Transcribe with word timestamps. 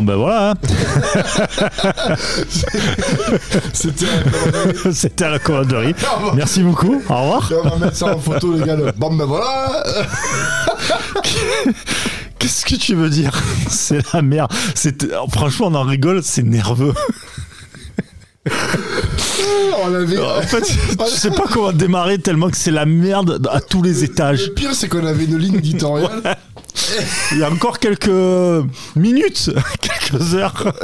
Bon, 0.00 0.06
ben 0.06 0.16
voilà. 0.16 0.52
hein. 0.52 0.54
C'était. 3.74 4.06
C'était 4.92 5.24
à 5.26 5.30
la 5.30 5.38
commanderie. 5.38 5.94
Merci 6.34 6.62
beaucoup. 6.62 6.94
Au 7.10 7.14
revoir. 7.20 7.52
On 7.64 7.68
va 7.68 7.76
mettre 7.76 7.96
ça 7.98 8.14
en 8.16 8.18
photo, 8.18 8.54
les 8.54 8.64
gars. 8.64 8.76
Bon, 8.96 9.12
ben 9.14 9.26
voilà. 9.26 9.84
Qu'est-ce 12.38 12.64
que 12.64 12.76
tu 12.76 12.94
veux 12.94 13.10
dire? 13.10 13.38
C'est 13.68 14.00
la 14.14 14.22
merde. 14.22 14.50
C'est- 14.74 15.06
Franchement, 15.32 15.66
on 15.66 15.74
en 15.74 15.82
rigole, 15.84 16.22
c'est 16.22 16.44
nerveux. 16.44 16.94
On 19.84 19.94
avait. 19.94 20.18
En 20.18 20.40
fait, 20.40 20.64
je 21.10 21.10
sais 21.14 21.30
pas 21.30 21.44
comment 21.52 21.72
démarrer 21.72 22.18
tellement 22.18 22.48
que 22.48 22.56
c'est 22.56 22.70
la 22.70 22.86
merde 22.86 23.46
à 23.52 23.60
tous 23.60 23.82
les 23.82 24.02
étages. 24.02 24.46
Le 24.46 24.54
pire, 24.54 24.74
c'est 24.74 24.88
qu'on 24.88 25.04
avait 25.06 25.24
une 25.24 25.36
ligne 25.36 25.56
éditoriale. 25.56 26.38
Il 27.32 27.38
y 27.38 27.44
a 27.44 27.50
encore 27.50 27.78
quelques 27.78 28.10
minutes, 28.96 29.50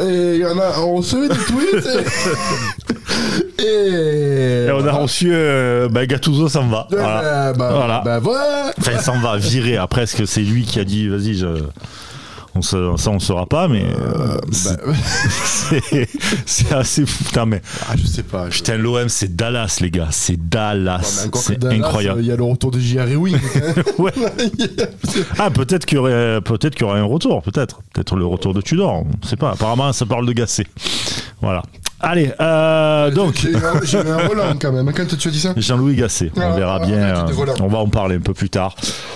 Et 0.03 0.35
il 0.37 0.41
y 0.41 0.45
en 0.47 0.59
a, 0.59 0.79
on 0.81 0.97
recevait 0.97 1.29
des 1.29 1.35
tweets. 1.35 1.89
Et. 3.59 4.67
Et 4.67 4.71
on 4.73 4.87
a 4.87 4.93
reçu 4.93 5.31
euh, 5.33 5.89
bah, 5.89 6.07
Gattuso 6.07 6.49
s'en 6.49 6.67
va. 6.67 6.87
Voilà. 6.91 7.53
bah, 7.53 7.53
bah, 7.59 7.71
Voilà. 7.75 8.03
bah, 8.05 8.19
voilà. 8.19 8.73
Enfin, 8.79 8.93
il 8.95 9.01
s'en 9.01 9.19
va 9.19 9.37
virer. 9.37 9.77
Après, 9.77 10.03
est-ce 10.03 10.17
que 10.17 10.27
c'est 10.27 10.41
lui 10.43 10.65
qui 10.65 10.79
a 10.81 10.85
dit 10.85 11.09
vas-y, 11.09 11.35
je... 11.35 11.47
on 12.57 12.63
se... 12.63 12.95
ça 12.97 13.11
on 13.11 13.19
saura 13.19 13.47
pas, 13.47 13.69
mais 13.69 13.85
euh, 13.85 14.39
c'est- 14.51 14.77
Bah, 14.87 14.93
c'est 16.47 16.73
assez 16.73 17.07
fou. 17.07 17.25
Putain, 17.25 17.47
mais 17.47 17.63
ah, 17.89 17.95
je 17.97 18.07
sais 18.07 18.23
pas. 18.23 18.49
je- 18.51 18.57
putain, 18.57 18.77
l'OM, 18.77 19.09
c'est 19.09 19.35
Dallas, 19.37 19.79
les 19.81 19.91
gars. 19.91 20.09
C'est 20.11 20.37
Dallas. 20.49 21.29
C'est 21.35 21.65
incroyable. 21.65 22.21
Il 22.21 22.27
y 22.27 22.33
a 22.33 22.37
le 22.37 22.43
retour 22.45 22.71
de 22.71 22.79
J.R. 22.79 23.09
Ewing. 23.09 23.37
Ouais. 23.99 24.13
Ah, 25.39 25.51
peut-être 25.51 25.87
qu'il 25.87 25.97
y 25.97 25.99
aurait, 25.99 26.41
peut-être 26.43 26.75
qu'il 26.75 26.87
y 26.87 26.91
aurait 26.91 27.01
un 27.01 27.05
retour, 27.05 27.43
peut-être, 27.43 27.81
peut-être 27.95 28.17
le 28.17 28.27
retour 28.27 28.53
de 28.55 28.61
Tudor. 28.61 29.05
On 29.23 29.27
sait 29.27 29.37
pas. 29.37 29.51
Apparemment, 29.53 29.93
ça 29.93 30.07
parle 30.07 30.27
de 30.27 30.33
Gassé. 30.33 30.67
Voilà. 31.41 31.63
Allez, 31.99 32.31
euh, 32.41 33.11
donc. 33.11 33.37
J'ai 33.37 33.51
eu 33.53 33.57
un- 33.57 33.81
j'ai 33.83 33.97
eu 33.99 34.09
un 34.11 34.27
volant 34.29 34.55
quand 34.61 34.71
même. 34.71 34.93
Quand 34.93 35.07
tu 35.07 35.29
as 35.29 35.31
dit 35.31 35.41
ça? 35.41 35.55
Jean-Louis 35.57 35.97
Gasset, 35.97 36.31
on 36.37 36.41
Ah, 36.41 36.51
verra 36.57 36.79
ah, 36.83 36.87
bien. 36.87 36.97
euh, 36.99 37.25
on 37.61 37.69
va 37.69 37.79
en 37.79 37.89
parler 37.89 38.17
un 38.17 38.21
peu 38.21 38.35
plus 38.35 38.51
tard. 38.51 38.75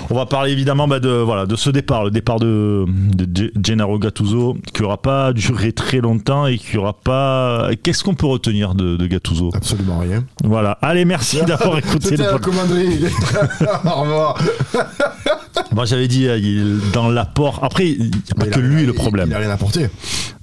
On 0.09 0.15
va 0.15 0.25
parler 0.27 0.51
évidemment 0.53 0.89
bah, 0.89 0.99
de 0.99 1.11
voilà 1.11 1.45
de 1.47 1.57
ce 1.57 1.69
départ, 1.71 2.05
le 2.05 2.11
départ 2.11 2.39
de, 2.41 2.87
de 2.89 3.25
Ge- 3.27 3.51
Gennaro 3.63 3.99
Gattuso, 3.99 4.57
qui 4.73 4.83
aura 4.83 4.97
pas 4.97 5.33
duré 5.35 5.73
très 5.73 5.99
longtemps 5.99 6.47
et 6.47 6.57
qui 6.57 6.79
aura 6.79 6.95
pas. 6.95 7.69
Qu'est-ce 7.83 8.03
qu'on 8.03 8.15
peut 8.15 8.27
retenir 8.27 8.75
de, 8.75 8.97
de 8.97 9.07
Gattuso? 9.07 9.51
Absolument 9.55 9.99
rien. 9.99 10.25
Voilà. 10.43 10.79
Allez, 10.81 11.05
merci 11.05 11.43
d'avoir 11.43 11.77
écouté 11.79 12.09
C'était 12.09 12.23
le 12.25 12.31
la 12.31 12.39
podcast. 12.39 12.57
commanderie. 12.67 13.05
Au 13.85 14.01
revoir. 14.01 14.39
Moi, 15.75 15.85
j'avais 15.85 16.09
dit 16.09 16.27
euh, 16.27 16.79
dans 16.93 17.09
l'apport. 17.09 17.61
Après, 17.63 17.89
il 17.89 18.05
n'y 18.05 18.11
a 18.31 18.35
pas 18.35 18.47
que 18.47 18.59
a- 18.59 18.63
lui 18.63 18.85
le 18.87 18.93
problème. 18.93 19.29
Il 19.31 19.35
a 19.35 19.39
rien 19.39 19.51
apporté. 19.51 19.89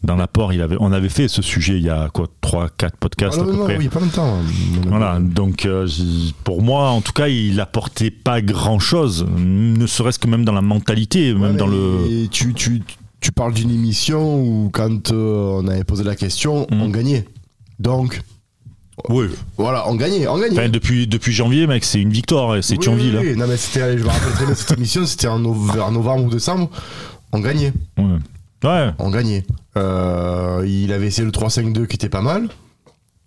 Dans 0.04 0.16
l'apport, 0.16 0.54
il 0.54 0.62
avait, 0.62 0.78
on 0.80 0.92
avait 0.92 1.10
fait 1.10 1.28
ce 1.28 1.42
sujet 1.42 1.78
il 1.78 1.86
y 1.86 1.90
a 1.90 2.10
quoi, 2.14 2.28
3 2.42 2.70
4 2.78 2.98
podcasts 2.98 3.38
Ah, 3.40 3.42
à 3.42 3.46
peu 3.46 3.52
non, 3.54 3.64
près. 3.66 3.78
oui, 3.78 3.90
pas 3.90 4.00
longtemps. 4.00 4.38
Voilà, 4.88 5.20
donc 5.20 5.66
euh, 5.66 5.88
pour 6.44 6.62
moi, 6.62 6.90
en 6.90 7.02
tout 7.02 7.12
cas, 7.14 7.28
il 7.28 7.60
apportait 7.60 8.12
pas 8.12 8.42
grand 8.42 8.80
chose, 8.80 9.26
ne 9.38 9.86
serait-ce 9.88 10.20
que 10.20 10.28
même 10.28 10.46
dans 10.46 10.54
la 10.54 10.62
mentalité, 10.62 11.34
même 11.34 11.58
dans 11.58 11.68
le. 11.68 12.28
Tu, 12.32 12.54
tu, 12.54 12.84
tu 13.20 13.32
parles 13.32 13.54
d'une 13.54 13.72
émission 13.72 14.40
où, 14.40 14.70
quand 14.72 15.12
euh, 15.12 15.60
on 15.64 15.68
avait 15.68 15.84
posé 15.84 16.04
la 16.04 16.16
question, 16.16 16.68
Mhm. 16.72 16.82
on 16.82 16.90
gagnait. 16.90 17.26
Donc, 17.80 18.22
Oui. 19.10 19.28
voilà, 19.58 19.88
on 19.90 19.96
gagnait. 19.96 20.28
On 20.28 20.38
gagnait. 20.40 20.58
Enfin, 20.60 20.70
depuis, 20.70 21.08
depuis 21.08 21.32
janvier, 21.32 21.68
mec, 21.68 21.84
c'est 21.86 22.02
une 22.02 22.12
victoire, 22.12 22.56
et 22.56 22.62
c'est 22.62 22.74
Oui, 22.74 22.80
Thionville. 22.80 23.18
oui, 23.20 23.30
oui. 23.32 23.38
Non, 23.38 23.46
mais 23.48 23.58
c'était, 23.58 23.98
je 23.98 24.04
me 24.04 24.10
rappelle 24.10 24.32
très 24.34 24.46
bien 24.46 24.56
cette 24.56 24.72
émission, 24.78 25.06
c'était 25.06 25.28
en 25.28 25.40
novembre 25.40 26.26
ou 26.26 26.30
décembre. 26.30 26.70
On 27.32 27.40
gagnait. 27.40 27.74
hein. 27.98 28.20
Ouais. 28.64 28.70
Ouais. 28.70 28.90
On 28.98 29.12
gagnait. 29.12 29.46
Euh, 29.78 30.66
il 30.68 30.92
avait 30.92 31.08
essayé 31.08 31.26
le 31.26 31.32
3-5-2 31.32 31.86
qui 31.86 31.96
était 31.96 32.10
pas 32.10 32.22
mal. 32.22 32.50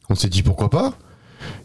On 0.08 0.16
s'est 0.16 0.28
dit 0.28 0.42
pourquoi 0.42 0.70
pas. 0.70 0.92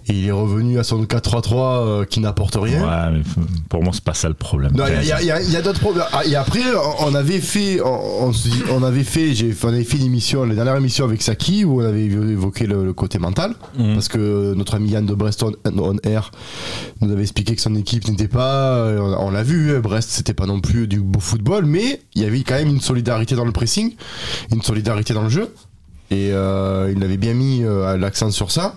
Et 0.08 0.14
il 0.14 0.28
est 0.28 0.32
revenu 0.32 0.78
à 0.80 0.84
son 0.84 1.04
4-3-3 1.04 1.54
euh, 1.56 2.06
qui 2.06 2.20
n'apporte 2.20 2.56
rien. 2.56 2.82
Ouais, 2.82 3.12
mais 3.18 3.20
f- 3.22 3.46
pour 3.70 3.84
moi, 3.84 3.92
c'est 3.94 4.04
pas 4.04 4.14
ça 4.14 4.28
le 4.28 4.36
problème. 4.36 4.72
Il 4.76 5.08
y 5.08 5.12
a- 5.56 5.62
d'autres 5.62 5.80
problèmes. 5.80 6.06
Ah, 6.14 6.24
Et 6.26 6.36
après, 6.36 6.62
on- 7.00 7.16
avait 7.16 7.40
fait, 7.40 7.82
on, 7.82 8.28
on 8.30 8.32
on 8.72 8.84
avait 8.84 9.04
fait, 9.04 9.34
j'ai, 9.34 9.56
on 9.64 9.70
avait 9.70 9.84
fait 9.84 9.98
une 9.98 10.06
émission, 10.06 10.44
la 10.46 10.54
dernière 10.54 10.76
émission 10.76 11.06
avec 11.06 11.22
Saki 11.22 11.66
où 11.66 11.82
on 11.82 11.86
avait 11.86 12.06
évoqué 12.06 12.68
le, 12.68 12.86
le 12.86 12.94
côté 12.94 13.18
mental, 13.20 13.54
Mhm. 13.80 13.94
parce 13.96 14.08
que 14.08 14.54
notre 14.54 14.76
ami 14.76 14.90
Yann 14.90 15.06
de 15.06 15.14
Breston 15.16 15.54
on 15.66 15.98
air 16.04 16.32
nous 17.02 17.12
avait 17.12 17.22
expliqué 17.24 17.56
que 17.56 17.62
son 17.62 17.74
équipe 17.76 18.08
n'était 18.08 18.28
pas, 18.28 18.76
euh, 18.76 19.16
on, 19.20 19.32
l'a 19.32 19.44
vu, 19.44 19.76
hein, 19.76 19.80
Brest 19.80 20.10
c'était 20.12 20.34
pas 20.34 20.46
non 20.46 20.60
plus 20.62 20.88
du 20.88 21.00
beau 21.02 21.20
football, 21.20 21.66
mais 21.66 22.02
il 22.16 22.22
y 22.22 22.26
avait 22.26 22.42
quand 22.42 22.56
même 22.56 22.70
une 22.70 22.82
solidarité 22.82 23.36
dans 23.36 23.46
le 23.46 23.52
pressing, 23.52 23.96
une 24.52 24.62
solidarité 24.62 25.14
dans 25.14 25.24
le 25.24 25.30
jeu, 25.30 25.54
et 26.12 26.30
euh, 26.32 26.94
il 26.96 27.04
avait 27.04 27.18
bien 27.18 27.34
mis 27.34 27.64
euh, 27.64 27.98
l'accent 27.98 28.30
sur 28.32 28.52
ça. 28.52 28.76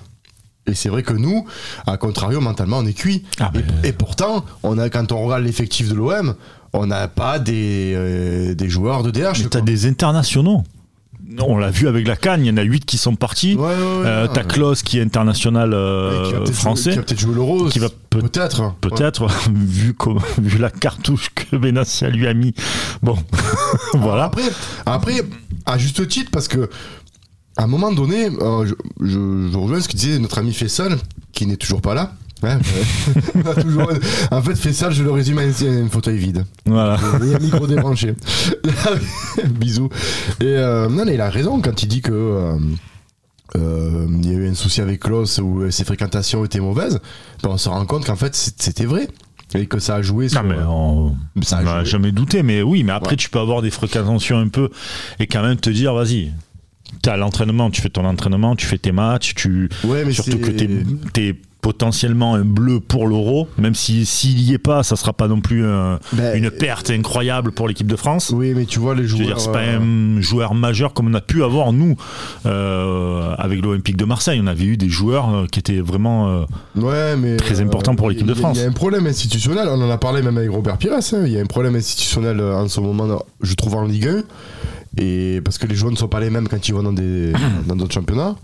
Et 0.68 0.74
c'est 0.74 0.88
vrai 0.88 1.02
que 1.02 1.12
nous, 1.14 1.46
à 1.86 1.96
contrario, 1.96 2.40
mentalement, 2.40 2.78
on 2.78 2.86
est 2.86 2.92
cuit. 2.92 3.24
Ah, 3.40 3.50
Et- 3.84 3.92
pourtant, 3.92 4.44
on 4.62 4.78
a, 4.78 4.88
quand 4.90 5.12
on 5.12 5.24
regarde 5.24 5.42
l'effectif 5.44 5.88
de 5.88 5.94
l'OM, 5.94 6.34
on 6.72 6.86
n'a 6.86 7.08
pas 7.08 7.38
des, 7.38 7.92
euh, 7.96 8.54
des 8.54 8.68
joueurs 8.68 9.02
de 9.02 9.10
DH. 9.10 9.38
Mais 9.42 9.48
t'as 9.50 9.60
des 9.62 9.86
internationaux. 9.86 10.62
On 11.40 11.58
l'a 11.58 11.70
vu 11.70 11.86
avec 11.88 12.06
la 12.08 12.16
Cannes, 12.16 12.44
il 12.44 12.48
y 12.48 12.50
en 12.50 12.56
a 12.56 12.62
8 12.62 12.84
qui 12.86 12.96
sont 12.96 13.14
partis. 13.14 13.54
Ouais, 13.54 13.60
ouais, 13.66 13.68
ouais, 13.68 13.76
Euh, 14.06 14.26
t'as 14.32 14.44
Klaus 14.44 14.82
qui 14.82 14.98
est 14.98 15.02
international 15.02 15.72
euh, 15.74 16.26
qui 16.26 16.32
va 16.32 16.38
peut-être 16.40 16.54
français. 16.54 16.82
jouer- 16.82 16.92
qui 16.92 16.98
va 16.98 17.04
peut-être 17.04 17.20
jouer 17.20 17.34
l'euro. 17.34 17.68
qui 17.68 17.78
va 17.78 17.88
peut- 18.10 18.20
peut-être. 18.22 18.62
Ouais. 18.62 18.70
Peut-être, 18.80 19.26
vu 20.38 20.58
la 20.58 20.70
cartouche 20.70 21.28
que 21.34 21.56
Benassia 21.56 22.08
lui 22.08 22.26
a 22.26 22.32
mis. 22.34 22.54
Bon, 23.02 23.16
voilà. 23.94 24.24
Après, 24.24 24.42
après, 24.86 25.20
à 25.66 25.76
juste 25.78 26.06
titre, 26.08 26.30
parce 26.32 26.48
que 26.48 26.70
à 27.58 27.64
un 27.64 27.66
moment 27.66 27.92
donné, 27.92 28.26
euh, 28.40 28.64
je, 28.66 28.74
je, 29.04 29.48
je 29.52 29.56
rejoins 29.58 29.80
ce 29.82 29.88
que 29.88 29.96
disait 29.96 30.18
notre 30.18 30.38
ami 30.38 30.54
Fessal, 30.54 30.96
qui 31.32 31.44
n'est 31.46 31.56
toujours 31.56 31.82
pas 31.82 31.92
là. 31.94 32.12
Toujours- 33.60 33.90
en 34.30 34.42
fait, 34.42 34.54
Fessal, 34.54 34.92
je 34.92 35.02
le 35.02 35.10
résume 35.10 35.38
à 35.38 35.42
un, 35.42 35.48
un 35.84 35.88
fauteuil 35.88 36.16
vide. 36.18 36.44
voilà. 36.66 36.94
A 36.94 37.16
un 37.16 37.38
micro 37.40 37.66
débranché. 37.66 38.14
Bisous. 39.50 39.88
Et 40.40 40.44
euh, 40.44 40.88
non, 40.88 41.04
mais 41.04 41.14
il 41.14 41.20
a 41.20 41.30
raison 41.30 41.60
quand 41.60 41.82
il 41.82 41.86
dit 41.88 42.00
que 42.00 42.12
euh, 43.56 44.06
il 44.22 44.26
y 44.30 44.34
a 44.34 44.38
eu 44.38 44.48
un 44.48 44.54
souci 44.54 44.80
avec 44.80 45.00
Klaus 45.00 45.38
où 45.38 45.68
ses 45.70 45.84
fréquentations 45.84 46.44
étaient 46.44 46.60
mauvaises. 46.60 47.00
Ben, 47.42 47.50
on 47.50 47.58
se 47.58 47.68
rend 47.68 47.84
compte 47.86 48.04
qu'en 48.06 48.16
fait 48.16 48.34
c'était 48.34 48.84
vrai 48.84 49.08
et 49.54 49.66
que 49.66 49.78
ça 49.78 49.96
a 49.96 50.02
joué 50.02 50.28
sur. 50.28 50.42
Non, 50.42 50.48
mais 50.48 50.62
on 50.62 51.16
n'a 51.64 51.82
jamais 51.84 52.12
douté, 52.12 52.42
mais 52.42 52.62
oui, 52.62 52.84
mais 52.84 52.92
après 52.92 53.12
Ouais. 53.12 53.16
tu 53.16 53.30
peux 53.30 53.38
avoir 53.40 53.62
des 53.62 53.70
fréquentations 53.70 54.38
un 54.38 54.48
peu 54.48 54.68
et 55.18 55.26
quand 55.26 55.42
même 55.42 55.56
te 55.56 55.70
dire, 55.70 55.94
vas-y, 55.94 56.32
t'es 57.02 57.10
à 57.10 57.16
l'entraînement, 57.16 57.70
tu 57.70 57.80
fais 57.80 57.88
ton 57.90 58.04
entraînement, 58.04 58.56
tu 58.56 58.66
fais 58.66 58.78
tes 58.78 58.92
matchs, 58.92 59.34
tu 59.34 59.68
Ouais, 59.84 60.04
mais 60.04 60.12
surtout 60.12 60.38
que 60.38 60.50
t'es 60.50 61.28
es 61.28 61.34
potentiellement 61.60 62.36
un 62.36 62.44
bleu 62.44 62.78
pour 62.78 63.08
l'euro, 63.08 63.48
même 63.58 63.74
si 63.74 64.06
s'il 64.06 64.40
y 64.40 64.54
est 64.54 64.58
pas, 64.58 64.84
ça 64.84 64.94
sera 64.94 65.12
pas 65.12 65.26
non 65.26 65.40
plus 65.40 65.66
un- 65.66 65.98
Ben, 66.12 66.36
une 66.42 66.50
perte 66.52 66.88
incroyable 66.90 67.50
pour 67.50 67.66
l'équipe 67.66 67.88
de 67.88 67.96
France. 67.96 68.30
Oui, 68.34 68.52
mais 68.54 68.64
tu 68.64 68.78
vois 68.78 68.94
les 68.94 69.04
joueurs. 69.08 69.40
c'est 69.40 69.50
pas 69.50 69.62
euh, 69.64 70.16
un 70.16 70.20
joueur 70.20 70.54
majeur 70.54 70.94
comme 70.94 71.08
on 71.08 71.14
a 71.14 71.20
pu 71.20 71.42
avoir 71.42 71.72
nous 71.72 71.96
euh, 72.46 73.34
avec 73.36 73.60
l'Olympique 73.62 73.96
de 73.96 74.04
Marseille. 74.04 74.40
On 74.42 74.46
avait 74.46 74.64
eu 74.64 74.76
des 74.76 74.88
joueurs 74.88 75.34
euh, 75.34 75.46
qui 75.50 75.58
étaient 75.58 75.80
vraiment. 75.80 76.28
euh, 76.28 76.44
Ouais, 76.76 77.16
mais 77.16 77.36
Très 77.36 77.60
important 77.60 77.94
pour 77.96 78.08
l'équipe 78.08 78.26
de 78.26 78.34
France. 78.34 78.56
Il 78.58 78.62
y 78.62 78.64
a 78.64 78.68
un 78.68 78.72
problème 78.72 79.06
institutionnel. 79.06 79.68
On 79.68 79.80
en 79.82 79.90
a 79.90 79.98
parlé 79.98 80.22
même 80.22 80.38
avec 80.38 80.50
Robert 80.50 80.78
Pires. 80.78 80.92
hein. 80.94 81.22
Il 81.26 81.32
y 81.32 81.38
a 81.38 81.42
un 81.42 81.46
problème 81.46 81.74
institutionnel 81.74 82.40
en 82.40 82.68
ce 82.68 82.80
moment, 82.80 83.18
je 83.42 83.54
trouve, 83.54 83.74
en 83.74 83.84
Ligue 83.84 84.06
1. 84.06 84.22
Et 85.00 85.40
parce 85.44 85.58
que 85.58 85.66
les 85.66 85.74
joueurs 85.74 85.92
ne 85.92 85.96
sont 85.96 86.08
pas 86.08 86.20
les 86.20 86.30
mêmes 86.30 86.48
quand 86.48 86.68
ils 86.68 86.72
vont 86.74 86.82
dans 86.82 86.92
des 86.92 87.32
dans 87.66 87.76
d'autres 87.76 87.94
championnats. 87.94 88.36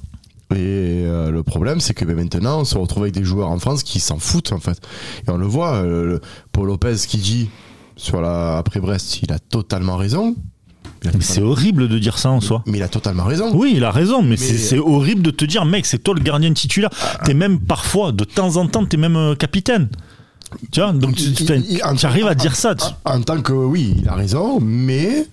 Et 0.53 0.57
euh, 0.59 1.31
le 1.31 1.43
problème, 1.43 1.81
c'est 1.81 1.95
que 1.95 2.05
ben, 2.05 2.15
maintenant, 2.17 2.61
on 2.61 2.65
se 2.65 2.77
retrouve 2.79 3.05
avec 3.05 3.15
des 3.15 3.25
joueurs 3.25 3.51
en 3.51 3.59
France 3.59 3.83
qui 3.83 3.99
s'en 3.99 4.19
foutent 4.19 4.53
en 4.53 4.61
fait. 4.61 4.79
Et 5.27 5.31
on 5.31 5.37
le 5.37 5.47
voit. 5.47 5.75
euh, 5.77 6.05
le- 6.05 6.21
Paul 6.53 6.67
Lopez 6.69 6.95
qui 7.09 7.17
dit 7.19 7.49
sur 7.97 8.21
la 8.21 8.59
après 8.59 8.81
Brest, 8.81 9.21
il 9.23 9.33
a 9.33 9.39
totalement 9.39 9.97
raison. 9.97 10.37
Mais 11.05 11.21
c'est 11.21 11.43
horrible 11.43 11.89
de 11.89 11.99
dire 11.99 12.17
ça 12.19 12.31
en 12.31 12.41
soi. 12.41 12.63
mais 12.67 12.79
il 12.79 12.83
a 12.83 12.89
totalement 12.89 13.25
raison. 13.25 13.51
Oui, 13.55 13.75
il 13.77 13.85
a 13.85 13.91
raison, 13.91 14.23
mais, 14.23 14.37
c'est- 14.39 14.53
Mais- 14.53 14.59
c'est 14.59 14.79
horrible 14.79 15.21
de 15.23 15.31
te 15.31 15.45
dire, 15.45 15.65
mec, 15.67 15.85
c'est 15.85 15.99
toi 16.03 16.15
le 16.15 16.21
gardien 16.23 16.51
titulaire. 16.55 16.89
T'es 17.25 17.35
même 17.35 17.61
parfois, 17.61 18.11
de 18.13 18.25
temps 18.25 18.57
en 18.57 18.67
temps, 18.69 18.87
t'es 18.87 18.97
même 18.97 19.17
euh, 19.17 19.35
capitaine. 19.35 19.89
Tu 20.73 20.81
vois, 20.81 20.93
donc 20.93 21.15
tu, 21.17 21.25
Il- 21.25 21.67
il- 21.73 21.83
en- 21.85 21.95
arrives 22.05 22.27
à 22.27 22.35
dire 22.35 22.55
ça. 22.57 22.75
tu- 22.75 22.85
En, 23.05 23.17
en 23.17 23.21
tant 23.23 23.41
que 23.43 23.53
oui, 23.53 23.97
il 23.99 24.09
a 24.09 24.15
raison, 24.15 24.61
mais 24.61 25.27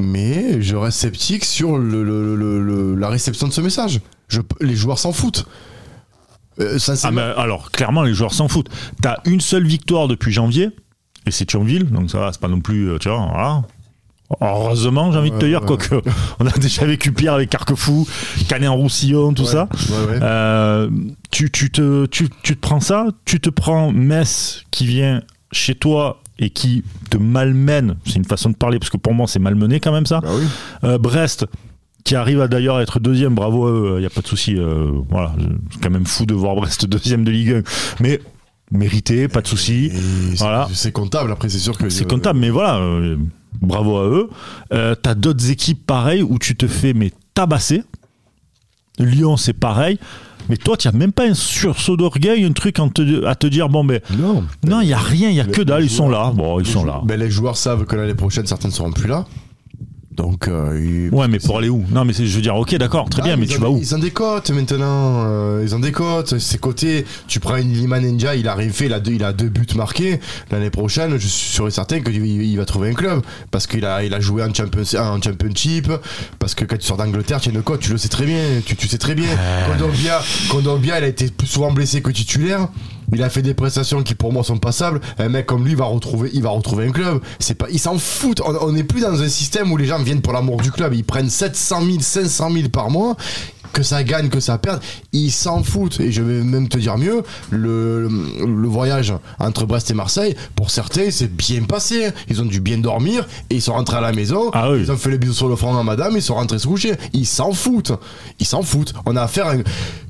mais 0.00 0.60
je 0.62 0.76
reste 0.76 0.98
sceptique 0.98 1.44
sur 1.44 1.78
le, 1.78 2.02
le- 2.04 2.34
le- 2.36 2.60
le- 2.62 2.94
la 2.94 3.08
réception 3.08 3.46
de 3.48 3.52
ce 3.52 3.60
message. 3.60 4.00
Je, 4.28 4.40
les 4.60 4.74
joueurs 4.76 4.98
s'en 4.98 5.12
foutent. 5.12 5.46
Euh, 6.60 6.78
ça, 6.78 6.94
Ah, 7.04 7.40
alors, 7.40 7.70
clairement, 7.70 8.02
les 8.02 8.12
joueurs 8.14 8.34
s'en 8.34 8.48
foutent. 8.48 8.68
T'as 9.02 9.18
une 9.24 9.40
seule 9.40 9.66
victoire 9.66 10.08
depuis 10.08 10.32
janvier, 10.32 10.70
et 11.26 11.30
c'est 11.30 11.46
Thionville, 11.46 11.86
donc 11.90 12.10
ça 12.10 12.18
va, 12.18 12.32
c'est 12.32 12.40
pas 12.40 12.48
non 12.48 12.60
plus, 12.60 12.90
euh, 12.90 12.98
tu 12.98 13.08
vois, 13.08 13.26
voilà. 13.32 13.62
Heureusement, 14.40 15.10
j'ai 15.10 15.18
envie 15.18 15.30
de 15.32 15.38
te 15.38 15.46
dire, 15.46 15.60
ouais. 15.62 15.66
quoique 15.66 16.00
on 16.38 16.46
a 16.46 16.52
déjà 16.52 16.84
vécu 16.84 17.10
pire 17.12 17.32
avec 17.34 17.50
Carquefou, 17.50 18.06
Canet-en-Roussillon, 18.48 19.32
tout 19.34 19.42
Ouais, 19.42 19.48
ça. 19.48 19.68
ouais, 19.90 20.06
ouais. 20.12 20.18
Euh, 20.22 20.88
tu, 21.32 21.50
tu, 21.50 21.70
te, 21.70 22.06
tu, 22.06 22.28
tu 22.42 22.54
te 22.56 22.60
prends 22.60 22.80
ça, 22.80 23.06
tu 23.24 23.40
te 23.40 23.50
prends 23.50 23.90
Metz 23.90 24.62
qui 24.70 24.86
vient 24.86 25.22
chez 25.50 25.74
toi 25.74 26.22
et 26.40 26.50
qui 26.50 26.82
te 27.10 27.16
malmène, 27.18 27.96
c'est 28.04 28.16
une 28.16 28.24
façon 28.24 28.50
de 28.50 28.56
parler, 28.56 28.78
parce 28.80 28.90
que 28.90 28.96
pour 28.96 29.14
moi 29.14 29.26
c'est 29.28 29.38
malmené 29.38 29.78
quand 29.78 29.92
même 29.92 30.06
ça. 30.06 30.20
Bah 30.20 30.30
oui. 30.34 30.44
Euh, 30.84 30.98
Brest, 30.98 31.46
qui 32.02 32.16
arrive 32.16 32.40
à 32.40 32.48
d'ailleurs 32.48 32.76
à 32.76 32.82
être 32.82 32.98
deuxième, 32.98 33.34
bravo 33.34 33.66
à 33.66 33.70
eux, 33.70 33.92
il 33.98 34.00
n'y 34.00 34.06
a 34.06 34.10
pas 34.10 34.22
de 34.22 34.26
souci. 34.26 34.56
euh, 34.56 34.90
voilà, 35.10 35.34
c'est 35.70 35.80
quand 35.82 35.90
même 35.90 36.06
fou 36.06 36.26
de 36.26 36.34
voir 36.34 36.56
Brest 36.56 36.86
deuxième 36.88 37.22
de 37.24 37.30
Ligue 37.30 37.52
1. 37.52 37.62
Mais 38.00 38.20
mérité, 38.72 39.28
pas 39.28 39.42
de 39.42 39.46
souci. 39.46 39.90
Voilà. 40.38 40.68
C'est 40.72 40.92
comptable, 40.92 41.30
après 41.30 41.48
c'est 41.50 41.58
sûr 41.58 41.76
que. 41.76 41.88
C'est 41.90 42.08
comptable, 42.08 42.38
mais 42.38 42.50
voilà, 42.50 42.78
euh, 42.78 43.16
bravo 43.60 43.98
à 43.98 44.04
eux. 44.08 44.30
Euh, 44.72 44.94
T'as 44.94 45.14
d'autres 45.14 45.50
équipes 45.50 45.84
pareilles 45.86 46.22
où 46.22 46.38
tu 46.38 46.56
te 46.56 46.66
fais 46.66 46.94
mais 46.94 47.12
tabasser. 47.34 47.82
Lyon, 48.98 49.36
c'est 49.36 49.52
pareil. 49.54 49.98
Mais 50.50 50.56
toi, 50.56 50.76
tu 50.76 50.88
n'as 50.88 50.92
même 50.92 51.12
pas 51.12 51.24
un 51.26 51.34
sursaut 51.34 51.96
d'orgueil, 51.96 52.44
un 52.44 52.52
truc 52.52 52.76
te- 52.92 53.24
à 53.24 53.34
te 53.34 53.46
dire 53.46 53.68
bon, 53.68 53.84
ben 53.84 54.00
Non. 54.18 54.44
non, 54.66 54.80
il 54.80 54.88
n'y 54.88 54.92
a 54.92 54.98
rien, 54.98 55.28
il 55.30 55.34
n'y 55.34 55.40
a 55.40 55.44
que 55.44 55.62
dalle, 55.62 55.84
ils 55.84 55.90
sont 55.90 56.08
là. 56.08 56.32
Bon, 56.34 56.58
ils 56.60 56.66
sont 56.66 56.84
là. 56.84 57.00
Ben, 57.04 57.18
les 57.18 57.30
joueurs 57.30 57.56
savent 57.56 57.84
que 57.86 57.94
l'année 57.96 58.14
prochaine, 58.14 58.46
certains 58.46 58.68
ne 58.68 58.72
seront 58.72 58.90
plus 58.92 59.08
là. 59.08 59.24
Donc, 60.20 60.48
euh, 60.48 61.08
Ouais, 61.12 61.28
mais 61.28 61.38
pour 61.38 61.56
aller 61.56 61.70
où? 61.70 61.82
Non, 61.90 62.04
mais 62.04 62.12
c'est- 62.12 62.26
je 62.26 62.36
veux 62.36 62.42
dire, 62.42 62.54
ok, 62.54 62.74
d'accord, 62.76 63.08
très 63.08 63.22
Ah, 63.22 63.24
bien, 63.24 63.36
mais 63.36 63.46
tu 63.46 63.56
vas 63.58 63.70
où? 63.70 63.78
Ils 63.78 63.94
ont 63.94 63.98
des 63.98 64.10
cotes 64.10 64.50
maintenant. 64.50 65.24
euh, 65.24 65.62
ils 65.64 65.74
ont 65.74 65.78
des 65.78 65.92
cotes. 65.92 66.38
Ses 66.38 66.58
côtés, 66.58 67.06
tu 67.26 67.40
prends 67.40 67.56
une 67.56 67.72
Liman 67.72 68.02
Ninja, 68.02 68.34
il 68.36 68.46
a 68.46 68.54
rien 68.54 68.68
fait, 68.70 68.84
il 68.86 68.92
a 68.92 69.00
deux, 69.00 69.12
il 69.12 69.24
a 69.24 69.32
deux 69.32 69.48
buts 69.48 69.66
marqués. 69.76 70.20
L'année 70.50 70.68
prochaine, 70.68 71.12
je 71.12 71.26
suis 71.26 71.52
sûr 71.54 71.66
et 71.68 71.70
certain 71.70 72.00
qu'il 72.00 72.16
il 72.26 72.56
va 72.58 72.66
trouver 72.66 72.90
un 72.90 72.94
club. 72.94 73.22
Parce 73.50 73.66
qu'il 73.66 73.86
a, 73.86 74.04
il 74.04 74.12
a 74.12 74.20
joué 74.20 74.42
en, 74.42 74.52
champion, 74.52 74.82
en 74.98 75.22
Championship. 75.22 75.90
Parce 76.38 76.54
que 76.54 76.66
quand 76.66 76.76
tu 76.76 76.86
sors 76.86 76.98
d'Angleterre, 76.98 77.40
tu 77.40 77.48
as 77.48 77.52
une 77.52 77.62
cote, 77.62 77.80
tu 77.80 77.92
le 77.92 77.96
sais 77.98 78.08
très 78.08 78.26
bien. 78.26 78.42
Tu, 78.66 78.76
tu 78.76 78.88
sais 78.88 78.98
très 78.98 79.14
bien. 79.14 79.28
Kondogbia, 79.70 80.20
Kondogbia, 80.50 80.98
il 80.98 81.04
a 81.04 81.08
été 81.08 81.28
plus 81.28 81.46
souvent 81.46 81.72
blessé 81.72 82.02
que 82.02 82.10
titulaire. 82.10 82.68
Il 83.12 83.22
a 83.22 83.30
fait 83.30 83.42
des 83.42 83.54
prestations 83.54 84.02
qui 84.02 84.14
pour 84.14 84.32
moi 84.32 84.42
sont 84.44 84.58
passables. 84.58 85.00
Un 85.18 85.28
mec 85.28 85.46
comme 85.46 85.64
lui 85.64 85.74
va 85.74 85.84
retrouver, 85.86 86.30
il 86.32 86.42
va 86.42 86.50
retrouver 86.50 86.86
un 86.86 86.92
club. 86.92 87.20
C'est 87.38 87.54
pas, 87.54 87.66
ils 87.70 87.78
s'en. 87.78 87.96
On- 88.44 88.56
On 88.68 88.72
n'est 88.72 88.84
plus 88.84 89.00
dans 89.00 89.20
un 89.22 89.28
système 89.28 89.70
où 89.72 89.76
les 89.76 89.86
gens 89.86 89.98
viennent 90.02 90.20
pour 90.22 90.32
l'amour 90.32 90.60
du 90.60 90.70
club. 90.70 90.94
Ils 90.94 91.04
prennent 91.04 91.30
700 91.30 91.82
000, 91.84 91.98
500 92.00 92.50
000 92.52 92.68
par 92.68 92.90
mois. 92.90 93.16
Que 93.72 93.82
ça 93.84 94.02
gagne, 94.02 94.28
que 94.28 94.40
ça 94.40 94.58
perde, 94.58 94.80
ils 95.12 95.30
s'en 95.30 95.62
foutent. 95.62 96.00
Et 96.00 96.10
je 96.10 96.22
vais 96.22 96.42
même 96.42 96.68
te 96.68 96.76
dire 96.76 96.98
mieux, 96.98 97.22
le, 97.50 98.08
le 98.08 98.68
voyage 98.68 99.14
entre 99.38 99.64
Brest 99.64 99.90
et 99.90 99.94
Marseille, 99.94 100.34
pour 100.56 100.70
certains, 100.70 101.10
c'est 101.10 101.34
bien 101.34 101.62
passé. 101.62 102.10
Ils 102.28 102.42
ont 102.42 102.46
dû 102.46 102.60
bien 102.60 102.78
dormir 102.78 103.26
et 103.48 103.54
ils 103.56 103.62
sont 103.62 103.74
rentrés 103.74 103.96
à 103.98 104.00
la 104.00 104.12
maison. 104.12 104.50
Ah 104.52 104.70
oui. 104.72 104.80
Ils 104.80 104.90
ont 104.90 104.96
fait 104.96 105.10
les 105.10 105.18
bisous 105.18 105.34
sur 105.34 105.48
le 105.48 105.56
front 105.56 105.76
à 105.78 105.82
madame, 105.84 106.14
ils 106.16 106.22
sont 106.22 106.34
rentrés 106.34 106.58
se 106.58 106.66
coucher. 106.66 106.94
Ils 107.12 107.26
s'en 107.26 107.52
foutent. 107.52 107.92
Ils 108.40 108.46
s'en 108.46 108.62
foutent. 108.62 108.92
On 109.06 109.14
a 109.16 109.22
affaire 109.22 109.46
à 109.46 109.52
un... 109.52 109.62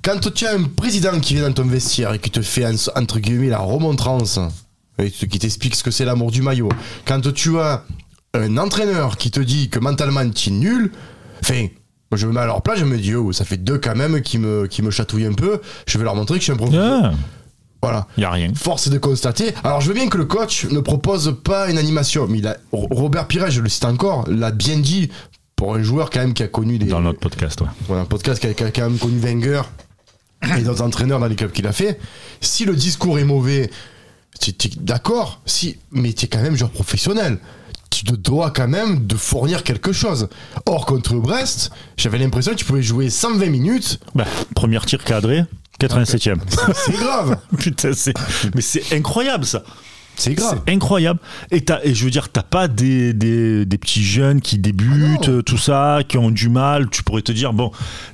Quand 0.02 0.32
tu 0.32 0.46
as 0.46 0.54
un 0.54 0.62
président 0.62 1.20
qui 1.20 1.34
vient 1.34 1.46
dans 1.48 1.52
ton 1.52 1.66
vestiaire 1.68 2.14
et 2.14 2.18
qui 2.18 2.30
te 2.30 2.40
fait, 2.40 2.64
un- 2.64 2.74
entre 2.96 3.18
guillemets, 3.18 3.48
la 3.48 3.58
remontrance, 3.58 4.40
et 4.98 5.10
qui 5.10 5.38
t'explique 5.38 5.74
ce 5.74 5.82
que 5.82 5.90
c'est 5.90 6.04
l'amour 6.06 6.30
du 6.30 6.40
maillot, 6.40 6.70
quand 7.06 7.20
tu 7.34 7.58
as 7.58 7.84
un 8.32 8.56
entraîneur 8.56 9.18
qui 9.18 9.30
te 9.30 9.40
dit 9.40 9.68
que 9.68 9.78
mentalement 9.78 10.28
tu 10.30 10.48
es 10.48 10.52
nul, 10.52 10.92
enfin, 11.42 11.66
moi 12.10 12.18
je 12.18 12.26
me 12.26 12.32
mets 12.32 12.40
à 12.40 12.46
leur 12.46 12.62
place, 12.62 12.78
je 12.78 12.84
me 12.84 12.98
dis, 12.98 13.14
oh, 13.14 13.32
ça 13.32 13.44
fait 13.44 13.56
deux 13.56 13.78
quand 13.78 13.94
même 13.94 14.20
qui 14.22 14.38
me, 14.38 14.66
qui 14.66 14.82
me 14.82 14.90
chatouillent 14.90 15.26
un 15.26 15.32
peu, 15.32 15.60
je 15.86 15.96
vais 15.98 16.04
leur 16.04 16.14
montrer 16.16 16.34
que 16.36 16.40
je 16.40 16.44
suis 16.44 16.52
un 16.52 16.56
professeur. 16.56 17.12
Il 17.12 17.16
Voilà. 17.82 18.06
n'y 18.18 18.24
a 18.24 18.30
rien. 18.30 18.52
Force 18.54 18.88
est 18.88 18.90
de 18.90 18.98
constater. 18.98 19.54
Alors, 19.64 19.80
je 19.80 19.88
veux 19.88 19.94
bien 19.94 20.08
que 20.08 20.18
le 20.18 20.24
coach 20.24 20.66
ne 20.66 20.80
propose 20.80 21.36
pas 21.44 21.70
une 21.70 21.78
animation, 21.78 22.26
mais 22.28 22.38
il 22.38 22.46
a, 22.46 22.56
Robert 22.72 23.26
Pires, 23.28 23.50
je 23.50 23.60
le 23.60 23.68
cite 23.68 23.84
encore, 23.84 24.24
l'a 24.28 24.50
bien 24.50 24.76
dit 24.78 25.08
pour 25.56 25.74
un 25.76 25.82
joueur 25.82 26.10
quand 26.10 26.20
même 26.20 26.34
qui 26.34 26.42
a 26.42 26.48
connu 26.48 26.78
des. 26.78 26.86
Dans 26.86 27.00
notre 27.00 27.20
podcast, 27.20 27.60
ouais. 27.60 27.96
Un 27.96 28.04
podcast 28.06 28.40
qui 28.40 28.46
a, 28.48 28.54
qui 28.54 28.64
a 28.64 28.70
quand 28.70 28.82
même 28.88 28.98
connu 28.98 29.18
Wenger 29.18 29.62
et 30.58 30.62
d'autres 30.62 30.82
entraîneurs 30.82 31.20
dans 31.20 31.26
les 31.26 31.36
clubs 31.36 31.52
qu'il 31.52 31.66
a 31.66 31.72
fait. 31.72 31.98
Si 32.40 32.64
le 32.64 32.74
discours 32.74 33.18
est 33.18 33.24
mauvais, 33.24 33.70
d'accord, 34.78 35.40
si, 35.46 35.78
mais 35.92 36.12
tu 36.12 36.24
es 36.24 36.28
quand 36.28 36.42
même 36.42 36.56
joueur 36.56 36.70
professionnel. 36.70 37.38
Tu 37.90 38.04
te 38.04 38.14
dois 38.14 38.50
quand 38.50 38.68
même 38.68 39.06
de 39.06 39.16
fournir 39.16 39.62
quelque 39.62 39.92
chose. 39.92 40.28
Or, 40.66 40.86
contre 40.86 41.14
Brest, 41.14 41.70
j'avais 41.96 42.18
l'impression 42.18 42.52
que 42.52 42.56
tu 42.56 42.64
pouvais 42.64 42.82
jouer 42.82 43.10
120 43.10 43.46
minutes. 43.46 44.00
Bah, 44.14 44.26
premier 44.54 44.78
tir 44.80 45.04
cadré, 45.04 45.44
87ème. 45.80 46.38
C'est 46.74 46.92
grave. 46.92 47.36
Putain, 47.58 47.92
c'est... 47.92 48.14
Mais 48.54 48.60
c'est 48.62 48.94
incroyable 48.94 49.44
ça. 49.44 49.62
C'est 50.16 50.34
grave. 50.34 50.60
C'est 50.66 50.72
incroyable. 50.72 51.18
Et, 51.50 51.64
et 51.84 51.94
je 51.94 52.04
veux 52.04 52.10
dire, 52.10 52.28
t'as 52.28 52.42
pas 52.42 52.68
des, 52.68 53.12
des, 53.12 53.64
des 53.64 53.78
petits 53.78 54.04
jeunes 54.04 54.40
qui 54.40 54.58
débutent, 54.58 55.28
Ah 55.28 55.30
euh, 55.30 55.42
tout 55.42 55.56
ça, 55.56 56.00
qui 56.06 56.18
ont 56.18 56.30
du 56.30 56.48
mal. 56.48 56.90
Tu 56.90 57.02
pourrais 57.02 57.22
te 57.22 57.32
dire, 57.32 57.52
bon, 57.52 57.70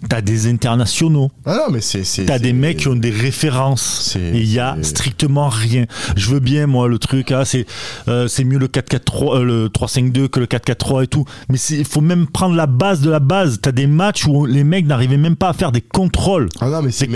t'as 0.08 0.20
des 0.20 0.46
internationaux. 0.46 1.30
Ah 1.44 1.56
non, 1.56 1.72
mais 1.72 1.80
c'est. 1.80 2.04
T'as 2.24 2.38
des 2.38 2.52
mecs 2.52 2.78
qui 2.78 2.88
ont 2.88 2.94
des 2.96 3.10
références. 3.10 4.16
Et 4.16 4.38
il 4.38 4.52
y 4.52 4.58
a 4.58 4.76
strictement 4.82 5.48
rien. 5.48 5.86
Je 6.16 6.30
veux 6.30 6.40
bien, 6.40 6.66
moi, 6.66 6.88
le 6.88 6.98
truc, 6.98 7.32
ah, 7.32 7.44
c'est, 7.44 7.66
euh, 8.08 8.28
c'est 8.28 8.44
mieux 8.44 8.58
le 8.58 8.68
4-4-3, 8.68 9.36
euh, 9.38 9.44
le 9.44 9.68
3-5-2 9.68 10.28
que 10.28 10.40
le 10.40 10.46
4-4-3 10.46 11.04
et 11.04 11.06
tout. 11.06 11.24
Mais 11.48 11.58
il 11.70 11.84
faut 11.84 12.00
même 12.00 12.26
prendre 12.26 12.54
la 12.54 12.66
base 12.66 13.00
de 13.00 13.10
la 13.10 13.20
base. 13.20 13.58
T'as 13.60 13.72
des 13.72 13.86
matchs 13.86 14.26
où 14.26 14.46
les 14.46 14.64
mecs 14.64 14.86
n'arrivaient 14.86 15.16
même 15.16 15.36
pas 15.36 15.48
à 15.48 15.52
faire 15.52 15.72
des 15.72 15.80
contrôles. 15.80 16.48
Ah 16.60 16.68
non, 16.68 16.82
mais 16.82 16.92
c'est 16.92 17.06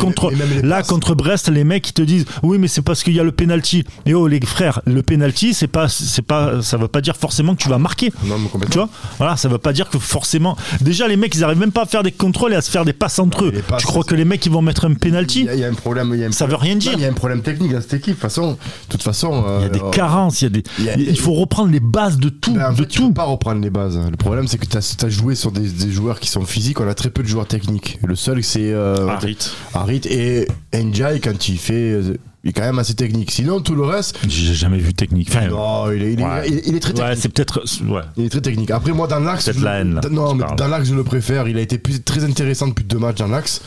là 0.62 0.82
contre 0.82 1.14
Brest 1.14 1.48
les 1.48 1.64
mecs 1.64 1.88
ils 1.88 1.92
te 1.92 2.02
disent 2.02 2.24
oui 2.42 2.58
mais 2.58 2.68
c'est 2.68 2.82
parce 2.82 3.02
qu'il 3.02 3.14
y 3.14 3.20
a 3.20 3.24
le 3.24 3.32
penalty 3.32 3.84
et 4.06 4.14
oh 4.14 4.26
les 4.26 4.40
frères 4.40 4.69
le 4.87 5.02
penalty 5.02 5.55
c'est 5.55 5.67
pas 5.67 5.88
c'est 5.88 6.22
pas 6.22 6.62
ça 6.62 6.76
veut 6.76 6.88
pas 6.88 7.00
dire 7.00 7.17
forcément 7.17 7.55
que 7.55 7.62
tu 7.62 7.69
vas 7.69 7.78
marquer 7.78 8.12
Non, 8.25 8.38
mais 8.38 8.49
complètement. 8.49 8.70
tu 8.72 8.78
vois 8.78 8.88
voilà 9.19 9.37
ça 9.37 9.49
veut 9.49 9.58
pas 9.58 9.72
dire 9.72 9.88
que 9.90 9.99
forcément 9.99 10.56
déjà 10.81 11.08
les 11.08 11.17
mecs 11.17 11.34
ils 11.34 11.44
arrivent 11.44 11.58
même 11.58 11.72
pas 11.72 11.82
à 11.82 11.87
faire 11.87 12.02
des 12.02 12.12
contrôles 12.12 12.52
et 12.52 12.56
à 12.56 12.62
se 12.62 12.70
faire 12.70 12.84
des 12.84 12.93
passes 12.93 13.19
entre 13.19 13.44
Non, 13.46 13.52
eux 13.52 13.62
passes, 13.67 13.81
tu 13.81 13.87
crois 13.87 14.05
que 14.05 14.14
les 14.14 14.25
mecs 14.25 14.44
ils 14.46 14.52
vont 14.52 14.62
mettre 14.62 14.84
un 14.87 14.94
penalty 14.94 15.40
Il 15.40 15.46
y, 15.46 15.49
a- 15.49 15.55
il 15.55 15.61
y 15.61 15.64
a 15.64 15.69
un 15.69 15.75
problème. 15.75 16.11
il 16.14 16.20
y 16.20 16.25
a 16.25 16.28
un 16.28 16.32
Ça 16.32 16.46
veut 16.46 16.56
rien 16.56 16.76
dire. 16.76 16.93
Il 16.94 17.00
y 17.00 17.05
a 17.05 17.08
un 17.08 17.12
problème 17.12 17.43
technique 17.43 17.72
dans 17.72 17.81
cette 17.81 17.94
équipe. 17.94 18.14
De 18.17 18.20
toute 18.20 18.22
façon, 18.22 18.58
toute 18.88 19.02
façon. 19.02 19.44
il 19.58 19.62
y 19.62 19.67
a 19.67 19.69
des 19.69 19.81
euh, 19.81 19.90
carences 19.90 20.40
il 20.43 20.44
y 20.44 20.46
a 20.46 20.50
des 20.50 20.62
il 20.78 20.84
y 20.84 20.90
a- 20.90 20.96
il 20.96 21.19
faut 21.19 21.32
reprendre 21.34 21.70
les 21.70 21.81
bases 21.81 22.19
de 22.19 22.28
tout 22.28 22.52
ben, 22.52 22.66
en 22.69 22.73
de 22.73 22.76
fait, 22.76 22.87
tu 22.87 22.99
tout 23.00 23.08
peux 23.08 23.14
pas 23.14 23.25
reprendre 23.25 23.61
les 23.61 23.70
bases. 23.70 23.99
Le 24.11 24.16
problème, 24.16 24.46
c'est 24.49 24.58
que 24.58 24.66
tu 24.66 24.76
as, 24.76 25.08
joué 25.08 25.34
sur 25.34 25.52
des, 25.52 25.69
des 25.69 25.90
joueurs 25.90 26.20
qui 26.20 26.28
sont 26.28 26.44
physiques. 26.44 26.81
On 26.81 26.88
a 26.88 26.94
très 26.94 27.11
peu 27.11 27.23
de 27.23 27.28
joueurs 27.28 27.46
techniques. 27.46 27.99
Le 28.05 28.14
seul, 28.16 28.43
c'est 28.44 28.73
euh, 28.73 29.08
Harit. 29.08 29.38
Harit 29.75 30.00
et 30.06 30.46
Njai 30.75 31.20
quand 31.23 31.49
il 31.49 31.58
fait. 31.58 32.00
Il 32.42 32.50
est 32.50 32.52
quand 32.54 32.62
même 32.62 32.78
assez 32.78 32.94
technique. 32.94 33.31
Sinon, 33.31 33.60
tout 33.60 33.75
le 33.75 33.82
reste. 33.84 34.19
j'ai 34.26 34.54
jamais 34.54 34.78
vu 34.78 34.94
technique 34.94 35.28
enfin, 35.31 35.48
Non, 35.48 35.90
il 35.92 36.02
est, 36.02 36.12
il 36.14 36.20
est- 36.20 36.25
ouais. 36.25 36.48
il 36.48 36.54
est- 36.58 36.62
il 36.69 36.75
est 36.76 36.81
très 36.81 36.92
ouais, 36.92 36.98
technique. 36.98 37.19
c'est 37.20 37.28
peut-être 37.28 37.62
ouais 37.87 38.00
Il 38.16 38.25
est 38.25 38.28
très 38.31 38.40
technique. 38.40 38.70
Après, 38.70 38.92
moi, 38.92 39.06
dans 39.06 39.19
l'axe. 39.20 39.44
Peut-être 39.44 39.60
la 39.60 39.81
haine, 39.81 40.00
Non, 40.11 40.35
mais 40.35 40.44
dans 40.56 40.68
l'axe, 40.68 40.88
je 40.88 40.94
le 40.94 41.04
préfère. 41.04 41.49
Il 41.49 41.59
a 41.59 41.61
été 41.61 41.76
plus, 41.76 42.02
très 42.02 42.25
intéressant 42.25 42.68
depuis 42.68 42.85
deux 42.85 42.99
matchs 42.99 43.18
dans 43.18 43.26
l'axe. 43.28 43.61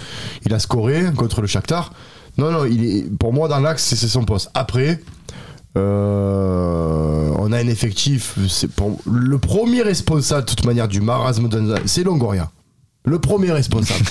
Il 0.45 0.53
a 0.55 0.59
scoré 0.59 1.03
contre 1.15 1.41
le 1.41 1.47
Shakhtar. 1.47 1.93
Non, 2.39 2.49
non, 2.51 2.65
il 2.65 2.83
est, 2.83 3.17
pour 3.19 3.31
moi, 3.31 3.47
dans 3.47 3.59
l'axe, 3.59 3.83
c'est 3.93 4.07
son 4.07 4.25
poste. 4.25 4.49
Après, 4.55 4.99
euh, 5.77 7.29
on 7.37 7.51
a 7.51 7.57
un 7.59 7.67
effectif. 7.67 8.35
C'est 8.49 8.71
pour, 8.71 8.99
le 9.05 9.37
premier 9.37 9.81
responsable, 9.83 10.41
de 10.45 10.49
toute 10.49 10.65
manière, 10.65 10.87
du 10.87 11.01
marasme 11.01 11.47
c'est 11.85 12.03
Longoria. 12.03 12.49
Le 13.05 13.19
premier 13.19 13.51
responsable. 13.51 14.05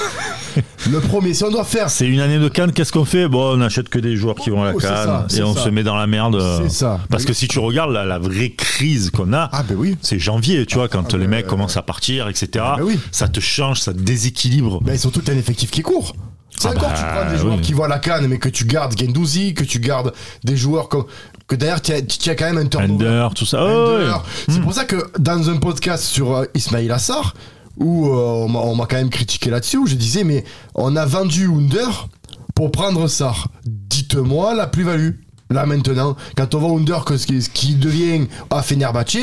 le 0.91 1.01
premier. 1.01 1.33
Si 1.33 1.43
on 1.45 1.51
doit 1.51 1.65
faire. 1.65 1.89
c'est 1.89 2.07
une 2.07 2.21
année 2.21 2.39
de 2.39 2.49
Cannes, 2.49 2.73
qu'est-ce 2.73 2.93
qu'on 2.93 3.07
fait? 3.07 3.27
Bon, 3.27 3.57
on 3.57 3.61
achète 3.63 3.89
que 3.89 3.99
des 3.99 4.17
joueurs 4.17 4.35
qui 4.35 4.51
vont 4.51 4.63
à 4.63 4.67
la 4.67 4.73
Oh, 4.75 4.79
Cannes 4.79 5.25
ça, 5.29 5.39
et 5.39 5.43
on 5.43 5.55
ça. 5.55 5.65
se 5.65 5.69
met 5.71 5.83
dans 5.83 5.97
la 5.97 6.07
merde. 6.07 6.35
euh, 6.35 6.61
C'est 6.65 6.69
ça. 6.71 7.01
Parce 7.09 7.25
que 7.25 7.33
si 7.33 7.49
tu 7.49 7.59
regardes 7.59 7.91
la, 7.93 8.05
la 8.05 8.19
vraie 8.19 8.51
crise 8.51 9.09
qu'on 9.11 9.33
a, 9.33 9.49
Ah, 9.51 9.63
ben 9.67 9.77
oui. 9.79 9.97
c'est 10.03 10.19
janvier, 10.19 10.67
tu 10.67 10.75
vois, 10.75 10.89
quand 10.89 11.05
Ah, 11.15 11.17
les 11.17 11.27
mais, 11.27 11.39
mecs 11.39 11.47
euh, 11.47 11.49
commencent 11.49 11.79
à 11.79 11.83
partir, 11.83 12.29
etc. 12.29 12.49
ben 12.77 12.83
oui. 12.85 13.01
Ça 13.13 13.29
te 13.29 13.41
change, 13.41 13.81
ça 13.81 13.95
te 13.95 13.99
déséquilibre. 13.99 14.83
Ben, 14.83 14.99
surtout, 14.99 15.23
t'as 15.23 15.33
un 15.33 15.39
effectif 15.39 15.71
qui 15.71 15.81
court. 15.81 16.15
C'est 16.55 16.69
Ah 16.69 16.73
encore, 16.73 16.91
bah, 16.91 16.95
tu 16.99 17.03
prends 17.03 17.33
des 17.33 17.39
joueurs 17.39 17.55
oui. 17.57 17.61
qui 17.63 17.73
vont 17.73 17.85
à 17.85 17.89
la 17.89 17.99
canne, 17.99 18.27
mais 18.27 18.39
que 18.39 18.51
tu 18.51 18.67
gardes 18.67 18.95
Gendouzi, 18.99 19.55
que 19.55 19.65
tu 19.65 19.79
gardes 19.81 20.13
des 20.45 20.57
joueurs 20.59 20.91
comme. 20.91 21.07
Que 21.49 21.57
d'ailleurs, 21.57 21.81
tu 21.81 21.93
as, 21.93 22.35
quand 22.35 22.45
même 22.45 22.59
un 22.59 22.67
turnover. 22.67 23.07
Under, 23.07 23.33
tout 23.35 23.47
ça. 23.47 23.65
Oh, 23.65 23.97
ouais. 23.97 24.07
C'est 24.49 24.61
pour 24.61 24.75
ça 24.75 24.85
que 24.85 24.97
dans 25.19 25.49
un 25.49 25.57
podcast 25.57 26.05
sur 26.05 26.37
euh, 26.37 26.45
Ismail 26.55 26.91
Assar, 26.91 27.33
où 27.79 28.07
euh, 28.07 28.47
on 28.55 28.75
m'a- 28.77 28.87
quand 28.87 28.97
même 28.97 29.11
critiqué 29.11 29.51
là-dessus, 29.51 29.79
où 29.79 29.87
je 29.87 29.95
disais, 29.95 30.25
mais 30.25 30.45
on 30.75 30.95
a 30.97 31.05
vendu 31.07 31.47
Under 31.49 32.09
pour 32.55 32.71
prendre 32.71 33.07
Sar. 33.09 33.49
Dites-moi 33.65 34.55
la 34.55 34.67
plus-value. 34.67 35.22
Là 35.53 35.67
maintenant, 35.67 36.17
quand 36.37 36.55
on 36.55 36.59
voit 36.59 36.79
Under 36.79 37.05
ce 37.17 37.49
qui, 37.49 37.75
devient 37.75 38.27
à 38.51 38.63
Fenerbahce, 38.63 39.17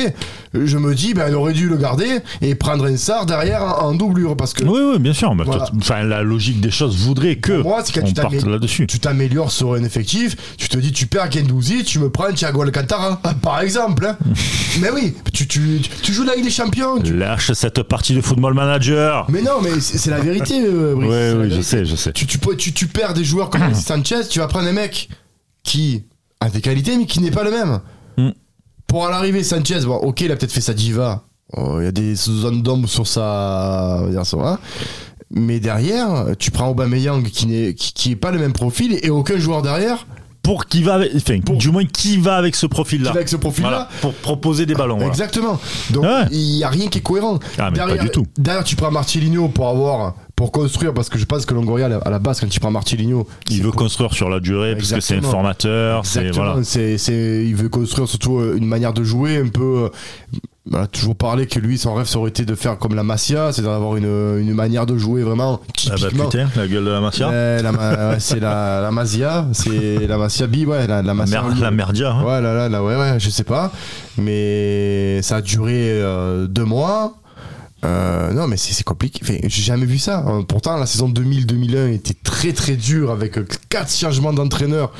je 0.53 0.77
me 0.77 0.93
dis, 0.95 1.13
ben, 1.13 1.33
on 1.33 1.39
aurait 1.41 1.53
dû 1.53 1.67
le 1.69 1.77
garder 1.77 2.19
et 2.41 2.55
prendre 2.55 2.86
un 2.86 2.98
Sar 2.98 3.25
derrière 3.25 3.62
en, 3.63 3.89
en 3.89 3.93
doublure. 3.93 4.36
Parce 4.38 4.53
que 4.53 4.63
Oui, 4.63 4.79
oui, 4.93 5.00
bien 5.00 5.13
sûr. 5.13 5.33
mais 5.36 5.43
Voilà. 5.43 5.65
toi, 5.65 5.75
Enfin, 5.79 6.03
la 6.03 6.21
logique 6.24 6.62
des 6.62 6.71
choses 6.71 6.98
voudrait 6.98 7.36
que 7.38 7.62
moi, 7.62 7.83
quand 7.93 8.01
on 8.03 8.07
tu 8.07 8.13
parte 8.13 8.33
là-dessus. 8.45 8.88
tu 8.88 9.00
t'améliores 9.00 9.51
sur 9.51 9.74
un 9.74 9.83
effectif, 9.83 10.36
tu 10.57 10.69
te 10.69 10.77
dis 10.77 10.91
tu 10.91 11.07
perds 11.07 11.31
Gendouzi, 11.31 11.83
tu 11.83 12.00
me 12.00 12.09
prends 12.09 12.31
Thiago 12.31 12.62
Alcantara, 12.62 13.19
Ah, 13.24 13.33
par 13.33 13.62
exemple. 13.62 14.05
hein. 14.05 14.17
Mais 14.81 14.89
oui, 14.91 15.15
tu, 15.33 15.48
tu, 15.48 15.81
tu 16.01 16.13
joues 16.13 16.24
la 16.24 16.36
Ligue 16.36 16.45
des 16.45 16.51
Champions. 16.51 17.00
tu- 17.01 17.15
Lâche 17.15 17.51
cette 17.53 17.83
partie 17.83 18.13
de 18.15 18.21
football 18.21 18.53
manager. 18.53 19.25
Mais 19.29 19.41
non, 19.41 19.62
mais 19.62 19.79
c'est 19.79 20.09
la 20.12 20.19
vérité, 20.19 20.62
euh, 20.63 20.93
Oui, 20.95 21.07
Brice, 21.07 21.36
oui, 21.51 21.57
je 21.57 21.62
sais, 21.62 21.86
je 21.86 21.95
sais. 21.95 22.12
Tu, 22.13 22.25
tu, 22.25 22.38
tu, 22.57 22.74
tu 22.74 22.88
perds 22.88 23.13
des 23.13 23.24
joueurs 23.24 23.50
comme 23.50 23.74
Sanchez, 23.74 24.27
tu 24.29 24.39
vas 24.39 24.48
prendre 24.48 24.67
un 24.67 24.71
mec 24.74 25.09
qui 25.63 26.03
a 26.41 26.50
des 26.50 26.62
qualités, 26.62 26.98
mais 26.98 27.05
qui 27.05 27.19
n'est 27.22 27.31
pas 27.31 27.43
le 27.43 27.51
même. 27.51 27.79
Mm. 28.17 28.29
Pour 28.88 29.05
à 29.05 29.12
l'arrivée, 29.12 29.43
Sanchez, 29.43 29.81
bon, 29.86 29.96
ok, 29.96 30.22
il 30.22 30.31
a 30.31 30.36
peut-être 30.36 30.51
fait 30.51 30.62
sa 30.62 30.74
diva. 30.74 31.24
Oh, 31.55 31.77
Il 31.79 31.86
y 31.86 31.88
a 31.88 31.91
des 31.91 32.15
zones 32.15 32.62
d'ombre 32.62 32.88
sur 32.88 33.08
sa. 33.08 33.98
on 34.01 34.05
va 34.05 34.12
dire 34.12 34.25
ça, 34.25 34.38
hein. 34.38 34.60
Mais 35.31 35.60
derrière, 35.60 36.25
tu 36.39 36.50
prends 36.50 36.69
Aubameyang 36.69 37.22
qui 37.24 37.46
n'est 37.46 37.75
qui, 37.75 37.93
qui 37.93 38.12
est 38.12 38.15
pas 38.15 38.31
le 38.31 38.39
même 38.39 38.53
profil 38.53 38.98
et 39.03 39.12
aucun 39.12 39.38
joueur 39.38 39.62
derrière 39.62 40.08
pour 40.41 40.65
qui 40.65 40.81
va 40.81 40.96
avec, 40.96 41.12
enfin, 41.15 41.38
du 41.38 41.69
moins 41.69 41.86
qui 41.86 42.17
va 42.17 42.36
avec 42.38 42.55
ce 42.55 42.65
profil-là. 42.65 43.10
Qui 43.10 43.13
va 43.13 43.19
avec 43.19 43.29
ce 43.29 43.36
profil-là. 43.36 43.69
Voilà, 43.69 43.89
pour 44.01 44.13
proposer 44.15 44.65
des 44.65 44.74
ballons. 44.74 44.96
voilà. 44.96 45.10
Exactement. 45.12 45.60
Donc 45.91 46.03
Ouais. 46.03 46.25
il 46.31 46.58
y 46.58 46.63
a 46.63 46.69
rien 46.69 46.88
qui 46.88 46.98
est 46.98 47.01
cohérent. 47.01 47.38
Ah, 47.60 47.69
mais 47.69 47.77
pas 47.77 47.98
du 47.98 48.10
tout. 48.10 48.25
Derrière, 48.39 48.63
tu 48.63 48.75
prends 48.75 48.89
Marcelinho 48.89 49.50
pour 49.50 49.67
avoir 49.67 50.15
pour 50.39 50.53
construire 50.53 50.93
parce 50.93 51.10
que 51.10 51.19
je 51.19 51.25
pense 51.25 51.46
que 51.46 51.53
Longoria 51.53 51.88
à 52.05 52.10
la- 52.10 52.19
base 52.19 52.39
quand 52.39 52.48
tu 52.48 52.62
prends 52.62 52.72
Marcelinho, 52.72 53.27
Il 53.50 53.58
veut 53.62 53.72
pour- 53.72 53.81
construire 53.81 54.13
sur 54.13 54.29
la 54.29 54.39
durée 54.39 54.74
parce 54.77 54.93
que 54.93 55.01
c'est 55.01 55.17
un 55.17 55.22
formateur. 55.22 56.05
C'est 56.05 56.22
Exactement. 56.27 56.53
voilà. 56.53 56.63
C'est, 56.63 57.46
il 57.46 57.55
veut 57.58 57.67
construire 57.67 58.08
surtout 58.08 58.39
euh, 58.39 58.55
une 58.58 58.65
manière 58.65 58.93
de 58.93 59.03
jouer 59.03 59.36
un 59.38 59.50
peu. 59.50 59.89
euh, 59.91 60.39
On 60.72 60.77
a 60.77 60.88
toujours 60.88 61.15
parlé 61.15 61.46
que 61.48 61.60
lui, 61.60 61.77
son 61.77 61.93
rêve, 61.96 62.05
ça 62.05 62.19
aurait 62.19 62.29
été 62.29 62.46
de 62.46 62.53
faire 62.55 62.77
comme 62.77 62.93
la 62.96 63.01
Masia, 63.03 63.51
c'est 63.51 63.63
d'avoir 63.63 63.98
une, 63.98 64.05
une 64.39 64.53
manière 64.53 64.86
de 64.86 64.98
jouer 64.98 65.24
vraiment 65.24 65.60
Ah 65.89 65.96
bah 66.00 66.08
putain, 66.10 66.48
la 66.55 66.67
gueule 66.67 66.86
de 66.86 66.89
la 66.91 67.01
Masia. 67.01 67.27
C'est 68.19 68.39
la, 68.39 68.79
la 68.81 68.91
Masia, 68.91 69.46
c'est 69.51 70.08
la 70.08 70.17
Masia 70.17 70.48
B, 70.48 70.67
ouais, 70.67 70.86
la, 70.88 71.01
la 71.01 71.13
Masia. 71.15 71.41
Mer- 71.41 71.55
la 71.60 71.72
merdia. 71.72 72.12
hein. 72.12 72.24
Ouais, 72.24 72.39
là, 72.39 72.53
là, 72.53 72.69
là, 72.69 72.84
ouais, 72.84 72.96
ouais, 72.96 73.19
je 73.19 73.29
sais 73.29 73.43
pas. 73.43 73.72
Mais 74.17 75.22
ça 75.22 75.38
a 75.38 75.41
duré 75.41 75.74
euh, 75.91 76.48
deux 76.48 76.65
mois. 76.65 77.15
Euh, 77.86 78.33
non, 78.33 78.48
mais 78.48 78.57
c'est 78.57 78.83
compliqué. 78.83 79.21
J'ai 79.48 79.63
jamais 79.63 79.86
vu 79.86 79.98
ça. 80.00 80.25
Euh, 80.27 80.43
Pourtant, 80.43 80.77
la 80.77 80.86
saison 80.86 81.09
2000-2001 81.09 81.93
était 81.93 82.13
très 82.24 82.51
très 82.53 82.75
dure 82.75 83.12
avec 83.12 83.38
quatre 83.69 83.93
changements 83.93 84.33
d'entraîneur. 84.33 84.91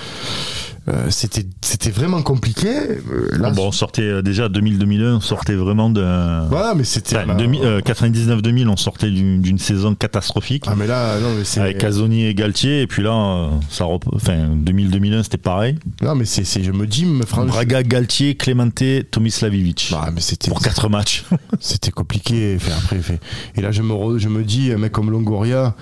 Euh, 0.88 1.08
C'était 1.10 1.46
c'était 1.62 1.92
vraiment 1.92 2.22
compliqué. 2.22 2.68
Euh, 2.70 3.38
là, 3.38 3.52
Bon, 3.52 3.68
on 3.68 3.72
sortait 3.72 4.02
euh, 4.04 4.22
déjà 4.22 4.48
2000-2001, 4.48 5.16
on 5.16 5.20
sortait 5.20 5.54
vraiment 5.56 5.90
de. 5.90 6.02
voilà, 6.50 6.74
mais 6.74 6.84
c'était. 6.84 7.18
Enfin, 7.18 7.28
bah, 7.28 7.34
2000, 7.36 7.62
euh, 7.64 7.82
99-2000, 7.82 8.68
on 8.68 8.78
sortait 8.78 9.12
d'une 9.12 9.60
saison 9.60 9.94
catastrophique. 9.94 10.64
Ah, 10.68 10.76
mais 10.78 10.88
là, 10.88 11.20
non, 11.20 11.34
mais 11.38 11.44
c'est. 11.44 11.60
avec 11.60 11.78
Casoni 11.80 12.26
et 12.26 12.34
Galtier, 12.34 12.82
et 12.82 12.88
puis 12.88 13.04
là, 13.04 13.50
ça 13.70 13.84
rep- 13.86 14.08
enfin, 14.14 14.50
2000-2001, 14.56 15.24
c'était 15.24 15.38
pareil. 15.38 15.76
Non, 16.02 16.16
mais 16.16 16.26
c'est. 16.26 16.44
Je 16.64 16.72
me 16.72 16.88
dis, 16.88 17.06
me 17.06 17.26
franchement. 17.26 17.52
Braga, 17.54 17.84
Galtier, 17.84 18.36
Clemente, 18.36 18.82
Tomislavic. 19.12 19.92
Ah, 19.96 20.10
mais 20.14 20.22
c'était. 20.22 20.50
pour 20.50 20.62
4 20.62 20.90
matchs. 20.90 21.26
C'était 21.60 21.92
compliqué. 21.92 22.58
Après, 22.78 22.98
fait. 23.00 23.20
Et 23.56 23.62
là, 23.62 23.72
je 23.72 23.82
me, 23.82 23.94
re- 23.94 24.18
je 24.18 24.30
me 24.30 24.44
dis, 24.44 24.72
un 24.72 24.78
mec 24.78 24.92
comme 24.92 25.12
Longoria, 25.12 25.76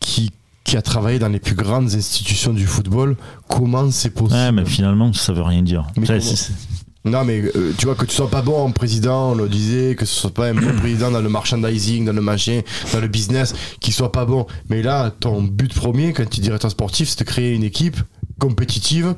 qui, 0.00 0.30
qui 0.64 0.76
a 0.76 0.82
travaillé 0.82 1.18
dans 1.18 1.28
les 1.28 1.40
plus 1.40 1.54
grandes 1.54 1.94
institutions 1.94 2.52
du 2.52 2.66
football, 2.66 3.16
comment 3.48 3.90
c'est 3.90 4.10
possible 4.10 4.34
ouais, 4.34 4.52
mais 4.52 4.64
finalement, 4.64 5.12
ça 5.12 5.32
veut 5.32 5.42
rien 5.42 5.62
dire. 5.62 5.86
Mais 5.96 6.20
Ça, 6.20 6.52
Non, 7.04 7.22
mais 7.24 7.42
euh, 7.54 7.74
tu 7.76 7.84
vois, 7.84 7.94
que 7.94 8.06
tu 8.06 8.14
sois 8.14 8.30
pas 8.30 8.40
bon 8.40 8.58
en 8.58 8.70
président, 8.70 9.32
on 9.32 9.34
le 9.34 9.48
disait, 9.48 9.94
que 9.94 10.06
ce 10.06 10.14
soit 10.14 10.32
pas 10.32 10.48
un 10.48 10.54
bon 10.54 10.74
président 10.80 11.10
dans 11.10 11.20
le 11.20 11.28
merchandising, 11.28 12.06
dans 12.06 12.14
le 12.14 12.22
machin, 12.22 12.62
dans 12.94 13.00
le 13.00 13.08
business, 13.08 13.54
qu'il 13.80 13.92
soit 13.92 14.10
pas 14.10 14.24
bon. 14.24 14.46
Mais 14.70 14.82
là, 14.82 15.12
ton 15.20 15.42
but 15.42 15.72
premier, 15.74 16.14
quand 16.14 16.28
tu 16.28 16.40
es 16.40 16.42
directeur 16.42 16.70
sportif, 16.70 17.10
c'est 17.10 17.18
de 17.18 17.24
créer 17.24 17.52
une 17.52 17.64
équipe 17.64 17.98
compétitive 18.38 19.14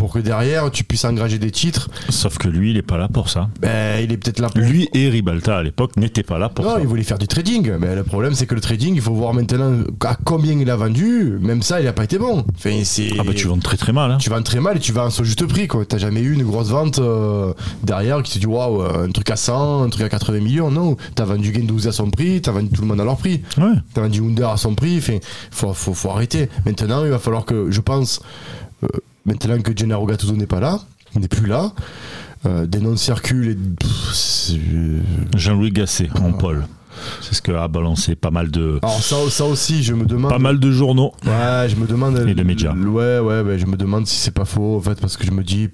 pour 0.00 0.14
que 0.14 0.18
derrière, 0.18 0.70
tu 0.70 0.82
puisses 0.82 1.04
engager 1.04 1.38
des 1.38 1.50
titres. 1.50 1.90
Sauf 2.08 2.38
que 2.38 2.48
lui, 2.48 2.70
il 2.70 2.78
est 2.78 2.82
pas 2.82 2.96
là 2.96 3.06
pour 3.06 3.28
ça. 3.28 3.50
Ben, 3.60 4.02
il 4.02 4.10
est 4.10 4.16
peut-être 4.16 4.40
là 4.40 4.48
pour. 4.48 4.62
Lui 4.62 4.88
et 4.94 5.10
Ribalta 5.10 5.58
à 5.58 5.62
l'époque 5.62 5.94
n'étaient 5.98 6.22
pas 6.22 6.38
là 6.38 6.48
pour 6.48 6.64
Non, 6.64 6.76
ça. 6.76 6.80
il 6.80 6.86
voulait 6.86 7.02
faire 7.02 7.18
du 7.18 7.28
trading. 7.28 7.72
Mais 7.78 7.94
le 7.94 8.02
problème, 8.02 8.32
c'est 8.32 8.46
que 8.46 8.54
le 8.54 8.62
trading, 8.62 8.94
il 8.94 9.02
faut 9.02 9.12
voir 9.12 9.34
maintenant 9.34 9.82
à 10.06 10.16
combien 10.24 10.54
il 10.58 10.70
a 10.70 10.76
vendu. 10.76 11.36
Même 11.42 11.60
ça, 11.60 11.82
il 11.82 11.86
a 11.86 11.92
pas 11.92 12.04
été 12.04 12.16
bon. 12.16 12.46
Enfin, 12.56 12.80
c'est. 12.82 13.10
Ah 13.18 13.24
bah 13.24 13.34
tu 13.36 13.46
vends 13.46 13.58
très 13.58 13.76
très 13.76 13.92
mal. 13.92 14.10
Hein. 14.12 14.16
tu 14.18 14.30
vends 14.30 14.40
très 14.42 14.58
mal 14.60 14.78
et 14.78 14.80
tu 14.80 14.92
vends 14.92 15.04
à 15.04 15.10
son 15.10 15.22
juste 15.22 15.44
prix 15.46 15.68
quoi. 15.68 15.84
T'as 15.84 15.98
jamais 15.98 16.20
eu 16.22 16.32
une 16.32 16.44
grosse 16.44 16.68
vente 16.70 16.98
euh, 16.98 17.52
derrière 17.82 18.22
qui 18.22 18.32
te 18.32 18.38
dit 18.38 18.46
waouh 18.46 18.80
un 18.80 19.10
truc 19.10 19.28
à 19.30 19.36
100, 19.36 19.82
un 19.82 19.88
truc 19.90 20.04
à 20.04 20.08
80 20.08 20.40
millions. 20.40 20.70
Non, 20.70 20.96
t'as 21.14 21.26
vendu 21.26 21.52
Gendouzi 21.54 21.88
à 21.88 21.92
son 21.92 22.08
prix, 22.08 22.40
t'as 22.40 22.52
vendu 22.52 22.70
tout 22.70 22.80
le 22.80 22.88
monde 22.88 23.02
à 23.02 23.04
leur 23.04 23.18
prix. 23.18 23.42
Ouais. 23.58 23.74
T'as 23.92 24.00
vendu 24.00 24.22
Under 24.22 24.48
à 24.48 24.56
son 24.56 24.74
prix. 24.74 24.96
Enfin, 24.96 25.18
faut, 25.50 25.74
faut, 25.74 25.92
faut 25.92 26.08
arrêter. 26.08 26.48
Maintenant, 26.64 27.04
il 27.04 27.10
va 27.10 27.18
falloir 27.18 27.44
que, 27.44 27.70
je 27.70 27.82
pense, 27.82 28.22
euh, 28.84 28.88
maintenant 29.24 29.60
que 29.60 29.72
Gennaro 29.76 30.06
Gattuso 30.06 30.34
n'est 30.36 30.46
pas 30.46 30.60
là, 30.60 30.80
n'est 31.18 31.28
plus 31.28 31.46
là, 31.46 31.72
euh, 32.46 32.66
des 32.66 32.80
noms 32.80 32.96
circulent 32.96 33.48
et 33.50 33.58
c'est- 34.12 34.58
Jean-Louis 35.36 35.70
Gasset 35.72 36.08
en 36.22 36.32
Paul. 36.32 36.66
C'est 37.22 37.34
ce 37.34 37.40
que 37.40 37.52
a 37.52 37.66
balancé 37.68 38.14
pas 38.14 38.30
mal 38.30 38.50
de 38.50 38.78
alors 38.82 39.00
ça, 39.00 39.16
ça 39.30 39.46
aussi, 39.46 39.82
je 39.82 39.94
me 39.94 40.04
demande. 40.04 40.30
pas 40.30 40.38
mal 40.38 40.58
de 40.60 40.70
journaux. 40.70 41.12
Ouais, 41.24 41.66
je 41.68 41.76
me 41.76 41.86
demande. 41.86 42.18
Et 42.28 42.34
de 42.34 42.42
médias. 42.42 42.74
Ouais, 42.74 43.18
ouais, 43.20 43.40
ouais, 43.40 43.58
je 43.58 43.64
me 43.66 43.76
demande 43.76 44.06
si 44.06 44.16
c'est 44.16 44.32
pas 44.34 44.44
faux, 44.44 44.76
en 44.76 44.80
fait, 44.80 45.00
parce 45.00 45.16
que 45.16 45.24
je 45.24 45.30
me 45.30 45.42
dis, 45.42 45.68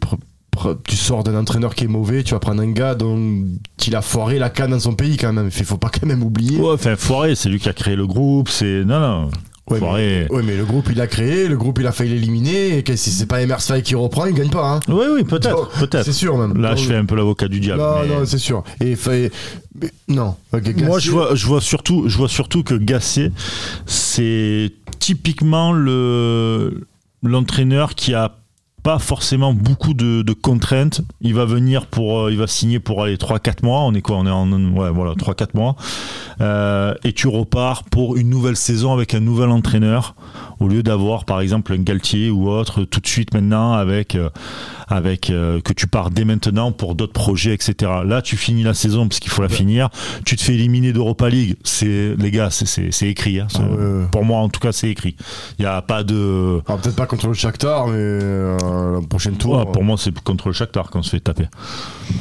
tu 0.86 0.96
sors 0.96 1.24
d'un 1.24 1.36
entraîneur 1.36 1.74
qui 1.74 1.84
est 1.84 1.88
mauvais, 1.88 2.22
tu 2.22 2.34
vas 2.34 2.38
prendre 2.40 2.62
un 2.62 2.70
gars 2.70 2.94
dont 2.94 3.44
il 3.86 3.96
a 3.96 4.02
foiré 4.02 4.38
la 4.38 4.50
canne 4.50 4.70
dans 4.70 4.78
son 4.80 4.94
pays 4.94 5.16
quand 5.16 5.32
même. 5.32 5.50
Il 5.56 5.64
faut 5.64 5.78
pas 5.78 5.88
quand 5.90 6.06
même 6.06 6.22
oublier. 6.22 6.58
Ouais, 6.60 6.72
enfin 6.74 6.94
Foiré, 6.96 7.34
c'est 7.34 7.48
lui 7.48 7.58
qui 7.58 7.68
a 7.68 7.72
créé 7.72 7.96
le 7.96 8.06
groupe. 8.06 8.48
C'est 8.48 8.84
non 8.84 9.00
non. 9.00 9.30
Ouais, 9.68 9.80
mais, 9.80 10.28
ouais, 10.30 10.42
mais 10.44 10.56
le 10.56 10.64
groupe 10.64 10.88
il 10.92 11.00
a 11.00 11.08
créé, 11.08 11.48
le 11.48 11.56
groupe 11.56 11.78
il 11.80 11.86
a 11.88 11.92
failli 11.92 12.10
l'éliminer, 12.10 12.78
et 12.78 12.82
que 12.84 12.94
si 12.94 13.10
c'est 13.10 13.26
pas 13.26 13.42
Emersfay 13.42 13.82
qui 13.82 13.96
reprend, 13.96 14.26
il 14.26 14.34
gagne 14.34 14.48
pas. 14.50 14.74
Hein. 14.74 14.80
Oui 14.88 15.06
oui 15.12 15.24
peut-être. 15.24 15.70
C'est 16.04 16.12
sûr 16.12 16.38
même. 16.38 16.56
Là 16.60 16.70
Donc, 16.70 16.78
je 16.78 16.84
fais 16.84 16.94
un 16.94 17.04
peu 17.04 17.16
l'avocat 17.16 17.48
du 17.48 17.58
diable. 17.58 17.80
Non, 17.82 18.02
mais- 18.02 18.08
non, 18.08 18.24
c'est 18.26 18.38
sûr. 18.38 18.62
Et 18.80 18.94
fait. 18.94 19.32
mais 19.80 19.90
non. 20.06 20.36
Moi, 20.84 21.00
je 21.00 21.10
vois, 21.10 21.34
je 21.34 21.46
vois 21.46 21.60
surtout, 21.60 22.08
je 22.08 22.16
vois 22.16 22.28
surtout 22.28 22.62
que 22.62 22.74
Gasset, 22.74 23.32
c'est 23.86 24.72
typiquement 25.00 25.72
le 25.72 26.86
l'entraîneur 27.22 27.96
qui 27.96 28.14
a 28.14 28.36
pas 28.86 29.00
forcément 29.00 29.52
beaucoup 29.52 29.94
de, 29.94 30.32
contraintes. 30.32 31.00
Il 31.20 31.34
va 31.34 31.44
venir 31.44 31.86
pour, 31.86 32.20
euh, 32.20 32.30
il 32.30 32.38
va 32.38 32.46
signer 32.46 32.78
pour 32.78 33.02
aller 33.02 33.16
3-4 33.16 33.64
mois. 33.64 33.80
On 33.80 33.92
est 33.94 34.00
quoi? 34.00 34.16
On 34.16 34.26
est 34.26 34.30
en, 34.30 34.48
ouais, 34.52 34.90
voilà, 34.90 35.14
3-4 35.14 35.48
mois. 35.54 35.74
Euh, 36.40 36.94
et 37.02 37.12
tu 37.12 37.26
repars 37.26 37.82
pour 37.82 38.16
une 38.16 38.30
nouvelle 38.30 38.54
saison 38.54 38.92
avec 38.92 39.12
un 39.14 39.18
nouvel 39.18 39.50
entraîneur 39.50 40.14
au 40.60 40.68
lieu 40.68 40.82
d'avoir 40.82 41.24
par 41.24 41.40
exemple 41.40 41.72
un 41.72 41.78
Galtier 41.82 42.30
ou 42.30 42.48
autre 42.48 42.84
tout 42.84 43.00
de 43.00 43.06
suite 43.06 43.34
maintenant 43.34 43.72
avec 43.74 44.14
euh, 44.14 44.30
avec 44.88 45.30
euh, 45.30 45.60
que 45.60 45.72
tu 45.72 45.86
pars 45.86 46.10
dès 46.10 46.24
maintenant 46.24 46.72
pour 46.72 46.94
d'autres 46.94 47.12
projets 47.12 47.52
etc 47.54 47.74
là 48.04 48.22
tu 48.22 48.36
finis 48.36 48.62
la 48.62 48.74
saison 48.74 49.08
parce 49.08 49.20
qu'il 49.20 49.30
faut 49.30 49.42
la 49.42 49.48
finir. 49.48 49.88
Tu 50.24 50.36
te 50.36 50.42
fais 50.42 50.54
éliminer 50.54 50.92
d'Europa 50.92 51.28
League. 51.28 51.56
C'est 51.64 52.14
les 52.18 52.30
gars 52.30 52.50
c'est- 52.50 52.90
écrit 53.06 53.40
hein. 53.40 53.46
Ah 53.54 53.60
ouais, 53.62 54.06
pour 54.10 54.24
moi 54.24 54.38
en 54.40 54.48
tout 54.48 54.60
cas 54.60 54.72
c'est 54.72 54.88
écrit. 54.90 55.16
Il 55.58 55.62
y 55.62 55.66
a 55.66 55.80
pas 55.82 56.02
de 56.02 56.60
Alors, 56.66 56.80
peut-être 56.80 56.96
pas 56.96 57.06
contre 57.06 57.26
le 57.28 57.34
Shakhtar, 57.34 57.86
mais 57.88 57.94
euh, 57.96 59.00
le 59.00 59.06
prochain 59.06 59.32
tour, 59.32 59.58
Ouais, 59.58 59.72
pour 59.72 59.84
moi 59.84 59.96
c'est 59.98 60.16
contre 60.20 60.48
le 60.48 60.52
Shakhtar 60.54 60.90
qu'on 60.90 61.02
se 61.02 61.10
fait 61.10 61.20
taper. 61.20 61.46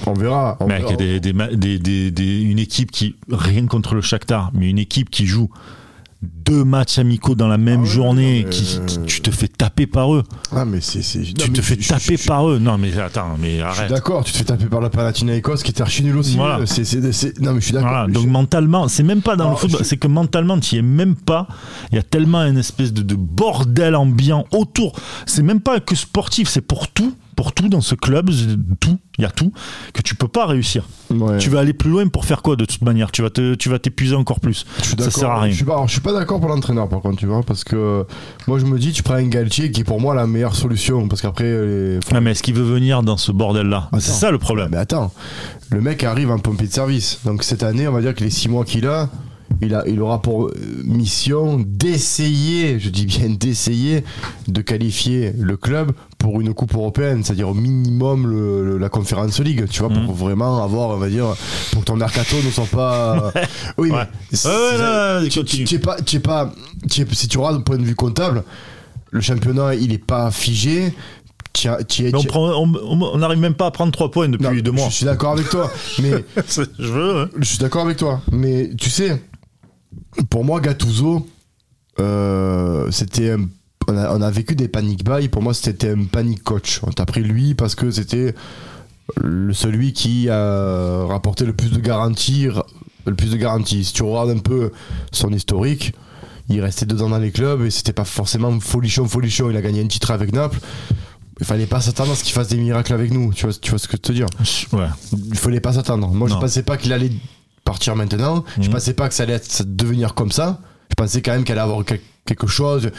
On 0.05 0.13
verra. 0.13 0.57
On 0.59 0.67
Mec, 0.67 0.81
verra. 0.83 0.95
des- 0.95 2.11
des- 2.11 2.41
une 2.41 2.59
équipe 2.59 2.91
qui 2.91 3.15
rien 3.31 3.65
contre 3.67 3.95
le 3.95 4.01
Shakhtar 4.01 4.51
mais 4.53 4.69
une 4.69 4.79
équipe 4.79 5.09
qui 5.09 5.25
joue 5.25 5.49
deux 6.21 6.63
matchs 6.63 6.97
amicaux 6.97 7.35
dans 7.35 7.47
la 7.47 7.57
même 7.57 7.81
Ah 7.81 7.83
ouais, 7.83 7.87
journée 7.89 8.39
non, 8.41 8.45
mais- 8.45 8.49
qui, 8.49 8.79
qui- 8.87 8.99
tu 9.05 9.21
te 9.21 9.29
fais 9.31 9.47
taper 9.47 9.85
par 9.85 10.13
eux 10.15 10.23
Ah, 10.51 10.65
mais 10.65 10.79
c'est. 10.81 10.99
non, 10.99 11.23
tu 11.37 11.51
mais 11.51 11.57
te 11.57 11.61
fais 11.61 11.77
je- 11.79 11.87
taper 11.87 12.17
je- 12.17 12.25
par 12.27 12.49
eux 12.49 12.57
non 12.57 12.77
mais 12.77 12.97
attends 12.97 13.35
mais 13.39 13.51
Je 13.51 13.53
suis 13.55 13.61
arrête 13.61 13.89
d'accord, 13.91 14.23
tu 14.23 14.31
te 14.31 14.37
fais 14.37 14.43
taper 14.43 14.65
par 14.65 14.81
la 14.81 14.89
Panathinaikos 14.89 15.57
qui 15.57 15.71
était 15.71 15.81
archi 15.83 16.03
nul 16.03 16.17
aussi. 16.17 16.35
Voilà. 16.35 16.57
Non, 16.59 16.63
mais 17.53 17.59
je 17.59 17.65
suis 17.65 17.73
d'accord. 17.73 17.89
Voilà, 17.89 18.05
Je- 18.07 18.13
donc 18.13 18.27
mentalement, 18.27 18.87
c'est 18.87 19.03
même 19.03 19.21
pas 19.21 19.35
dans 19.35 19.49
le 19.51 19.55
football, 19.55 19.83
c'est 19.85 19.97
que 19.97 20.07
mentalement, 20.07 20.59
tu 20.59 20.75
y 20.75 20.77
es 20.79 20.81
même 20.81 21.15
pas. 21.15 21.47
Il 21.91 21.95
y 21.95 21.99
a 21.99 22.03
tellement 22.03 22.41
une 22.43 22.57
espèce 22.57 22.93
de, 22.93 23.01
de 23.03 23.15
bordel 23.15 23.95
ambiant 23.95 24.45
autour. 24.51 24.93
C'est 25.25 25.43
même 25.43 25.59
pas 25.59 25.79
que 25.79 25.95
sportif, 25.95 26.47
c'est 26.49 26.61
pour 26.61 26.87
tout, 26.87 27.13
pour 27.35 27.53
tout 27.53 27.69
dans 27.69 27.81
ce 27.81 27.95
club, 27.95 28.29
tout, 28.79 28.97
il 29.17 29.21
y 29.21 29.25
a 29.25 29.29
tout, 29.31 29.51
que 29.93 30.01
tu 30.01 30.15
peux 30.15 30.27
pas 30.27 30.45
réussir. 30.45 30.85
Ouais. 31.11 31.37
Tu 31.37 31.49
vas 31.49 31.59
aller 31.59 31.73
plus 31.73 31.89
loin 31.89 32.07
pour 32.07 32.25
faire 32.25 32.41
quoi 32.41 32.55
de 32.55 32.65
toute 32.65 32.81
manière? 32.81 33.11
Tu 33.11 33.21
vas 33.21 33.29
te, 33.29 33.55
tu 33.55 33.69
vas 33.69 33.77
t'épuiser 33.79 34.15
encore 34.15 34.39
plus. 34.39 34.65
Je 34.79 34.83
suis 34.85 34.95
Ça 34.97 35.11
sert 35.11 35.29
à 35.29 35.41
rien. 35.41 35.51
Je 35.51 35.55
suis 35.57 35.65
pas, 35.65 35.73
alors, 35.73 35.87
je 35.87 35.91
suis 35.93 36.01
pas 36.01 36.13
d'accord 36.13 36.39
pour 36.39 36.49
l'entraîneur 36.49 36.87
par 36.89 37.01
contre, 37.01 37.17
tu 37.17 37.25
vois, 37.25 37.43
parce 37.43 37.63
que 37.63 38.05
moi 38.47 38.59
je 38.59 38.65
me 38.65 38.79
dis, 38.79 38.91
tu 38.91 39.03
prends 39.03 39.15
un 39.15 39.27
Galtier 39.27 39.71
qui 39.71 39.81
est 39.81 39.85
pour 39.85 39.99
moi 40.01 40.15
la 40.15 40.27
meilleure 40.27 40.55
solution, 40.55 41.07
parce 41.07 41.21
qu'après. 41.21 41.43
les- 41.65 41.99
Ah, 42.13 42.21
mais 42.21 42.31
est-ce 42.31 42.43
qu'il 42.43 42.55
veut 42.55 42.63
venir 42.63 43.03
dans 43.03 43.17
ce 43.17 43.31
bordel-là? 43.31 43.89
C'est 43.93 44.09
Attends. 44.09 44.19
ça 44.19 44.31
le 44.31 44.37
problème. 44.37 44.69
Mais 44.71 44.77
attends, 44.77 45.11
le 45.69 45.81
mec 45.81 46.03
arrive 46.03 46.31
en 46.31 46.39
pompier 46.39 46.67
de 46.67 46.73
service, 46.73 47.19
donc 47.25 47.43
cette 47.43 47.63
année, 47.63 47.87
on 47.87 47.91
va 47.91 48.01
dire 48.01 48.15
que 48.15 48.23
les 48.23 48.29
six 48.29 48.47
mois 48.49 48.65
qu'il 48.65 48.87
a. 48.87 49.09
Il, 49.61 49.73
a, 49.73 49.83
il 49.87 50.01
aura 50.01 50.21
pour 50.21 50.47
euh, 50.47 50.53
mission 50.83 51.63
d'essayer, 51.65 52.79
je 52.79 52.89
dis 52.89 53.05
bien 53.05 53.29
d'essayer, 53.29 54.03
de 54.47 54.61
qualifier 54.61 55.33
le 55.39 55.55
club 55.57 55.91
pour 56.17 56.41
une 56.41 56.53
coupe 56.53 56.73
européenne, 56.73 57.23
c'est-à-dire 57.23 57.49
au 57.49 57.53
minimum 57.53 58.27
le- 58.27 58.65
le- 58.65 58.77
la 58.77 58.89
Conférence 58.89 59.39
League, 59.39 59.65
tu 59.69 59.79
vois, 59.79 59.89
pour 59.89 60.01
Mhm. 60.01 60.11
vraiment 60.13 60.63
avoir, 60.63 60.89
on 60.89 60.97
va 60.97 61.09
dire, 61.09 61.27
pour 61.71 61.81
que 61.81 61.85
ton 61.85 61.95
mercato 61.95 62.35
ne 62.43 62.51
soit 62.51 62.65
pas. 62.65 63.31
oui, 63.77 63.91
Ouais. 63.91 64.03
mais 64.31 64.37
Ouais, 64.45 65.21
ouais, 65.23 65.29
tu- 65.29 65.43
tu 65.45 65.75
es 65.75 65.79
pas, 65.79 66.01
tu 66.01 66.17
es 66.17 66.19
pas, 66.19 66.51
tu 66.89 67.01
es- 67.01 67.07
si 67.13 67.27
tu 67.27 67.37
regardes 67.37 67.57
d'un 67.57 67.61
point 67.63 67.77
de 67.77 67.83
vue 67.83 67.95
comptable, 67.95 68.43
le 69.11 69.21
championnat 69.21 69.75
il 69.75 69.93
est 69.93 69.97
pas 70.05 70.31
figé. 70.31 70.93
Tu 71.53 71.69
as- 71.69 71.81
tu 71.85 72.11
tu- 72.11 72.27
on 72.35 73.17
n'arrive 73.17 73.39
même 73.39 73.53
pas 73.53 73.67
à 73.67 73.71
prendre 73.71 73.93
3 73.93 74.11
points 74.11 74.27
depuis 74.27 74.43
Non, 74.43 74.53
deux 74.53 74.71
mois. 74.71 74.89
Je 74.89 74.95
suis 74.95 75.05
d'accord 75.05 75.31
avec 75.31 75.49
toi, 75.49 75.71
mais 76.01 76.11
Je 76.79 76.91
veux. 76.91 77.21
hein. 77.21 77.29
je 77.39 77.45
suis 77.45 77.57
d'accord 77.59 77.83
avec 77.85 77.95
toi, 77.95 78.19
mais 78.33 78.71
tu 78.77 78.89
sais, 78.89 79.21
pour 80.29 80.43
moi, 80.45 80.59
Gattuso, 80.61 81.25
euh, 81.99 82.89
c'était 82.91 83.31
un- 83.31 83.47
on, 83.87 83.97
a, 83.97 84.15
on 84.17 84.21
a 84.21 84.31
vécu 84.31 84.55
des 84.55 84.67
panic 84.67 85.03
buy. 85.03 85.27
Pour 85.27 85.41
moi, 85.41 85.53
c'était 85.53 85.91
un 85.91 86.05
panic 86.05 86.43
coach. 86.43 86.79
On 86.83 86.91
t'a 86.91 87.05
pris 87.05 87.21
lui 87.23 87.53
parce 87.53 87.75
que 87.75 87.91
c'était 87.91 88.33
celui 89.51 89.93
qui 89.93 90.29
a 90.29 91.05
rapporté 91.05 91.45
le 91.45 91.53
plus 91.53 91.71
de 91.71 91.79
garanties, 91.79 92.47
le 93.05 93.15
plus 93.15 93.31
de 93.31 93.37
garanties. 93.37 93.83
Si 93.85 93.93
tu 93.93 94.03
regardes 94.03 94.31
un 94.31 94.39
peu 94.39 94.71
son 95.11 95.31
historique, 95.31 95.93
il 96.49 96.59
restait 96.61 96.85
deux 96.85 97.01
ans 97.01 97.09
dans 97.09 97.19
les 97.19 97.31
clubs 97.31 97.61
et 97.63 97.69
c'était 97.71 97.93
pas 97.93 98.05
forcément 98.05 98.59
folichon, 98.59 99.07
folichon. 99.07 99.49
Il 99.49 99.57
a 99.57 99.61
gagné 99.61 99.81
un 99.81 99.87
titre 99.87 100.11
avec 100.11 100.33
Naples. 100.33 100.59
il 101.39 101.45
fallait 101.45 101.65
pas 101.65 101.81
s'attendre 101.81 102.11
à 102.13 102.15
ce 102.15 102.23
qu'il 102.23 102.33
fasse 102.33 102.47
des 102.47 102.57
miracles 102.57 102.93
avec 102.93 103.11
nous. 103.11 103.33
Tu 103.33 103.45
vois, 103.45 103.53
tu 103.53 103.69
vois 103.69 103.77
ce 103.79 103.87
que 103.87 103.91
je 103.93 103.97
veux 103.97 104.01
te 104.01 104.11
dire? 104.13 104.27
Ouais. 104.73 104.87
Il 105.29 105.37
fallait 105.37 105.59
pas 105.59 105.73
s'attendre. 105.73 106.07
Moi, 106.09 106.27
je 106.29 106.33
Non. 106.33 106.39
pensais 106.39 106.63
pas 106.63 106.77
qu'il 106.77 106.93
allait 106.93 107.11
partir 107.65 107.95
maintenant. 107.97 108.45
Je 108.61 108.67
Mhm. 108.67 108.73
pensais 108.73 108.93
pas 108.93 109.09
que 109.09 109.13
ça 109.13 109.23
allait 109.23 109.33
être- 109.33 109.63
devenir 109.65 110.13
comme 110.13 110.31
ça. 110.31 110.61
Je 110.89 110.95
pensais 110.95 111.21
quand 111.21 111.33
même 111.33 111.43
qu'elle 111.43 111.57
allait 111.59 111.69
avoir 111.69 111.83
quel- 111.83 111.99
quelque 112.25 112.47
chose, 112.47 112.89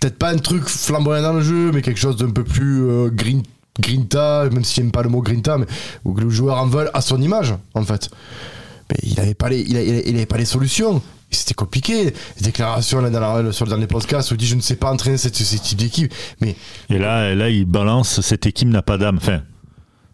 peut-être 0.00 0.18
pas 0.18 0.30
un 0.30 0.36
truc 0.38 0.64
flamboyant 0.64 1.22
dans 1.22 1.32
le 1.32 1.42
jeu, 1.42 1.70
mais 1.72 1.80
quelque 1.80 1.98
chose 2.00 2.16
d'un 2.16 2.30
peu 2.30 2.44
plus 2.44 2.82
euh, 2.82 3.08
green, 3.10 3.42
grinta, 3.80 4.48
même 4.52 4.64
si 4.64 4.74
j'aime 4.74 4.90
pas 4.90 5.02
le 5.02 5.08
mot 5.08 5.22
grinta, 5.22 5.56
mais 5.58 5.66
où 6.04 6.14
le 6.14 6.28
joueur 6.28 6.58
en 6.58 6.66
veut 6.66 6.94
à 6.94 7.00
son 7.00 7.20
image, 7.22 7.54
en 7.74 7.82
fait. 7.84 8.10
Mais 8.90 8.96
il 9.04 9.18
avait 9.20 9.34
pas 9.34 9.48
les, 9.48 9.60
il 9.60 9.76
il 10.06 10.16
avait 10.16 10.26
pas 10.26 10.36
les 10.38 10.44
solutions. 10.44 11.00
C'était 11.32 11.54
compliqué. 11.54 12.06
Les 12.06 12.42
déclarations 12.42 13.00
là, 13.00 13.08
dans, 13.08 13.20
la, 13.20 13.52
sur, 13.52 13.64
dans 13.66 13.76
les 13.76 13.86
podcasts 13.86 14.32
où 14.32 14.34
il 14.34 14.36
dit 14.38 14.46
je 14.48 14.56
ne 14.56 14.60
sais 14.60 14.74
pas 14.74 14.90
entraîner 14.90 15.16
cette, 15.16 15.36
ce 15.36 15.56
type 15.56 15.78
d'équipe. 15.78 16.12
Mais 16.40 16.56
Et 16.88 16.98
là, 16.98 17.32
là, 17.36 17.48
il 17.48 17.64
balance 17.66 18.20
cette 18.20 18.46
équipe 18.46 18.68
n'a 18.68 18.82
pas 18.82 18.98
d'âme. 18.98 19.18
Enfin, 19.18 19.42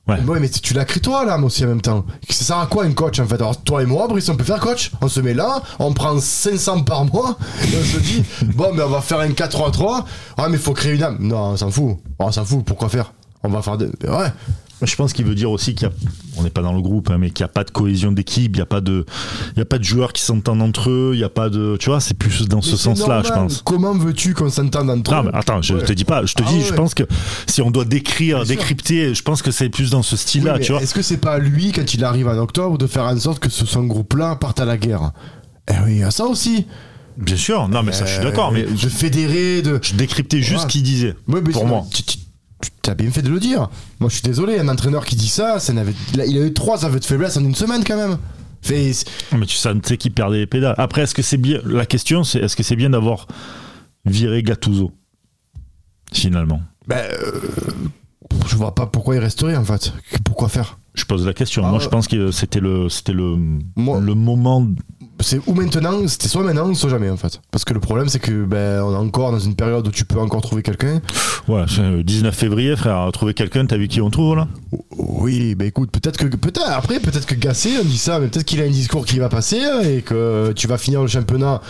Ouais. 0.08 0.20
Ouais, 0.20 0.38
mais 0.38 0.48
tu 0.48 0.72
l'as 0.74 0.84
créé 0.84 1.00
toi, 1.00 1.24
là, 1.24 1.36
aussi, 1.38 1.64
en 1.64 1.68
même 1.68 1.80
temps. 1.80 2.04
Ça 2.30 2.44
sert 2.44 2.58
à 2.58 2.66
quoi, 2.66 2.84
un 2.84 2.92
coach, 2.92 3.18
en 3.18 3.26
fait 3.26 3.34
Alors, 3.36 3.60
toi 3.62 3.82
et 3.82 3.86
moi, 3.86 4.06
Brice, 4.06 4.28
on 4.28 4.36
peut 4.36 4.44
faire 4.44 4.60
coach. 4.60 4.92
On 5.00 5.08
se 5.08 5.20
met 5.20 5.34
là, 5.34 5.60
on 5.80 5.92
prend 5.92 6.18
500 6.18 6.84
par 6.84 7.04
mois, 7.06 7.36
et 7.64 7.76
on 7.76 7.84
se 7.84 7.98
dit, 7.98 8.24
bon, 8.54 8.72
mais 8.72 8.82
on 8.82 8.88
va 8.88 9.00
faire 9.00 9.18
un 9.18 9.30
4-3-3. 9.30 10.04
Ah, 10.36 10.48
mais 10.48 10.56
il 10.56 10.62
faut 10.62 10.74
créer 10.74 10.94
une 10.94 11.02
âme. 11.02 11.16
Non, 11.20 11.38
on 11.38 11.56
s'en 11.56 11.70
fout. 11.70 11.96
On 12.20 12.30
s'en 12.30 12.44
fout, 12.44 12.64
pourquoi 12.64 12.88
faire? 12.88 13.12
On 13.42 13.48
va 13.48 13.62
faire 13.62 13.76
de. 13.78 13.90
Ouais. 14.08 14.32
Je 14.82 14.94
pense 14.94 15.14
qu'il 15.14 15.24
veut 15.24 15.34
dire 15.34 15.50
aussi 15.50 15.74
qu'il 15.74 15.88
y 15.88 15.90
a, 15.90 15.94
on 16.36 16.42
n'est 16.42 16.50
pas 16.50 16.60
dans 16.60 16.74
le 16.74 16.82
groupe, 16.82 17.08
hein, 17.10 17.16
mais 17.18 17.30
qu'il 17.30 17.42
n'y 17.44 17.48
a 17.48 17.52
pas 17.52 17.64
de 17.64 17.70
cohésion 17.70 18.12
d'équipe, 18.12 18.52
il 18.54 18.58
n'y 18.58 18.62
a 18.62 18.66
pas 18.66 18.82
de, 18.82 19.06
il 19.54 19.58
y 19.58 19.62
a 19.62 19.64
pas 19.64 19.78
de 19.78 19.84
joueurs 19.84 20.12
qui 20.12 20.20
s'entendent 20.20 20.60
entre 20.60 20.90
eux, 20.90 21.12
il 21.14 21.18
n'y 21.18 21.24
a 21.24 21.30
pas 21.30 21.48
de, 21.48 21.78
tu 21.80 21.88
vois, 21.88 21.98
c'est 22.00 22.12
plus 22.12 22.46
dans 22.46 22.60
ce 22.60 22.72
Mais 22.72 22.76
sens-là, 22.76 23.22
je 23.24 23.30
pense. 23.32 23.62
Comment 23.64 23.94
veux-tu 23.94 24.34
qu'on 24.34 24.50
s'entende 24.50 24.90
entre 24.90 25.10
Non, 25.12 25.20
eux 25.22 25.30
mais 25.32 25.38
attends, 25.38 25.62
je 25.62 25.74
Ouais. 25.74 25.82
te 25.84 25.94
dis 25.94 26.04
pas, 26.04 26.26
je 26.26 26.34
te 26.34 26.42
Ah 26.44 26.48
dis, 26.50 26.56
ouais. 26.58 26.62
je 26.64 26.74
pense 26.74 26.92
que 26.92 27.04
si 27.46 27.62
on 27.62 27.70
doit 27.70 27.86
décrire, 27.86 28.36
Bien 28.38 28.44
sûr. 28.44 28.56
décrypter, 28.56 29.14
je 29.14 29.22
pense 29.22 29.40
que 29.40 29.50
c'est 29.50 29.70
plus 29.70 29.88
dans 29.90 30.02
ce 30.02 30.14
style-là, 30.16 30.58
tu 30.58 30.72
vois. 30.72 30.82
Est-ce 30.82 30.92
que 30.94 31.00
c'est 31.02 31.16
pas 31.16 31.32
à 31.32 31.38
lui, 31.38 31.72
quand 31.72 31.94
il 31.94 32.04
arrive 32.04 32.28
en 32.28 32.36
octobre, 32.36 32.76
de 32.76 32.86
faire 32.86 33.04
en 33.04 33.18
sorte 33.18 33.38
que 33.38 33.48
ce, 33.48 33.64
son 33.64 33.84
groupe-là 33.84 34.36
parte 34.36 34.60
à 34.60 34.66
la 34.66 34.76
guerre? 34.76 35.12
Eh 35.70 35.74
oui, 35.86 35.92
il 35.92 35.98
y 36.00 36.02
a 36.04 36.10
ça 36.10 36.24
aussi. 36.26 36.66
Bien 37.16 37.36
sûr, 37.38 37.66
non, 37.68 37.82
mais 37.82 37.92
ça, 37.92 38.04
je 38.04 38.12
suis 38.12 38.22
d'accord, 38.22 38.52
mais 38.52 38.64
Euh, 38.64 38.70
de 38.70 38.88
fédérer, 38.90 39.62
de. 39.62 39.78
je 39.82 39.94
décryptais 39.94 40.42
juste 40.42 40.64
ce 40.64 40.66
qu'il 40.66 40.82
disait. 40.82 41.14
Pour 41.52 41.66
moi. 41.66 41.84
Tu, 41.90 42.02
tu- 42.02 42.18
tu 42.82 42.90
as 42.90 42.94
bien 42.94 43.10
fait 43.10 43.22
de 43.22 43.28
le 43.30 43.40
dire. 43.40 43.68
Moi, 44.00 44.08
je 44.10 44.14
suis 44.16 44.22
désolé, 44.22 44.58
un 44.58 44.68
entraîneur 44.68 45.04
qui 45.04 45.16
dit 45.16 45.28
ça, 45.28 45.58
ça 45.58 45.72
n'avait, 45.72 45.94
il 46.14 46.20
a- 46.20 46.26
eu 46.46 46.52
trois 46.52 46.84
aveux 46.84 47.00
de 47.00 47.04
faiblesse 47.04 47.36
en 47.36 47.44
une 47.44 47.54
semaine 47.54 47.84
quand 47.84 47.96
même. 47.96 48.18
Fait, 48.62 48.92
Mais 49.36 49.46
tu 49.46 49.56
sentais 49.56 49.96
qu'il 49.96 50.12
perdait 50.12 50.38
les 50.38 50.46
pédales. 50.46 50.74
Après, 50.78 51.02
est-ce 51.02 51.14
que 51.14 51.22
c'est 51.22 51.36
bien, 51.36 51.60
la 51.64 51.86
question, 51.86 52.24
c'est 52.24 52.40
est-ce 52.40 52.56
que 52.56 52.62
c'est 52.64 52.74
bien 52.76 52.90
d'avoir 52.90 53.28
viré 54.04 54.42
Gattuso 54.42 54.92
Finalement? 56.12 56.60
ben, 56.86 56.96
euh, 56.98 57.40
je 58.48 58.56
vois 58.56 58.74
pas 58.74 58.86
pourquoi 58.86 59.16
il 59.16 59.20
resterait 59.20 59.56
en 59.56 59.64
fait. 59.64 59.92
Pourquoi 60.24 60.48
faire? 60.48 60.78
Je 60.96 61.04
pose 61.04 61.26
la 61.26 61.34
question. 61.34 61.62
Ah 61.64 61.70
Moi, 61.70 61.78
je 61.78 61.88
pense 61.88 62.08
que 62.08 62.30
c'était 62.30 62.58
le, 62.60 62.88
c'était 62.88 63.12
le, 63.12 63.36
Moi- 63.76 64.00
le 64.00 64.14
moment. 64.14 64.66
C'est 65.20 65.40
ou 65.46 65.54
maintenant, 65.54 66.06
c'était 66.08 66.28
soit 66.28 66.42
maintenant, 66.42 66.72
soit 66.74 66.90
jamais 66.90 67.08
en 67.08 67.16
fait. 67.16 67.40
Parce 67.50 67.64
que 67.64 67.72
le 67.72 67.80
problème, 67.80 68.08
c'est 68.08 68.18
que 68.18 68.44
ben, 68.44 68.82
on 68.82 68.92
est 68.92 68.96
encore 68.96 69.32
dans 69.32 69.38
une 69.38 69.54
période 69.54 69.86
où 69.86 69.90
tu 69.90 70.04
peux 70.04 70.18
encore 70.18 70.42
trouver 70.42 70.62
quelqu'un. 70.62 71.00
Ouais, 71.48 71.64
c'est 71.68 71.80
le 71.82 72.02
19 72.02 72.34
février, 72.34 72.76
frère. 72.76 73.10
Trouver 73.12 73.32
quelqu'un, 73.32 73.64
t'as 73.64 73.76
vu 73.78 73.88
qui 73.88 74.00
on 74.02 74.10
trouve 74.10 74.36
là? 74.36 74.48
Oui, 74.98 75.54
ben 75.54 75.68
écoute, 75.68 75.90
peut-être 75.90 76.18
que 76.18 76.26
peut-être 76.36 76.62
après, 76.68 77.00
peut-être 77.00 77.24
que 77.26 77.34
Gassé, 77.34 77.70
on 77.80 77.84
dit 77.84 77.96
ça, 77.98 78.18
mais 78.20 78.28
peut-être 78.28 78.44
qu'il 78.44 78.60
a 78.60 78.64
un 78.64 78.70
discours 78.70 79.06
qui 79.06 79.18
va 79.18 79.28
passer 79.30 79.60
et 79.84 80.02
que 80.02 80.52
tu 80.54 80.66
vas 80.66 80.76
finir 80.76 81.00
le 81.00 81.08
championnat. 81.08 81.62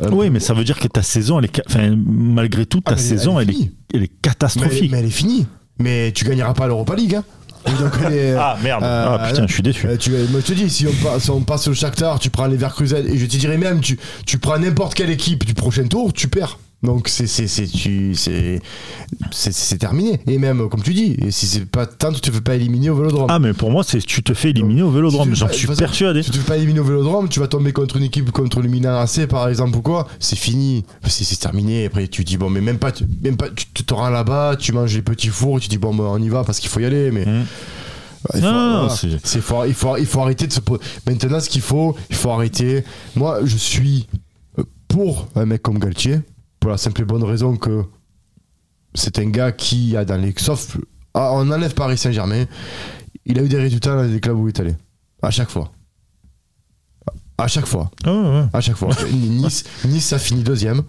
euh, 0.00 0.10
Oui, 0.12 0.30
mais 0.30 0.38
ça 0.40 0.54
veut 0.54 0.64
dire 0.64 0.78
que 0.78 0.86
ta 0.88 1.02
saison, 1.02 1.38
elle 1.40 1.46
est, 1.46 1.62
enfin, 1.68 1.96
malgré 2.06 2.64
tout, 2.64 2.80
ta 2.80 2.92
Ah, 2.92 2.96
saison, 2.96 3.40
elle 3.40 3.50
elle 3.50 3.56
est 3.56 3.70
elle 3.94 3.98
est 3.98 4.00
mais, 4.02 4.10
catastrophique. 4.22 4.90
mais 4.92 4.98
elle 4.98 5.06
est 5.06 5.10
finie. 5.10 5.46
Mais 5.80 6.12
tu 6.12 6.24
gagneras 6.24 6.54
pas 6.54 6.66
l'Europa 6.68 6.94
League. 6.94 7.14
Hein. 7.16 7.24
Donc, 7.66 7.92
Ah 8.38 8.56
merde. 8.62 8.82
Euh, 8.82 9.16
ah 9.20 9.28
putain, 9.28 9.46
je 9.46 9.52
suis 9.52 9.62
déçu. 9.62 9.86
Euh, 9.86 9.96
tu, 9.96 10.10
moi, 10.10 10.40
je 10.40 10.46
te 10.46 10.52
dis, 10.52 10.70
si 10.70 10.86
on, 10.86 10.92
passe, 11.04 11.24
si 11.24 11.30
on 11.30 11.40
passe 11.40 11.68
au 11.68 11.74
Shakhtar, 11.74 12.18
tu 12.18 12.30
prends 12.30 12.46
les 12.46 12.56
Verkusen, 12.56 13.06
et 13.06 13.18
je 13.18 13.26
te 13.26 13.36
dirais 13.36 13.58
même, 13.58 13.80
tu, 13.80 13.98
tu 14.26 14.38
prends 14.38 14.58
n'importe 14.58 14.94
quelle 14.94 15.10
équipe 15.10 15.44
du 15.44 15.54
prochain 15.54 15.86
tour, 15.86 16.12
tu 16.12 16.28
perds. 16.28 16.58
Donc 16.84 17.08
c'est 17.08 17.26
c'est 17.26 17.48
c'est 17.48 17.66
tu 17.66 18.14
c'est 18.14 18.60
c'est 19.32 19.52
c'est 19.52 19.78
terminé. 19.78 20.20
Et 20.28 20.38
même 20.38 20.68
comme 20.68 20.80
tu 20.82 20.94
dis, 20.94 21.16
et 21.18 21.32
si 21.32 21.46
c'est 21.46 21.66
pas 21.66 21.86
tant 21.86 22.12
tu 22.12 22.20
te 22.20 22.30
fais 22.30 22.40
pas 22.40 22.54
éliminer 22.54 22.88
au 22.90 22.94
Vélodrome. 22.94 23.26
Ah, 23.28 23.40
mais 23.40 23.52
pour 23.52 23.72
moi, 23.72 23.82
c'est 23.82 23.98
tu 24.00 24.22
te 24.22 24.32
fais 24.32 24.50
éliminer 24.50 24.82
au 24.82 24.90
Si 24.90 24.94
Vélodrome. 24.94 25.28
tu 25.30 25.34
J'en 25.34 25.48
suis 25.48 25.66
façon, 25.66 25.78
persuadé. 25.80 26.22
Si 26.22 26.30
tu 26.30 26.38
te 26.38 26.42
fais 26.44 26.48
pas 26.52 26.56
éliminer 26.56 26.78
au 26.78 26.84
Vélodrome, 26.84 27.28
tu 27.28 27.40
vas 27.40 27.48
tomber 27.48 27.72
contre 27.72 27.96
une 27.96 28.04
équipe 28.04 28.30
contre 28.30 28.60
le 28.62 28.68
Milan 28.68 28.96
AC 29.00 29.26
par 29.26 29.48
exemple 29.48 29.76
ou 29.76 29.82
quoi, 29.82 30.06
c'est 30.20 30.36
fini. 30.38 30.84
C'est 31.04 31.24
c'est 31.24 31.36
terminé. 31.40 31.86
Après 31.86 32.06
tu 32.06 32.22
dis 32.22 32.36
bon 32.36 32.48
mais 32.48 32.60
même 32.60 32.78
pas 32.78 32.92
même 33.24 33.36
pas 33.36 33.48
tu 33.50 33.82
te 33.84 33.92
rends 33.94 34.10
là-bas, 34.10 34.54
tu 34.56 34.72
manges 34.72 34.94
les 34.94 35.02
petits 35.02 35.28
fours, 35.28 35.58
tu 35.58 35.68
dis 35.68 35.78
bon 35.78 35.92
bah, 35.94 36.04
on 36.08 36.22
y 36.22 36.28
va 36.28 36.44
parce 36.44 36.60
qu'il 36.60 36.68
faut 36.70 36.78
y 36.80 36.84
aller 36.84 37.10
mais 37.10 37.24
Mmh. 37.26 37.44
il 38.34 38.40
faut, 38.40 38.46
Non, 38.46 38.78
voilà. 38.86 38.88
c'est- 39.24 39.40
faut- 39.40 39.64
il, 39.64 39.74
faut, 39.74 39.96
il 39.96 40.06
faut 40.06 40.20
arrêter 40.20 40.46
de 40.46 40.52
se 40.52 40.60
poser. 40.60 40.80
Maintenant, 41.06 41.40
ce 41.40 41.48
qu'il 41.48 41.60
faut, 41.62 41.96
il 42.10 42.16
faut 42.16 42.30
arrêter. 42.30 42.82
Moi, 43.16 43.40
je 43.44 43.56
suis 43.56 44.06
pour 44.88 45.28
un 45.36 45.46
mec 45.46 45.62
comme 45.62 45.78
Galtier, 45.78 46.18
pour 46.60 46.70
la 46.70 46.76
simple 46.78 47.02
et 47.02 47.04
bonne 47.04 47.24
raison 47.24 47.56
que 47.56 47.84
c'est 48.94 49.18
un 49.18 49.28
gars 49.30 49.52
qui 49.52 49.96
a 49.96 50.04
dans 50.04 50.16
les. 50.20 50.34
Sauf. 50.36 50.76
ah, 51.14 51.30
on 51.32 51.50
enlève 51.50 51.74
Paris 51.74 51.98
Saint-Germain, 51.98 52.44
il 53.24 53.38
a 53.38 53.42
eu 53.42 53.48
des 53.48 53.58
résultats 53.58 53.94
dans 53.96 54.02
les 54.02 54.20
clubs 54.20 54.36
où 54.38 54.48
il 54.48 54.52
est 54.52 54.60
allé. 54.60 54.74
À 55.22 55.30
chaque 55.30 55.50
fois. 55.50 55.72
À 57.36 57.46
chaque 57.46 57.66
fois. 57.66 57.90
Ouais, 58.04 58.10
ouais. 58.12 58.44
À 58.52 58.60
chaque 58.60 58.76
fois. 58.76 58.90
nice, 59.12 59.64
nice, 59.84 60.06
ça 60.06 60.18
finit 60.18 60.42
deuxième. 60.42 60.82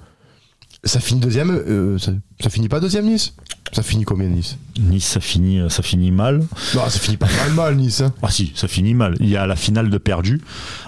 Ça 0.84 0.99
finit 0.99 1.19
deuxième. 1.19 1.51
euh, 1.51 1.97
ça, 1.97 2.12
ça 2.41 2.49
finit 2.49 2.69
pas 2.69 2.79
deuxième, 2.79 3.05
Nice? 3.05 3.34
Ça 3.71 3.83
finit 3.83 4.03
combien, 4.03 4.27
Nice 4.27 4.57
Nice, 4.79 5.05
ça 5.05 5.19
finit, 5.19 5.61
ça 5.69 5.83
finit 5.83 6.09
mal. 6.11 6.39
Non, 6.73 6.81
ça 6.89 6.99
finit 6.99 7.17
pas 7.17 7.27
mal, 7.27 7.53
mal, 7.53 7.75
Nice. 7.75 8.01
hein. 8.01 8.13
Ah 8.23 8.31
si, 8.31 8.51
ça 8.55 8.67
finit 8.67 8.95
mal. 8.95 9.15
Il 9.19 9.29
y 9.29 9.37
a 9.37 9.45
la 9.45 9.55
finale 9.55 9.89
de 9.91 9.97
perdu 9.99 10.41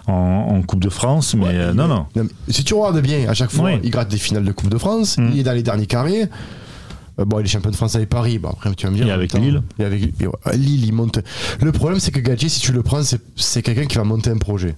en, 0.08 0.14
en 0.14 0.62
Coupe 0.64 0.82
de 0.84 0.90
France, 0.90 1.36
mais 1.36 1.46
Ouais, 1.46 1.52
euh, 1.56 1.74
non, 1.74 1.88
non. 1.88 2.08
mais 2.16 2.24
si 2.50 2.64
tu 2.64 2.74
regardes 2.74 3.02
bien, 3.02 3.30
à 3.30 3.34
chaque 3.36 3.52
fois, 3.52 3.66
Oui. 3.72 3.80
il 3.84 3.92
gratte 3.92 4.10
des 4.10 4.18
finales 4.18 4.46
de 4.46 4.52
Coupe 4.52 4.70
de 4.70 4.78
France, 4.80 5.18
Mm. 5.20 5.30
il 5.34 5.40
est 5.40 5.44
dans 5.44 5.54
les 5.54 5.62
derniers 5.64 5.86
carrés. 5.86 6.24
Euh, 7.20 7.26
bon, 7.26 7.40
il 7.40 7.46
est 7.46 7.50
champion 7.50 7.70
de 7.70 7.76
France 7.76 7.96
avec 7.96 8.10
Paris. 8.10 8.40
Bon, 8.40 8.50
après, 8.50 8.74
tu 8.74 8.86
vas 8.88 8.92
me 8.92 8.96
dire. 8.98 9.06
Et 9.08 9.12
avec 9.12 9.32
temps, 9.32 9.40
Lille. 9.40 9.62
Et 9.78 9.84
avec 9.84 10.02
et 10.20 10.26
ouais, 10.28 10.34
Lille, 10.58 10.86
il 10.86 10.94
monte. 10.94 11.20
Le 11.62 11.72
problème, 11.72 12.00
c'est 12.00 12.12
que 12.12 12.20
Galtier, 12.22 12.50
si 12.50 12.62
tu 12.62 12.72
le 12.72 12.82
prends, 12.82 13.02
c'est 13.36 13.62
quelqu'un 13.62 13.86
qui 13.86 13.98
va 13.98 14.04
monter 14.06 14.30
un 14.32 14.38
projet. 14.38 14.76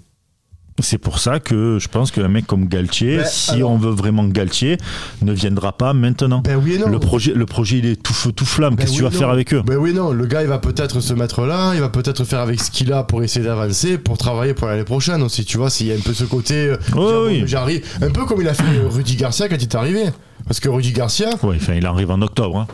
C'est 0.80 0.98
pour 0.98 1.20
ça 1.20 1.40
que 1.40 1.78
je 1.80 1.88
pense 1.88 2.10
qu'un 2.10 2.28
mec 2.28 2.48
comme 2.48 2.68
Galtier, 2.68 3.18
Ben, 3.18 3.26
si 3.28 3.52
alors- 3.52 3.72
on 3.72 3.78
veut 3.78 3.92
vraiment 3.92 4.24
Galtier, 4.26 4.78
ne 5.22 5.32
viendra 5.32 5.72
pas 5.78 5.94
maintenant. 5.94 6.40
Ben 6.40 6.60
oui 6.64 6.74
et 6.74 6.78
non. 6.80 6.88
le, 6.90 7.00
projet, 7.00 7.32
le 7.36 7.46
projet, 7.46 7.78
il 7.78 7.86
est 7.86 8.02
tout 8.02 8.14
feu, 8.14 8.32
tout 8.32 8.44
flamme. 8.46 8.76
Ben 8.76 8.82
Qu'est-ce 8.84 8.94
que 8.94 8.98
tu 8.98 9.04
oui 9.04 9.12
vas 9.12 9.18
faire 9.18 9.30
avec 9.30 9.54
eux? 9.54 9.62
Ben 9.66 9.78
oui, 9.78 9.94
non. 9.94 10.12
Le 10.12 10.26
gars, 10.26 10.42
il 10.42 10.48
va 10.48 10.58
peut-être 10.58 11.00
se 11.00 11.14
mettre 11.14 11.44
là, 11.46 11.74
il 11.76 11.80
va 11.80 11.90
peut-être 11.90 12.24
faire 12.24 12.40
avec 12.40 12.60
ce 12.60 12.72
qu'il 12.72 12.92
a 12.92 13.04
pour 13.04 13.22
essayer 13.24 13.46
d'avancer, 13.46 13.98
pour 14.00 14.18
travailler 14.18 14.56
pour 14.56 14.68
l'année 14.68 14.84
prochaine 14.84 15.22
aussi. 15.22 15.46
Tu 15.46 15.58
vois, 15.58 15.70
s'il 15.70 15.88
y 15.88 15.92
a 15.92 15.96
un 15.96 16.00
peu 16.00 16.14
ce 16.14 16.24
côté. 16.24 16.56
euh, 16.96 17.28
oui. 17.28 17.44
J'arrive. 17.46 17.86
Un 18.02 18.10
peu 18.10 18.26
comme 18.26 18.42
il 18.42 18.48
a 18.50 18.54
fait 18.56 18.64
Rudy 18.90 19.16
Garcia 19.16 19.48
quand 19.48 19.56
il 19.58 19.62
est 19.64 19.76
arrivé. 19.76 20.04
Parce 20.48 20.60
que 20.60 20.70
Rudy 20.70 20.92
Garcia, 20.92 21.30
Ouais, 21.44 21.56
enfin, 21.56 21.74
il 21.76 21.86
arrive 21.86 22.10
en 22.12 22.22
octobre. 22.22 22.58
hein. 22.58 22.68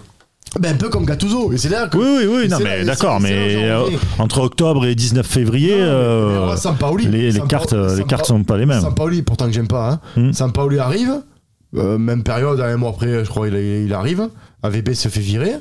Ben 0.60 0.74
un 0.74 0.78
peu 0.78 0.90
comme 0.90 1.06
Gattuso. 1.06 1.52
Et 1.54 1.58
c'est 1.58 1.70
là 1.70 1.88
que. 1.88 1.98
Oui, 1.98 2.26
oui, 2.28 2.36
oui, 2.44 2.48
non, 2.50 2.58
mais 2.64 2.84
d'accord, 2.86 3.20
mais 3.20 3.56
euh, 3.56 3.82
reviens. 3.82 4.00
entre 4.18 4.40
octobre 4.42 4.86
et 4.86 4.96
19 4.96 5.26
février, 5.26 5.72
Non, 5.74 5.78
mais- 5.78 5.84
euh, 5.88 6.48
mais 6.50 6.56
Sampaoli- 6.56 7.10
les, 7.10 7.40
cartes, 7.48 7.74
les 7.74 8.04
cartes 8.06 8.26
sont 8.26 8.44
pas 8.44 8.58
les 8.58 8.66
mêmes. 8.66 8.82
Sampaoli, 8.82 9.22
pourtant 9.22 9.46
que 9.46 9.52
j'aime 9.52 9.68
pas, 9.68 10.00
hein. 10.18 10.32
Sampaoli 10.34 10.80
arrive, 10.80 11.22
euh, 11.76 11.98
même 11.98 12.24
période, 12.24 12.60
un 12.62 12.78
mois 12.78 12.90
après, 12.90 13.24
je 13.24 13.30
crois, 13.30 13.48
il, 13.48 13.56
il 13.56 13.94
arrive. 13.94 14.28
AVB 14.64 14.94
se 14.94 15.08
fait 15.10 15.20
virer. 15.20 15.54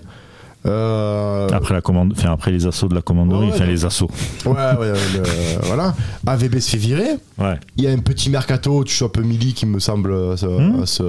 Après 0.64 1.74
la 1.74 1.80
commande, 1.80 2.12
enfin 2.16 2.32
après 2.32 2.50
les 2.50 2.66
assauts 2.66 2.88
de 2.88 2.94
la 2.94 3.00
commanderie, 3.02 3.46
Ouais, 3.46 3.52
enfin 3.54 3.64
ouais. 3.64 3.70
les 3.70 3.84
assauts. 3.84 4.10
ouais, 4.44 4.52
ouais, 4.52 4.92
le- 5.14 5.62
voilà. 5.66 5.94
AVB 6.26 6.58
se 6.60 6.70
fait 6.70 6.76
virer. 6.76 7.10
Ouais. 7.38 7.58
Il 7.76 7.84
y 7.84 7.86
a 7.86 7.90
un 7.90 7.98
petit 7.98 8.28
mercato, 8.30 8.84
tu 8.84 8.94
chopes 8.94 9.18
Mili 9.18 9.54
qui 9.54 9.66
me 9.66 9.78
semble 9.78 10.12
à 10.32 10.36
ce, 10.36 10.46
Hmm. 10.46 10.84
ce, 10.84 11.02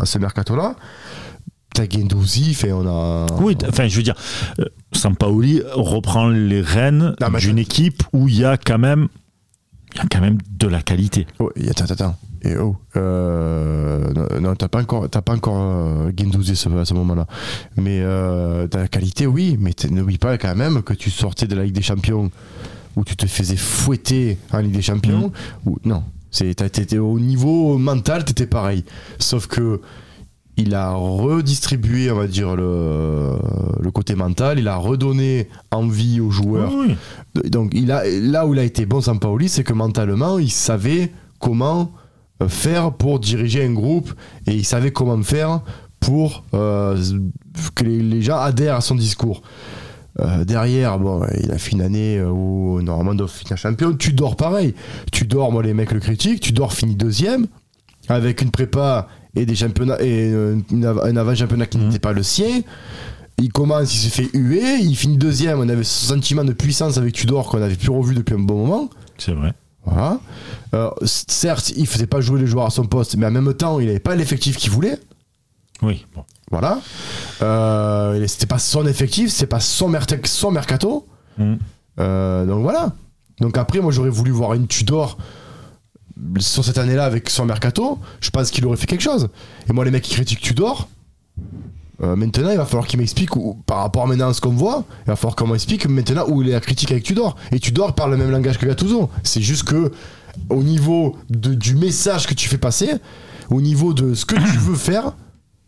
à 0.00 0.04
ce 0.06 0.18
mercato-là. 0.18 0.74
T'as 1.74 1.88
Gendouzi, 1.88 2.54
fait, 2.54 2.72
on 2.72 2.86
a. 2.86 3.26
Oui, 3.40 3.56
enfin 3.68 3.88
je 3.88 3.96
veux 3.96 4.02
dire, 4.02 4.16
euh, 4.58 4.64
Sampaoli 4.92 5.62
reprend 5.72 6.28
les 6.28 6.60
rênes 6.60 7.14
d'une 7.38 7.58
équipe 7.58 8.02
où 8.12 8.28
il 8.28 8.38
y 8.38 8.44
a 8.44 8.56
quand 8.56 8.78
même, 8.78 9.08
il 9.94 9.98
y 9.98 10.00
a 10.00 10.06
quand 10.10 10.20
même 10.20 10.38
de 10.50 10.66
la 10.66 10.82
qualité. 10.82 11.26
Oh, 11.38 11.50
attends, 11.68 11.84
attends. 11.84 12.16
Et 12.42 12.56
oh, 12.56 12.76
euh, 12.96 14.12
non, 14.40 14.54
t'as 14.54 14.68
pas 14.68 14.80
encore, 14.80 15.08
t'as 15.10 15.22
pas 15.22 15.34
encore 15.34 15.56
euh, 15.58 16.10
Guendouzi 16.10 16.52
à 16.52 16.84
ce 16.84 16.94
moment-là. 16.94 17.26
Mais 17.76 18.00
euh, 18.00 18.68
t'as 18.68 18.80
la 18.80 18.88
qualité, 18.88 19.26
oui, 19.26 19.56
mais 19.58 19.72
n'oublie 19.90 20.18
pas 20.18 20.38
quand 20.38 20.54
même 20.54 20.82
que 20.82 20.94
tu 20.94 21.10
sortais 21.10 21.46
de 21.46 21.56
la 21.56 21.64
Ligue 21.64 21.74
des 21.74 21.82
Champions 21.82 22.30
où 22.96 23.04
tu 23.04 23.16
te 23.16 23.26
faisais 23.26 23.56
fouetter 23.56 24.38
en 24.52 24.58
Ligue 24.58 24.74
des 24.74 24.82
Champions. 24.82 25.32
Ou 25.66 25.78
non, 25.84 26.04
t'étais 26.30 26.98
au 26.98 27.18
niveau 27.18 27.76
mental, 27.76 28.24
t'étais 28.24 28.46
pareil. 28.46 28.84
Sauf 29.18 29.46
que 29.48 29.80
il 30.58 30.74
a 30.74 30.90
redistribué, 30.90 32.10
on 32.10 32.16
va 32.16 32.26
dire, 32.26 32.56
le, 32.56 33.30
le 33.80 33.90
côté 33.92 34.16
mental, 34.16 34.58
il 34.58 34.66
a 34.66 34.76
redonné 34.76 35.48
envie 35.70 36.20
aux 36.20 36.30
joueurs. 36.30 36.72
Oui, 36.74 36.96
oui. 37.34 37.50
Donc 37.50 37.70
il 37.74 37.92
a, 37.92 38.02
là 38.06 38.44
où 38.44 38.54
il 38.54 38.60
a 38.60 38.64
été 38.64 38.84
bon 38.84 39.00
Sampaoli, 39.00 39.48
c'est 39.48 39.62
que 39.62 39.72
mentalement, 39.72 40.38
il 40.38 40.50
savait 40.50 41.12
comment 41.38 41.92
euh, 42.42 42.48
faire 42.48 42.92
pour 42.92 43.20
diriger 43.20 43.64
un 43.64 43.72
groupe 43.72 44.12
et 44.48 44.54
il 44.54 44.64
savait 44.64 44.90
comment 44.90 45.22
faire 45.22 45.60
pour 46.00 46.44
euh, 46.54 47.00
que 47.76 47.84
les, 47.84 48.02
les 48.02 48.20
gens 48.20 48.38
adhèrent 48.38 48.74
à 48.74 48.80
son 48.80 48.96
discours. 48.96 49.42
Euh, 50.18 50.44
derrière, 50.44 50.98
bon, 50.98 51.22
il 51.40 51.52
a 51.52 51.58
fait 51.58 51.72
une 51.72 51.82
année 51.82 52.20
où 52.20 52.82
normalement 52.82 53.12
il 53.12 53.18
doit 53.18 53.28
finir 53.28 53.56
champion. 53.56 53.92
Tu 53.94 54.12
dors 54.12 54.34
pareil. 54.34 54.74
Tu 55.12 55.24
dors, 55.24 55.52
moi 55.52 55.62
les 55.62 55.74
mecs 55.74 55.92
le 55.92 56.00
critiquent. 56.00 56.40
Tu 56.40 56.52
dors 56.52 56.72
fini 56.72 56.96
deuxième 56.96 57.46
avec 58.08 58.42
une 58.42 58.50
prépa 58.50 59.06
et 59.38 59.46
des 59.46 59.54
championnats 59.54 60.00
et 60.02 60.32
euh, 60.32 60.56
un 60.72 61.16
avant-championnat 61.16 61.66
qui 61.66 61.78
Mhm. 61.78 61.86
n'était 61.86 61.98
pas 61.98 62.12
le 62.12 62.22
sien. 62.22 62.60
Il 63.40 63.52
commence, 63.52 63.94
il 63.94 63.98
se 63.98 64.08
fait 64.08 64.28
huer, 64.34 64.78
il 64.80 64.96
finit 64.96 65.16
deuxième. 65.16 65.60
On 65.60 65.68
avait 65.68 65.84
ce 65.84 66.06
sentiment 66.06 66.44
de 66.44 66.52
puissance 66.52 66.98
avec 66.98 67.14
Tudor 67.14 67.48
qu'on 67.48 67.58
n'avait 67.60 67.76
plus 67.76 67.90
revu 67.90 68.14
depuis 68.14 68.34
un 68.34 68.40
bon 68.40 68.66
moment. 68.66 68.90
C'est 69.16 69.32
vrai. 69.32 69.52
Voilà. 69.84 70.18
Euh, 70.74 70.90
certes, 71.04 71.72
il 71.76 71.86
faisait 71.86 72.06
pas 72.08 72.20
jouer 72.20 72.40
les 72.40 72.46
joueurs 72.46 72.66
à 72.66 72.70
son 72.70 72.84
poste, 72.84 73.16
mais 73.16 73.26
en 73.26 73.30
même 73.30 73.54
temps, 73.54 73.78
il 73.80 73.86
n'avait 73.86 74.00
pas 74.00 74.14
l'effectif 74.16 74.56
qu'il 74.56 74.70
voulait. 74.72 74.98
Oui. 75.82 76.04
Bon. 76.14 76.24
Voilà. 76.50 76.80
Euh, 77.42 78.26
c'était 78.26 78.46
pas 78.46 78.58
son 78.58 78.86
effectif, 78.86 79.30
c'est 79.30 79.46
pas 79.46 79.60
son, 79.60 79.92
son 80.24 80.50
mercato. 80.50 81.06
Mm. 81.38 81.54
Euh, 82.00 82.44
donc 82.46 82.62
voilà. 82.62 82.92
Donc 83.40 83.56
après, 83.56 83.80
moi 83.80 83.92
j'aurais 83.92 84.10
voulu 84.10 84.32
voir 84.32 84.54
une 84.54 84.66
Tudor 84.66 85.16
sur 86.38 86.64
cette 86.64 86.78
année-là 86.78 87.04
avec 87.04 87.30
son 87.30 87.44
mercato. 87.46 87.98
Je 88.20 88.30
pense 88.30 88.50
qu'il 88.50 88.64
aurait 88.66 88.76
fait 88.76 88.86
quelque 88.86 89.02
chose. 89.02 89.28
Et 89.68 89.72
moi, 89.72 89.84
les 89.84 89.90
mecs 89.90 90.02
qui 90.04 90.14
critiquent 90.14 90.40
Tudor, 90.40 90.88
euh, 92.02 92.14
maintenant 92.16 92.50
il 92.50 92.56
va 92.56 92.64
falloir 92.64 92.86
qu'ils 92.86 92.98
m'expliquent 93.00 93.34
où- 93.36 93.54
par 93.66 93.78
rapport 93.78 94.04
à 94.04 94.06
maintenant 94.06 94.28
à 94.28 94.34
ce 94.34 94.40
qu'on 94.40 94.50
voit. 94.52 94.84
Il 95.04 95.08
va 95.08 95.16
falloir 95.16 95.34
qu'on 95.36 95.48
m'explique 95.48 95.86
maintenant 95.86 96.24
où 96.28 96.42
il 96.42 96.48
est 96.48 96.52
la 96.52 96.60
critique 96.60 96.90
avec 96.92 97.02
Tudor. 97.04 97.36
Et 97.52 97.58
Tudor 97.60 97.94
parle 97.94 98.12
le 98.12 98.16
même 98.18 98.30
langage 98.30 98.58
que 98.58 98.66
Gattuso. 98.66 99.10
C'est 99.24 99.42
juste 99.42 99.64
que 99.64 99.90
au 100.50 100.62
niveau 100.62 101.16
de- 101.30 101.54
du 101.54 101.74
message 101.74 102.26
que 102.26 102.34
tu 102.34 102.48
fais 102.48 102.58
passer, 102.58 102.90
au 103.50 103.60
niveau 103.60 103.92
de 103.94 104.14
ce 104.14 104.24
que 104.26 104.34
tu 104.36 104.58
veux 104.58 104.76
faire, 104.76 105.12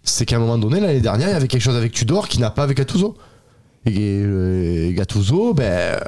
c'est 0.02 0.24
qu'à 0.24 0.36
un 0.36 0.38
moment 0.40 0.58
donné, 0.58 0.80
l'année 0.80 1.00
dernière, 1.00 1.28
il 1.28 1.32
y 1.32 1.34
avait 1.34 1.48
quelque 1.48 1.62
chose 1.62 1.76
avec 1.76 1.92
Tudor 1.92 2.28
qui 2.28 2.38
n'a 2.40 2.50
pas 2.50 2.62
avec 2.62 2.76
Gattuso. 2.78 3.16
Et, 3.86 4.20
et 4.20 4.94
Gattuso, 4.94 5.54
ben. 5.54 5.98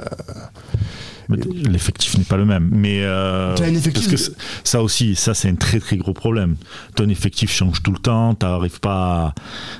L'effectif 1.29 2.17
n'est 2.17 2.23
pas 2.23 2.37
le 2.37 2.45
même. 2.45 2.69
Mais 2.71 3.01
euh, 3.03 3.55
T'as 3.55 3.65
un 3.65 3.73
effectif 3.75 4.09
parce 4.09 4.27
que 4.29 4.35
ça 4.63 4.81
aussi, 4.81 5.15
ça 5.15 5.33
c'est 5.33 5.49
un 5.49 5.55
très 5.55 5.79
très 5.79 5.97
gros 5.97 6.13
problème. 6.13 6.55
Ton 6.95 7.07
effectif 7.09 7.51
change 7.51 7.81
tout 7.83 7.91
le 7.91 7.99
temps. 7.99 8.33
T'arrives 8.35 8.79
pas, 8.79 9.33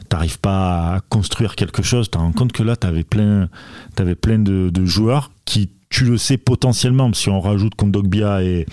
t'arrives 0.09 0.39
pas 0.39 0.95
à 0.95 0.99
construire 1.09 1.55
quelque 1.55 1.83
chose. 1.83 2.05
Tu 2.07 2.11
te 2.11 2.17
rends 2.17 2.31
compte 2.31 2.51
que 2.51 2.63
là, 2.63 2.75
t'avais 2.75 3.03
plein, 3.03 3.49
t'avais 3.95 4.15
plein 4.15 4.39
de, 4.39 4.69
de 4.69 4.85
joueurs 4.85 5.31
qui, 5.45 5.69
tu 5.89 6.05
le 6.05 6.17
sais 6.17 6.37
potentiellement, 6.37 7.11
si 7.13 7.29
on 7.29 7.39
rajoute 7.39 7.75
Kondogbia 7.75 8.41
et 8.43 8.65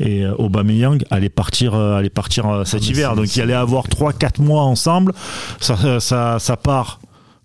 et 0.00 0.24
euh, 0.24 0.34
Aubameyang, 0.36 1.02
allaient 1.10 1.28
partir, 1.28 1.74
euh, 1.74 1.96
allaient 1.96 2.08
partir 2.10 2.62
cet 2.64 2.82
mais 2.82 2.86
hiver. 2.88 3.16
Donc 3.16 3.34
il 3.34 3.40
allait 3.42 3.52
avoir 3.54 3.86
3-4 3.88 4.40
mois 4.42 4.62
ensemble. 4.62 5.12
Ça, 5.60 5.98
ça, 6.00 6.38
ça 6.38 6.56
part 6.56 7.00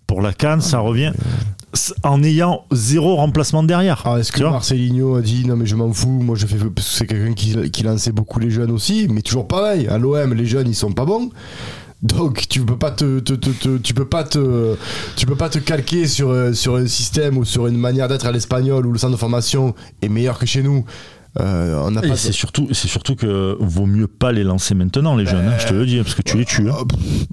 pour 0.06 0.22
la 0.22 0.32
canne, 0.32 0.60
ça 0.60 0.78
revient 0.78 1.12
s- 1.14 1.57
en 2.02 2.22
ayant 2.22 2.64
zéro 2.72 3.16
remplacement 3.16 3.62
derrière. 3.62 4.02
Ah, 4.06 4.18
est-ce 4.18 4.32
que 4.32 4.42
Marcelinho 4.42 5.16
a 5.16 5.20
dit 5.22 5.44
non, 5.46 5.56
mais 5.56 5.66
je 5.66 5.76
m'en 5.76 5.92
fous, 5.92 6.08
moi 6.22 6.34
je 6.36 6.46
fais. 6.46 6.56
Parce 6.56 6.88
que 6.88 6.94
c'est 6.94 7.06
quelqu'un 7.06 7.34
qui, 7.34 7.70
qui 7.70 7.82
lançait 7.82 8.12
beaucoup 8.12 8.38
les 8.38 8.50
jeunes 8.50 8.70
aussi, 8.70 9.06
mais 9.10 9.22
toujours 9.22 9.46
pareil. 9.46 9.86
À 9.88 9.98
l'OM, 9.98 10.32
les 10.34 10.46
jeunes 10.46 10.68
ils 10.68 10.74
sont 10.74 10.92
pas 10.92 11.04
bons. 11.04 11.30
Donc 12.00 12.46
tu 12.48 12.60
peux 12.60 12.76
pas 12.76 12.92
te, 12.92 13.18
te- 13.18 13.32
te- 13.34 13.50
te- 13.50 13.76
tu 13.78 13.92
peux 13.92 14.04
pas 14.06 14.22
te 14.22 14.76
tu 15.16 15.26
peux 15.26 15.34
pas 15.34 15.48
te 15.48 15.58
calquer 15.58 16.06
sur 16.06 16.30
euh, 16.30 16.52
sur 16.52 16.76
un 16.76 16.86
système 16.86 17.36
ou 17.36 17.44
sur 17.44 17.66
une 17.66 17.76
manière 17.76 18.06
d'être 18.06 18.26
à 18.26 18.30
l'espagnol 18.32 18.86
où 18.86 18.92
le 18.92 18.98
centre 18.98 19.14
de 19.14 19.18
formation 19.18 19.74
est 20.00 20.08
meilleur 20.08 20.38
que 20.38 20.46
chez 20.46 20.62
nous. 20.62 20.84
Euh, 21.40 21.80
on 21.84 21.90
n'a 21.92 22.04
Et 22.04 22.08
pas 22.08 22.16
c'est 22.16 22.32
surtout, 22.32 22.68
c'est 22.72 22.88
surtout 22.88 23.14
que 23.14 23.56
vaut 23.60 23.86
mieux 23.86 24.06
pas 24.08 24.32
les 24.32 24.44
lancer 24.44 24.74
maintenant, 24.74 25.14
les 25.16 25.26
jeunes. 25.26 25.46
hein, 25.48 25.54
je 25.58 25.66
te 25.66 25.74
le 25.74 25.86
dis, 25.86 25.98
parce 25.98 26.14
que 26.14 26.22
tu 26.22 26.36
les 26.36 26.44
tues. 26.44 26.68
hein. 26.70 26.74
Ah, 26.80 26.84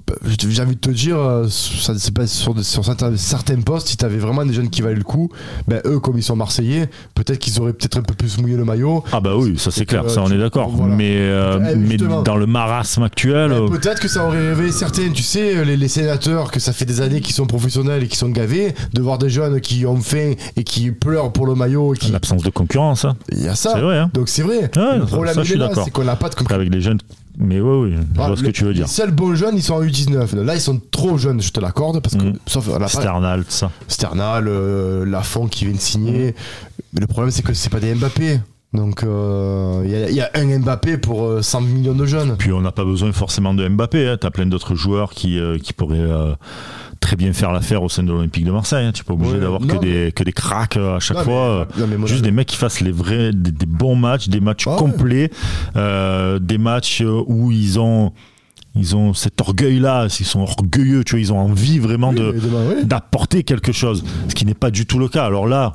pff, 0.06 0.36
J'ai 0.48 0.62
envie 0.62 0.76
de 0.76 0.80
te 0.80 0.90
dire, 0.90 1.18
euh, 1.18 1.48
ça, 1.48 1.94
c'est 1.98 2.14
pas 2.14 2.26
sur, 2.26 2.54
sur 2.64 2.84
certains, 2.84 3.16
certains 3.16 3.60
postes, 3.60 3.88
si 3.88 3.96
t'avais 3.96 4.18
vraiment 4.18 4.44
des 4.44 4.52
jeunes 4.54 4.70
qui 4.70 4.82
valaient 4.82 4.94
le 4.94 5.02
coup, 5.02 5.28
ben 5.66 5.80
eux, 5.84 5.98
comme 6.00 6.16
ils 6.18 6.22
sont 6.22 6.36
marseillais, 6.36 6.88
peut-être 7.14 7.38
qu'ils 7.38 7.60
auraient 7.60 7.72
peut-être 7.72 7.98
un 7.98 8.02
peu 8.02 8.14
plus 8.14 8.38
mouillé 8.38 8.56
le 8.56 8.64
maillot. 8.64 9.02
Ah 9.12 9.20
bah 9.20 9.36
oui, 9.36 9.58
ça 9.58 9.70
c'est 9.70 9.84
clair, 9.86 10.04
euh, 10.04 10.08
ça 10.08 10.22
on 10.22 10.30
est 10.30 10.38
d'accord. 10.38 10.70
voilà. 10.70 10.94
Mais, 10.94 11.16
euh, 11.18 11.58
Eh, 11.72 11.76
mais 11.76 11.96
dans 11.96 12.36
le 12.36 12.46
marasme 12.46 13.02
actuel, 13.02 13.52
euh, 13.52 13.68
peut-être 13.68 14.00
que 14.00 14.08
ça 14.08 14.24
aurait 14.26 14.48
réveillé 14.48 14.72
certains, 14.72 15.10
tu 15.10 15.22
sais, 15.22 15.64
les, 15.64 15.76
les 15.76 15.88
sénateurs, 15.88 16.50
que 16.50 16.60
ça 16.60 16.72
fait 16.72 16.84
des 16.84 17.00
années 17.00 17.20
qu'ils 17.20 17.34
sont 17.34 17.46
professionnels 17.46 18.04
et 18.04 18.08
qui 18.08 18.16
sont 18.16 18.28
gavés, 18.28 18.74
de 18.92 19.00
voir 19.02 19.18
des 19.18 19.28
jeunes 19.30 19.60
qui 19.60 19.84
ont 19.86 19.96
faim 20.00 20.32
et 20.56 20.64
qui 20.64 20.90
pleurent 20.92 21.32
pour 21.32 21.46
le 21.46 21.54
maillot. 21.54 21.92
Qui... 21.98 22.12
l'absence 22.12 22.42
de 22.42 22.50
concurrence, 22.50 23.04
hein. 23.04 23.16
Il 23.32 23.42
y 23.42 23.48
a 23.48 23.54
ça. 23.54 23.72
c'est 23.74 23.80
vrai. 23.80 23.95
Hein. 23.96 24.10
Donc 24.14 24.28
c'est 24.28 24.42
vrai. 24.42 24.70
Le 24.74 25.04
problème 25.04 25.34
ça, 25.34 25.42
je 25.42 25.46
il 25.46 25.46
suis 25.46 25.54
est 25.54 25.58
là, 25.58 25.68
d'accord. 25.68 25.84
c'est 25.84 25.90
qu'on 25.90 26.04
n'a 26.04 26.16
pas 26.16 26.28
de 26.28 26.34
concurrence. 26.34 26.56
Avec 26.60 26.72
les 26.72 26.80
jeunes. 26.80 26.98
Mais 27.38 27.60
oui, 27.60 27.90
oui, 27.90 27.94
je 27.96 28.20
Ah, 28.22 28.28
vois 28.28 28.36
ce 28.36 28.42
que 28.42 28.50
tu 28.50 28.64
veux 28.64 28.72
dire. 28.72 28.84
Les 28.86 28.90
seuls 28.90 29.10
bons 29.10 29.34
jeunes, 29.34 29.56
ils 29.56 29.62
sont 29.62 29.74
en 29.74 29.82
U19. 29.82 30.36
Là, 30.42 30.54
ils 30.54 30.60
sont 30.60 30.80
trop 30.90 31.18
jeunes, 31.18 31.42
je 31.42 31.52
te 31.52 31.60
l'accorde, 31.60 32.00
parce 32.00 32.16
que, 32.16 32.22
Mm. 32.24 32.38
sauf, 32.46 32.70
pas, 32.78 32.88
Sternal, 32.88 33.40
tout 33.44 33.50
ça. 33.50 33.70
Sternal, 33.88 34.46
euh, 34.48 35.04
Lafont 35.04 35.46
qui 35.46 35.66
vient 35.66 35.74
de 35.74 35.80
signer. 35.80 36.34
Mais 36.94 37.00
le 37.00 37.06
problème, 37.06 37.30
c'est 37.30 37.42
que 37.42 37.52
c'est 37.52 37.68
pas 37.68 37.80
des 37.80 37.94
Mbappé. 37.94 38.40
Donc, 38.72 39.02
euh, 39.04 39.82
il 39.84 39.90
y 39.90 39.94
a- 39.96 40.08
il 40.10 40.16
y, 40.16 40.20
a 40.22 40.30
un 40.34 40.58
Mbappé 40.60 40.96
pour 40.98 41.24
euh, 41.24 41.42
100 41.42 41.60
millions 41.60 41.94
de 41.94 42.04
jeunes. 42.06 42.36
Puis 42.38 42.52
on 42.52 42.60
n'a 42.62 42.72
pas 42.72 42.84
besoin 42.84 43.12
forcément 43.12 43.52
de 43.54 43.66
Mbappé. 43.68 44.08
Hein. 44.08 44.16
T'as 44.20 44.30
plein 44.30 44.46
d'autres 44.46 44.74
joueurs 44.74 45.10
qui, 45.12 45.38
euh, 45.38 45.58
qui 45.58 45.72
pourraient 45.74 45.98
euh, 46.00 46.32
très 47.00 47.16
bien 47.16 47.32
faire 47.32 47.52
l'affaire 47.52 47.82
au 47.82 47.88
sein 47.88 48.02
de 48.02 48.10
l'Olympique 48.12 48.44
de 48.44 48.50
Marseille. 48.50 48.86
Hein. 48.86 48.92
Tu 48.92 49.02
n'es 49.02 49.06
pas 49.06 49.14
obligé 49.14 49.34
Ouais, 49.34 49.40
d'avoir 49.40 49.60
que, 49.60 49.76
des, 49.78 50.12
que 50.12 50.22
des 50.24 50.32
cracks 50.32 50.76
euh, 50.76 50.96
à 50.96 51.00
chaque 51.00 51.18
Non, 51.18 51.24
fois. 51.24 51.48
euh, 51.48 51.64
non, 51.78 51.86
mais 51.88 51.96
moi, 51.96 52.08
Juste 52.08 52.22
des 52.22 52.30
mecs 52.30 52.48
qui 52.48 52.56
fassent 52.56 52.80
les 52.80 52.92
vrais, 52.92 53.32
des, 53.32 53.50
des 53.52 53.66
bons 53.66 53.96
matchs, 53.96 54.28
des 54.28 54.40
matchs 54.40 54.66
Ah 54.66 54.76
complets, 54.78 55.30
euh, 55.76 56.38
des 56.38 56.58
matchs 56.58 57.02
où 57.26 57.50
ils 57.52 57.78
ont, 57.78 58.12
ils 58.74 58.94
ont 58.96 59.14
cet 59.14 59.40
orgueil-là, 59.40 60.06
ils 60.20 60.26
sont 60.26 60.40
orgueilleux, 60.40 61.02
tu 61.04 61.12
vois, 61.12 61.20
ils 61.20 61.32
ont 61.32 61.38
envie 61.38 61.78
vraiment 61.78 62.10
Oui, 62.10 62.16
de, 62.16 62.32
mais 62.34 62.40
demain, 62.40 62.60
oui. 62.76 62.84
d'apporter 62.84 63.42
quelque 63.42 63.72
chose, 63.72 64.04
ce 64.28 64.34
qui 64.34 64.44
n'est 64.46 64.54
pas 64.54 64.70
du 64.70 64.86
tout 64.86 64.98
le 64.98 65.08
cas. 65.08 65.24
Alors 65.24 65.46
là, 65.46 65.74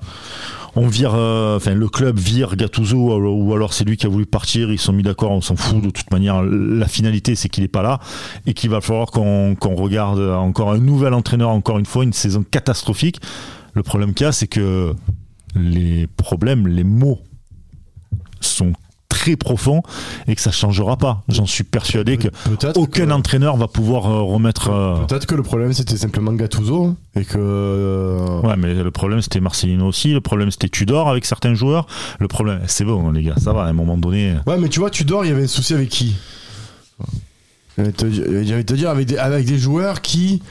on 0.76 0.88
vire, 0.88 1.14
euh, 1.16 1.58
enfin 1.58 1.74
le 1.74 1.90
club 1.90 2.18
vire 2.18 2.56
Gattuso 2.56 2.98
ou 2.98 3.54
alors 3.54 3.74
c'est 3.74 3.84
lui 3.84 3.98
qui 3.98 4.06
a 4.06 4.10
voulu 4.10 4.26
partir. 4.26 4.72
Ils 4.72 4.80
sont 4.80 4.94
mis 4.94 5.04
d'accord, 5.04 5.32
on 5.32 5.42
s'en 5.42 5.56
fout 5.56 5.82
de 5.82 5.90
toute 5.90 6.12
manière. 6.12 6.42
La 6.44 6.88
finalité, 6.88 7.36
c'est 7.36 7.50
qu'il 7.50 7.64
n'est 7.64 7.70
pas 7.70 7.82
là 7.82 8.00
et 8.46 8.54
qu'il 8.54 8.70
va 8.70 8.82
falloir 8.82 9.08
qu'on 9.08 9.56
qu'on 9.56 9.76
regarde 9.76 10.20
encore 10.20 10.72
un 10.72 10.78
nouvel 10.78 11.14
entraîneur, 11.14 11.50
encore 11.50 11.80
une 11.80 11.86
fois, 11.86 12.04
une 12.04 12.14
saison 12.14 12.44
catastrophique. 12.50 13.20
Le 13.74 13.84
problème 13.84 14.14
qu'il 14.14 14.26
y 14.26 14.28
a, 14.28 14.32
c'est 14.32 14.48
que 14.48 14.94
les 15.56 16.08
problèmes, 16.08 16.68
les 16.68 16.84
mots 16.84 17.20
sont 18.40 18.74
très 19.22 19.36
profonds 19.36 19.84
et 20.28 20.34
que 20.36 20.42
ça 20.42 20.52
changera 20.52 20.98
pas. 20.98 21.22
J'en 21.30 21.46
suis 21.46 21.64
persuadé 21.64 22.18
que 22.18 22.30
Peut-être 22.30 22.78
aucun 22.78 23.06
que- 23.06 23.12
entraîneur 23.12 23.56
va 23.56 23.68
pouvoir 23.68 24.08
euh, 24.10 24.22
remettre. 24.22 24.70
euh, 24.72 24.96
Peut-être 25.06 25.28
que 25.28 25.36
le 25.36 25.44
problème 25.44 25.74
c'était 25.74 25.96
simplement 25.98 26.34
Gattuso 26.34 26.86
hein, 26.86 26.96
et 27.16 27.24
que 27.24 27.38
euh, 27.38 28.42
Ouais, 28.42 28.56
mais 28.58 28.74
le 28.74 28.90
problème 28.92 29.22
c'était 29.22 29.40
Marcelino 29.40 29.86
aussi. 29.88 30.14
Le 30.14 30.22
problème 30.22 30.50
c'était 30.50 30.70
Tudor 30.70 31.08
avec 31.08 31.26
certains 31.26 31.54
joueurs. 31.54 31.86
Le 32.20 32.28
problème, 32.28 32.62
c'est 32.66 32.84
bon, 32.86 33.12
les 33.12 33.22
gars, 33.22 33.36
ça 33.38 33.54
va. 33.54 33.64
À 33.66 33.68
un 33.68 33.74
moment 33.74 33.98
donné, 33.98 34.34
ouais 34.48 34.58
mais 34.58 34.70
tu 34.70 34.80
vois 34.80 34.90
tu 34.90 35.04
dors 35.04 35.24
il 35.24 35.30
y 35.30 35.32
avait 35.32 35.44
un 35.44 35.48
souci 35.48 35.74
avec 35.76 35.90
qui? 35.90 36.16
De 37.78 37.90
te 37.92 38.62
te 38.62 38.74
dire 38.74 38.90
avec 38.90 39.08
des, 39.08 39.18
avec 39.18 39.46
des 39.46 39.58
joueurs 39.58 40.02
qui 40.02 40.42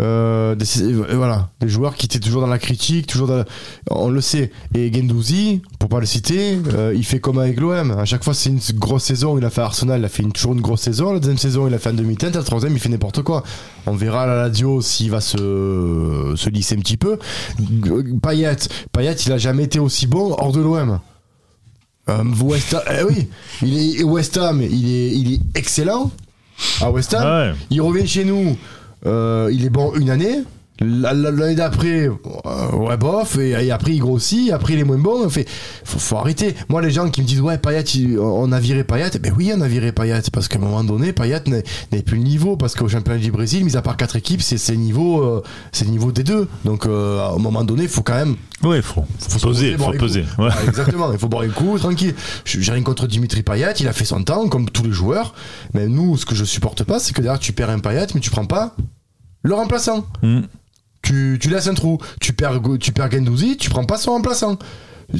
euh, 0.00 0.54
des- 0.54 0.82
euh, 0.82 1.16
voilà 1.16 1.48
des 1.60 1.68
joueurs 1.68 1.94
qui 1.96 2.06
étaient 2.06 2.20
toujours 2.20 2.40
dans 2.40 2.46
la 2.46 2.58
critique 2.58 3.06
toujours 3.08 3.26
dans 3.26 3.38
la- 3.38 3.44
on 3.90 4.08
le 4.10 4.20
sait. 4.20 4.52
Et 4.74 4.92
Gendouzi 4.92 5.62
pour 5.78 5.88
pas 5.88 6.00
le 6.00 6.06
citer 6.06 6.58
euh, 6.74 6.92
il 6.96 7.04
fait 7.04 7.18
comme 7.20 7.38
avec 7.38 7.58
l'OM 7.58 7.90
à 7.92 8.04
chaque 8.04 8.22
fois 8.22 8.32
c'est 8.34 8.50
une 8.50 8.60
grosse 8.74 9.04
saison 9.04 9.36
il 9.38 9.44
a 9.44 9.50
fait 9.50 9.60
Arsenal 9.62 10.00
il 10.00 10.04
a 10.04 10.08
fait 10.08 10.22
une, 10.22 10.32
toujours 10.32 10.52
une 10.52 10.60
grosse 10.60 10.82
saison. 10.82 11.12
La 11.12 11.18
deuxième 11.18 11.38
saison 11.38 11.66
il 11.66 11.74
a 11.74 11.78
fait 11.78 11.90
un 11.90 11.94
demi-teinte. 11.94 12.36
La 12.36 12.42
troisième 12.42 12.72
il 12.74 12.78
fait 12.78 12.88
n'importe 12.88 13.22
quoi. 13.22 13.42
On 13.86 13.94
verra 13.94 14.22
à 14.22 14.26
la 14.26 14.34
radio 14.42 14.80
s'il 14.80 15.10
va 15.10 15.20
se, 15.20 16.34
se 16.36 16.48
lisser 16.50 16.76
un 16.76 16.80
petit 16.80 16.96
peu. 16.96 17.18
Payet 18.22 18.56
Payet 18.92 19.14
il 19.26 19.32
a 19.32 19.38
jamais 19.38 19.64
été 19.64 19.78
aussi 19.78 20.06
bon 20.06 20.32
hors 20.38 20.52
de 20.52 20.60
l'OM 20.60 21.00
euh, 22.08 22.24
West 22.42 22.72
Ham, 22.72 22.82
eh 22.90 23.02
oui, 23.02 23.28
il 23.62 24.00
est 24.00 24.02
West 24.02 24.38
Ham, 24.38 24.62
il 24.62 24.88
est, 24.90 25.10
il 25.14 25.34
est 25.34 25.40
excellent. 25.54 26.10
À 26.80 26.90
West 26.90 27.12
Ham. 27.12 27.50
Ouais. 27.50 27.54
Il 27.68 27.82
revient 27.82 28.06
chez 28.06 28.24
nous, 28.24 28.56
il 29.04 29.64
est 29.64 29.70
bon 29.70 29.94
une 29.94 30.10
année. 30.10 30.42
La- 30.80 31.12
la- 31.12 31.32
L'année 31.32 31.56
d'après, 31.56 32.06
euh, 32.08 32.70
ouais 32.76 32.96
bof, 32.96 33.36
et, 33.38 33.50
et 33.50 33.70
après 33.72 33.94
il 33.94 33.98
grossit, 33.98 34.52
après 34.52 34.74
il 34.74 34.78
est 34.78 34.84
moins 34.84 34.96
bon. 34.98 35.24
On 35.24 35.28
fait, 35.28 35.44
faut, 35.84 35.98
faut 35.98 36.16
arrêter. 36.16 36.54
Moi, 36.68 36.80
les 36.82 36.90
gens 36.92 37.10
qui 37.10 37.20
me 37.20 37.26
disent 37.26 37.40
ouais 37.40 37.58
Payet, 37.58 37.82
il- 37.82 38.18
on 38.20 38.52
a 38.52 38.60
viré 38.60 38.84
Payet, 38.84 39.10
ben 39.20 39.34
oui, 39.36 39.52
on 39.56 39.60
a 39.60 39.66
viré 39.66 39.90
Payet 39.90 40.20
parce 40.32 40.46
qu'à 40.46 40.58
un 40.58 40.60
moment 40.62 40.84
donné, 40.84 41.12
Payet 41.12 41.42
n'est 41.92 42.02
plus 42.02 42.16
le 42.18 42.22
niveau 42.22 42.56
parce 42.56 42.76
qu'au 42.76 42.88
championnat 42.88 43.18
du 43.18 43.32
Brésil, 43.32 43.64
mis 43.64 43.76
à 43.76 43.82
part 43.82 43.96
quatre 43.96 44.14
équipes, 44.14 44.40
c'est 44.40 44.68
le 44.70 44.76
niveau, 44.76 45.20
euh, 45.22 45.42
c'est 45.72 45.84
le 45.84 45.90
niveau 45.90 46.12
des 46.12 46.22
deux. 46.22 46.46
Donc 46.64 46.86
euh, 46.86 47.18
à 47.26 47.32
un 47.34 47.38
moment 47.38 47.64
donné, 47.64 47.82
il 47.82 47.88
faut 47.88 48.02
quand 48.02 48.14
même 48.14 48.36
ouais, 48.62 48.80
faut, 48.80 49.04
faut 49.18 49.48
peser, 49.48 49.72
poser, 49.76 49.76
faut 49.78 49.92
peser. 49.98 50.24
Ouais. 50.38 50.50
Exactement, 50.68 51.10
il 51.12 51.18
faut 51.18 51.28
boire 51.28 51.42
un 51.42 51.48
coup, 51.48 51.76
tranquille. 51.78 52.14
J'ai 52.44 52.70
rien 52.72 52.82
contre 52.82 53.08
Dimitri 53.08 53.42
Payet, 53.42 53.72
il 53.80 53.88
a 53.88 53.92
fait 53.92 54.04
son 54.04 54.22
temps, 54.22 54.46
comme 54.48 54.70
tous 54.70 54.84
les 54.84 54.92
joueurs. 54.92 55.34
Mais 55.74 55.88
nous, 55.88 56.16
ce 56.16 56.24
que 56.24 56.36
je 56.36 56.44
supporte 56.44 56.84
pas, 56.84 57.00
c'est 57.00 57.12
que 57.14 57.20
derrière, 57.20 57.40
tu 57.40 57.52
perds 57.52 57.70
un 57.70 57.80
Payet, 57.80 58.06
mais 58.14 58.20
tu 58.20 58.30
prends 58.30 58.46
pas 58.46 58.76
le 59.42 59.54
remplaçant. 59.54 60.06
Mm. 60.22 60.40
Tu, 61.02 61.38
tu 61.40 61.48
laisses 61.48 61.68
un 61.68 61.74
trou. 61.74 61.98
Tu 62.20 62.32
perds, 62.32 62.60
tu 62.80 62.92
perds 62.92 63.10
Gendouzi, 63.10 63.56
tu 63.56 63.70
prends 63.70 63.84
pas 63.84 63.96
son 63.98 64.12
remplaçant. 64.12 64.58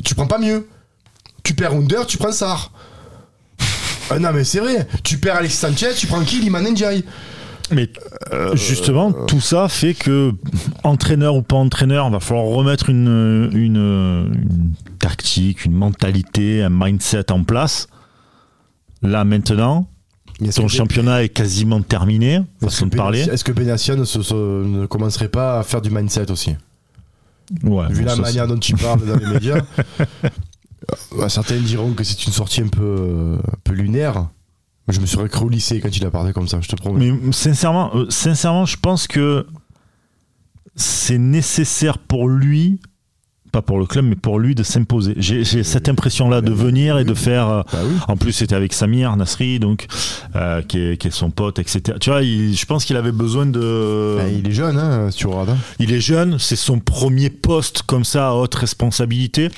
Tu 0.05 0.14
prends 0.14 0.27
pas 0.27 0.38
mieux. 0.38 0.69
Tu 1.43 1.55
perds 1.55 1.73
Under, 1.73 2.07
tu 2.07 2.19
prends 2.19 2.33
Sar. 2.33 2.73
Ah 4.11 4.19
non, 4.19 4.31
mais 4.33 4.45
c'est 4.45 4.61
vrai. 4.61 4.87
Tu 5.03 5.19
perds 5.19 5.37
Alexis 5.37 5.57
Sanchez, 5.59 5.95
tu 5.97 6.07
prends 6.07 6.23
qui? 6.23 6.41
Liman 6.41 6.62
Ndiaye. 6.62 7.05
Mais 7.71 7.91
euh, 8.33 8.57
justement, 8.57 9.12
tout 9.12 9.41
ça 9.43 9.69
fait 9.69 9.93
que, 9.93 10.33
entraîneur 10.85 11.37
ou 11.37 11.43
pas 11.43 11.57
entraîneur, 11.57 12.07
il 12.07 12.12
va 12.12 12.21
falloir 12.21 12.47
remettre 12.47 12.88
une, 12.88 13.51
une, 13.53 13.77
une 13.77 14.75
tactique, 14.99 15.67
une 15.67 15.75
mentalité, 15.75 16.62
un 16.62 16.71
mindset 16.71 17.31
en 17.31 17.45
place. 17.45 17.88
Là, 19.03 19.25
maintenant, 19.25 19.88
Que- 20.62 20.68
championnat 20.68 21.24
est 21.24 21.29
quasiment 21.31 21.81
terminé, 21.83 22.35
est-ce 22.35 22.44
façon 22.66 22.85
que 22.87 22.90
de 22.92 22.96
parler. 22.96 23.22
Benatia- 23.24 23.33
Est-ce 23.33 23.44
que 23.44 23.53
Benatia 23.53 23.96
ne, 23.96 24.05
se- 24.05 24.22
se- 24.22 24.35
ne 24.64 24.87
commencerait 24.87 25.29
pas 25.29 25.59
à 25.59 25.62
faire 25.64 25.81
du 25.83 25.90
mindset 25.90 26.31
aussi 26.31 26.55
Ouais, 27.64 27.88
Vu 27.90 28.05
la 28.05 28.14
manière 28.16 28.46
dont 28.46 28.59
tu 28.59 28.74
parles 28.74 29.05
dans 29.07 29.16
les 29.16 29.27
médias, 29.35 29.62
euh, 31.18 31.29
certains 31.29 31.57
diront 31.59 31.92
que 31.92 32.05
c'est 32.05 32.27
une 32.27 32.33
sortie 32.33 32.61
un 32.61 32.68
peu, 32.68 33.38
un 33.42 33.57
peu 33.64 33.72
lunaire. 33.72 34.29
Je 34.88 35.01
me 35.01 35.07
serais 35.07 35.29
cru 35.29 35.46
au 35.46 35.48
lycée 35.48 35.81
quand 35.81 35.94
il 35.94 36.05
a 36.07 36.11
parlé 36.11 36.33
comme 36.33 36.48
ça, 36.48 36.61
je 36.61 36.68
te 36.68 36.77
promets. 36.77 37.11
Mais 37.11 37.33
sincèrement, 37.33 37.90
euh, 37.96 38.07
sincèrement, 38.11 38.64
je 38.64 38.77
pense 38.77 39.07
que 39.07 39.46
c'est 40.77 41.18
nécessaire 41.18 41.98
pour 41.98 42.29
lui, 42.29 42.81
pas 43.59 43.62
pour 43.62 43.79
le 43.79 43.87
club, 43.87 44.05
mais 44.05 44.14
pour 44.14 44.38
lui 44.38 44.55
de 44.55 44.62
s'imposer. 44.62 45.14
J'ai 45.16 45.42
cette 45.64 45.88
impression-là 45.88 46.40
de 46.42 46.53
venir 46.53 46.99
et 46.99 47.05
de 47.05 47.14
faire. 47.14 47.49
euh, 47.49 47.62
Bah 47.73 47.79
oui. 47.85 47.94
En 48.07 48.16
plus, 48.16 48.33
c'était 48.33 48.55
avec 48.55 48.73
Samir 48.73 49.14
Nasri, 49.16 49.59
donc 49.59 49.87
euh, 50.37 50.62
qui, 50.62 50.79
est, 50.79 50.97
qui 50.97 51.09
est 51.09 51.11
son 51.12 51.31
pote, 51.31 51.59
etc. 51.59 51.97
Tu 52.01 52.11
vois, 52.11 52.23
il- 52.23 52.55
je 52.57 52.66
pense 52.66 52.85
qu'il 52.85 52.97
avait 52.97 53.12
besoin 53.12 53.47
de. 53.47 54.16
Bah, 54.18 54.29
il 54.29 54.47
est 54.49 54.53
jeune, 54.53 54.79
hein, 54.79 55.11
sur 55.11 55.35
Radin. 55.35 55.57
Il 55.81 55.92
est 55.92 56.01
jeune, 56.01 56.38
c'est 56.38 56.57
son 56.57 56.79
premier 56.79 57.31
poste 57.31 57.83
comme 57.83 58.05
ça 58.05 58.29
à 58.29 58.33
haute 58.35 58.55
responsabilité. 58.55 59.49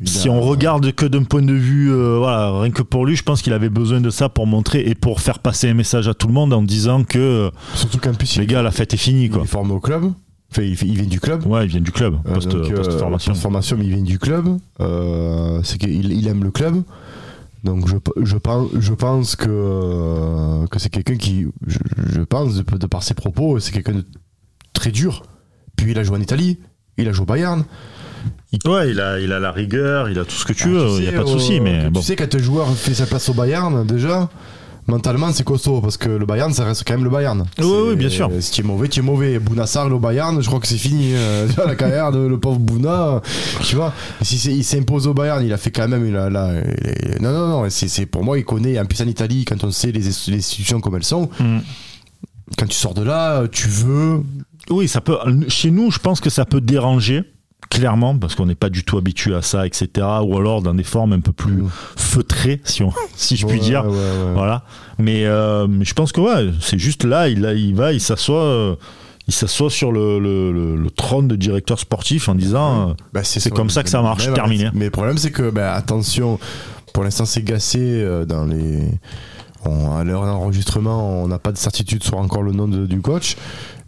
Il 0.00 0.08
Si 0.08 0.28
a- 0.28 0.32
on 0.32 0.40
regarde 0.40 0.92
que 0.92 1.06
d'un 1.06 1.22
point 1.22 1.42
de 1.42 1.52
vue, 1.52 1.92
euh, 1.92 2.18
voilà, 2.18 2.58
rien 2.60 2.70
que 2.72 2.82
pour 2.82 3.06
lui, 3.06 3.14
je 3.16 3.22
pense 3.22 3.40
qu'il 3.42 3.52
avait 3.52 3.68
besoin 3.68 4.00
de 4.00 4.10
ça 4.10 4.28
pour 4.28 4.46
montrer 4.48 4.80
et 4.88 4.94
pour 4.96 5.20
faire 5.20 5.38
passer 5.38 5.68
un 5.70 5.74
message 5.74 6.08
à 6.08 6.14
tout 6.14 6.26
le 6.26 6.32
monde 6.32 6.52
en 6.52 6.62
disant 6.62 7.04
que 7.04 7.50
Surtout 7.74 7.98
qu'en 7.98 8.12
plus, 8.12 8.36
les 8.36 8.42
il, 8.44 8.46
gars, 8.48 8.62
la 8.62 8.72
fête 8.72 8.94
est 8.94 8.96
finie, 8.96 9.24
il 9.26 9.30
quoi. 9.30 9.42
est 9.44 9.46
formé 9.46 9.72
au 9.72 9.80
club. 9.80 10.12
Enfin, 10.54 10.62
il, 10.62 10.76
fait- 10.76 10.86
il 10.86 10.96
vient 10.96 11.06
du 11.06 11.18
club. 11.18 11.46
Ouais, 11.46 11.64
il 11.64 11.68
vient 11.68 11.80
du 11.80 11.92
club, 11.92 12.16
Euh, 12.26 12.34
post, 12.34 12.48
donc, 12.48 12.70
euh, 12.70 12.74
post-formation. 12.76 13.32
post-formation, 13.32 13.76
mais 13.78 13.84
il 13.86 13.94
vient 13.94 14.02
du 14.02 14.18
club. 14.18 14.58
Euh, 14.80 15.60
c'est 15.64 15.78
qu'il 15.78 16.12
il 16.12 16.28
aime 16.28 16.44
le 16.44 16.50
club. 16.50 16.82
Donc 17.64 17.88
je, 17.88 17.96
je, 18.22 18.36
pense, 18.36 18.68
je 18.78 18.92
pense 18.92 19.34
que, 19.36 19.46
euh, 19.48 20.66
que 20.66 20.78
c'est 20.78 20.90
quelqu'un 20.90 21.16
qui, 21.16 21.46
je, 21.66 21.78
je 22.12 22.20
pense, 22.20 22.54
de, 22.56 22.76
de 22.76 22.86
par 22.86 23.02
ses 23.02 23.14
propos, 23.14 23.60
c'est 23.60 23.72
quelqu'un 23.72 23.92
de 23.92 24.04
très 24.72 24.90
dur. 24.90 25.22
Puis 25.76 25.92
il 25.92 25.98
a 25.98 26.02
joué 26.02 26.18
en 26.18 26.20
Italie, 26.20 26.58
il 26.98 27.08
a 27.08 27.12
joué 27.12 27.22
au 27.22 27.26
Bayern. 27.26 27.64
Ouais, 28.66 28.90
il 28.90 29.00
a, 29.00 29.18
il 29.20 29.32
a 29.32 29.40
la 29.40 29.52
rigueur, 29.52 30.10
il 30.10 30.18
a 30.18 30.24
tout 30.24 30.34
ce 30.34 30.44
que 30.44 30.52
tu 30.52 30.64
Ah, 30.68 30.84
veux, 30.84 30.88
il 30.98 31.02
n'y 31.02 31.08
a 31.08 31.12
pas 31.12 31.18
de 31.24 31.28
euh, 31.28 31.32
souci, 31.32 31.60
mais 31.60 31.84
tu 31.84 31.90
bon. 31.90 32.02
sais, 32.02 32.16
quand 32.16 32.34
un 32.34 32.38
joueur 32.38 32.68
fait 32.76 32.94
sa 32.94 33.06
place 33.06 33.28
au 33.28 33.32
Bayern, 33.34 33.86
déjà, 33.86 34.28
mentalement, 34.86 35.32
c'est 35.32 35.44
costaud 35.44 35.80
parce 35.80 35.96
que 35.96 36.08
le 36.08 36.26
Bayern, 36.26 36.52
ça 36.52 36.64
reste 36.64 36.82
quand 36.86 36.94
même 36.94 37.04
le 37.04 37.10
Bayern. 37.10 37.44
Oui, 37.58 37.66
oui, 37.88 37.96
bien 37.96 38.08
sûr. 38.08 38.30
Si 38.40 38.50
tu 38.52 38.60
es 38.60 38.64
mauvais, 38.64 38.88
tu 38.88 39.00
es 39.00 39.02
mauvais. 39.02 39.38
Bounassar, 39.38 39.88
le 39.88 39.98
Bayern, 39.98 40.40
je 40.42 40.46
crois 40.46 40.60
que 40.60 40.66
c'est 40.66 40.76
fini. 40.78 41.12
euh, 41.14 41.46
la 41.66 41.74
carrière 41.76 42.12
de 42.12 42.18
le 42.26 42.38
pauvre 42.38 42.58
Bouna, 42.58 43.20
tu 43.62 43.76
vois. 43.76 43.92
Si 44.22 44.36
il 44.50 44.64
s'impose 44.64 45.06
au 45.06 45.14
Bayern, 45.14 45.44
il 45.44 45.52
a 45.52 45.56
fait 45.56 45.70
quand 45.70 45.88
même. 45.88 46.06
Il 46.06 46.16
a, 46.16 46.28
là, 46.30 46.50
il 46.54 46.88
est- 47.14 47.20
non, 47.20 47.32
non, 47.32 47.48
non. 47.62 47.70
C'est 47.70 47.88
c'est- 47.88 48.06
pour 48.06 48.24
moi, 48.24 48.38
il 48.38 48.44
connaît. 48.44 48.78
En 48.78 48.84
plus, 48.84 49.00
en 49.02 49.06
Italie, 49.06 49.44
quand 49.44 49.62
on 49.64 49.70
sait 49.70 49.92
les, 49.92 50.00
les 50.00 50.36
institutions 50.38 50.80
comme 50.80 50.96
elles 50.96 51.04
sont, 51.04 51.28
Mm. 51.40 51.58
quand 52.58 52.66
tu 52.66 52.76
sors 52.76 52.94
de 52.94 53.02
là, 53.02 53.44
tu 53.50 53.68
veux. 53.68 54.22
Oui, 54.70 54.88
ça 54.88 55.00
peut. 55.00 55.16
Chez 55.48 55.70
nous, 55.70 55.90
je 55.90 55.98
pense 55.98 56.20
que 56.20 56.30
ça 56.30 56.44
peut 56.44 56.60
déranger, 56.60 57.22
clairement, 57.72 58.16
parce 58.18 58.34
qu'on 58.34 58.44
n'est 58.44 58.54
pas 58.54 58.68
du 58.68 58.84
tout 58.84 58.98
habitué 58.98 59.34
à 59.34 59.40
ça, 59.40 59.66
etc. 59.66 59.88
Ou 60.22 60.36
alors 60.36 60.60
dans 60.60 60.74
des 60.74 60.82
formes 60.84 61.14
un 61.14 61.20
peu 61.20 61.32
plus 61.32 61.62
Mm. 61.62 61.70
feutrées, 61.96 62.60
si, 62.64 62.82
on, 62.82 62.92
si 63.16 63.36
je 63.36 63.46
puis 63.46 63.58
Ouais, 63.58 63.64
dire. 63.64 63.84
ouais, 63.86 63.90
ouais. 63.90 64.32
Voilà. 64.34 64.62
Mais, 64.98 65.24
euh, 65.24 65.66
mais 65.68 65.84
je 65.86 65.94
pense 65.94 66.12
que 66.12 66.20
ouais, 66.20 66.50
c'est 66.60 66.78
juste 66.78 67.04
là, 67.04 67.28
il, 67.28 67.46
a- 67.46 67.54
il 67.54 67.74
va, 67.74 67.92
il 67.92 68.00
s'assoit. 68.00 68.42
euh, 68.44 68.74
il 69.28 69.32
s'assoit 69.32 69.70
sur 69.70 69.92
le, 69.92 70.18
le- 70.18 70.52
le- 70.52 70.76
le 70.76 70.90
trône 70.90 71.28
de 71.28 71.36
directeur 71.36 71.78
sportif 71.78 72.28
en 72.28 72.34
disant 72.34 72.90
euh, 72.90 72.92
Bah, 73.12 73.22
C'est 73.24 73.50
comme 73.54 73.70
ça 73.70 73.82
que 73.84 73.88
ça 73.88 74.02
marche, 74.02 74.26
Mais, 74.28 74.34
terminé. 74.34 74.68
Mais 74.74 74.86
le 74.86 74.90
problème, 74.90 75.16
c'est 75.16 75.30
que, 75.30 75.48
bah, 75.48 75.72
attention, 75.74 76.38
pour 76.92 77.04
l'instant, 77.04 77.24
c'est 77.24 77.42
gassé 77.42 77.78
euh, 77.80 78.24
dans 78.26 78.44
les. 78.44 78.80
on- 79.64 79.96
à 79.96 80.02
l'heure 80.04 80.26
d'enregistrement, 80.26 81.22
on 81.22 81.28
n'a 81.28 81.38
pas 81.38 81.52
de 81.52 81.56
certitude 81.56 82.02
sur 82.02 82.18
encore 82.18 82.42
le 82.42 82.52
nom 82.52 82.66
de- 82.68 82.84
du 82.86 83.00
coach. 83.00 83.36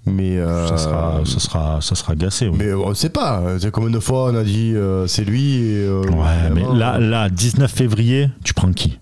Mais. 0.06 0.38
euh, 0.38 0.66
ça, 0.68 0.76
sera, 0.76 1.20
ça, 1.24 1.38
sera, 1.40 1.80
ça 1.80 1.94
sera 1.94 2.14
gâssé. 2.14 2.48
oui. 2.48 2.56
Mais 2.58 2.72
on 2.74 2.90
ne 2.90 2.94
sait 2.94 3.08
pas. 3.08 3.42
C'est 3.58 3.70
comme 3.70 3.88
une 3.88 4.00
fois, 4.00 4.30
on 4.30 4.34
a 4.36 4.44
dit 4.44 4.72
euh, 4.74 5.06
c'est 5.06 5.24
lui. 5.24 5.56
Et, 5.56 5.84
euh, 5.86 6.02
Ouais, 6.02 6.50
mais 6.54 6.62
là, 6.76 6.98
là, 6.98 7.28
19 7.30 7.70
février, 7.72 8.28
tu 8.44 8.52
prends 8.54 8.72
qui? 8.72 8.98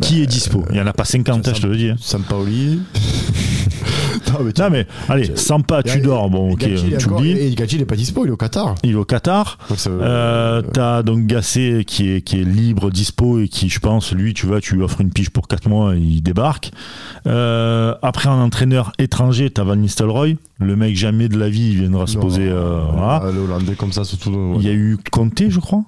Qui 0.00 0.22
est 0.22 0.26
dispo 0.26 0.64
Il 0.70 0.74
n'y 0.74 0.80
en 0.80 0.86
a 0.86 0.92
pas 0.92 1.04
50, 1.04 1.36
hein, 1.38 1.40
ça- 1.44 1.54
je 1.54 1.60
te 1.62 1.66
le 1.66 1.76
dis. 1.76 1.88
hein. 1.90 1.96
Sampaoli. 2.00 2.80
non, 4.32 4.38
mais, 4.44 4.52
Non, 4.58 4.70
mais 4.70 4.86
allez, 5.08 5.36
Sampa, 5.36 5.82
tu 5.82 6.00
dors. 6.00 6.30
Bon, 6.30 6.52
ok, 6.52 6.60
tu 6.60 6.68
le 6.90 6.96
encore- 6.96 7.20
dis. 7.22 7.30
Et 7.30 7.54
Gatti, 7.54 7.76
il 7.76 7.82
est 7.82 7.86
pas 7.86 7.96
dispo, 7.96 8.24
il 8.24 8.28
est 8.28 8.32
au 8.32 8.36
Qatar. 8.36 8.74
Il 8.82 8.92
est 8.92 8.94
au 8.94 9.04
Qatar. 9.04 9.58
Euh, 9.88 10.62
T'as 10.72 11.02
donc 11.02 11.26
Gassé 11.26 11.84
qui 11.86 12.10
est, 12.10 12.22
qui 12.22 12.40
est 12.40 12.44
libre, 12.44 12.90
dispo 12.90 13.40
et 13.40 13.48
qui, 13.48 13.68
je 13.68 13.80
pense, 13.80 14.12
lui, 14.12 14.34
tu 14.34 14.46
vois, 14.46 14.60
tu 14.60 14.74
lui 14.76 14.82
offres 14.82 15.00
une 15.00 15.10
pige 15.10 15.30
pour 15.30 15.48
4 15.48 15.68
mois 15.68 15.94
et 15.96 16.00
il 16.00 16.22
débarque. 16.22 16.70
Euh, 17.26 17.94
après, 18.02 18.28
un 18.28 18.40
entraîneur 18.40 18.92
étranger, 18.98 19.50
t'as 19.50 19.64
Van 19.64 19.76
Nistelrooy. 19.76 20.38
Le 20.58 20.76
mec, 20.76 20.94
jamais 20.96 21.28
de 21.28 21.38
la 21.38 21.48
vie, 21.48 21.70
il 21.72 21.80
viendra 21.80 22.06
se 22.06 22.16
poser. 22.18 22.48
euh, 22.48 22.80
voilà. 22.92 23.30
Le 23.32 23.40
Hollandais 23.40 23.74
comme 23.74 23.92
ça, 23.92 24.04
surtout. 24.04 24.54
Il 24.56 24.62
y 24.66 24.68
a 24.68 24.72
eu 24.74 24.98
Conte, 25.10 25.42
je 25.48 25.58
crois. 25.60 25.82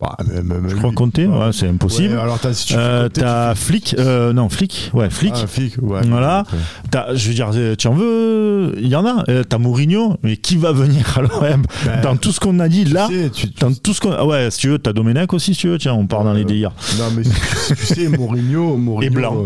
Bah, 0.00 0.16
même- 0.28 0.42
même 0.44 0.68
Je 0.68 0.74
crois 0.74 0.90
lui. 0.90 1.26
Ouais, 1.26 1.50
c'est 1.52 1.68
impossible. 1.68 2.14
Ouais, 2.16 2.20
alors, 2.20 2.38
t'as, 2.40 2.52
si 2.52 2.74
Euh, 2.76 3.08
Flick, 3.54 3.94
euh, 3.98 4.32
non, 4.32 4.48
Flick, 4.48 4.90
ouais, 4.92 5.08
Flick. 5.08 5.32
Ah, 5.36 5.46
flic, 5.46 5.76
ouais. 5.80 6.00
Voilà. 6.08 6.44
T'as- 6.90 7.14
je 7.14 7.28
veux 7.28 7.34
dire, 7.34 7.50
euh, 7.54 7.74
tu 7.76 7.86
en 7.86 7.94
veux 7.94 8.74
Il 8.76 8.88
y 8.88 8.96
en 8.96 9.06
a. 9.06 9.22
Euh, 9.28 9.44
T'as 9.48 9.58
Mourinho, 9.58 10.16
mais 10.22 10.36
qui 10.36 10.56
va 10.56 10.72
venir 10.72 11.20
l'OM 11.22 11.62
Ben, 11.86 12.00
Dans 12.02 12.16
tout 12.16 12.32
ce 12.32 12.40
qu'on 12.40 12.58
a 12.58 12.68
dit 12.68 12.84
là, 12.84 13.06
Tu 13.08 13.14
sais, 13.22 13.30
tu- 13.30 13.46
dans 13.60 13.72
tout 13.72 13.94
ce 13.94 14.00
qu'on. 14.00 14.10
ah 14.12 14.26
ouais, 14.26 14.50
si 14.50 14.58
tu 14.58 14.68
veux, 14.68 14.78
t'as 14.78 14.92
Domenech 14.92 15.32
aussi, 15.32 15.54
si 15.54 15.60
tu 15.60 15.68
veux. 15.68 15.78
Tiens, 15.78 15.94
on 15.94 16.06
part 16.06 16.24
dans 16.24 16.32
les 16.32 16.44
délires. 16.44 16.72
Non, 16.98 17.04
mais 17.16 17.22
tu, 17.22 17.86
sais, 17.86 18.08
Mourinho. 18.08 18.76
Mourinho 18.76 19.02
Et 19.02 19.10
Blanc. 19.14 19.36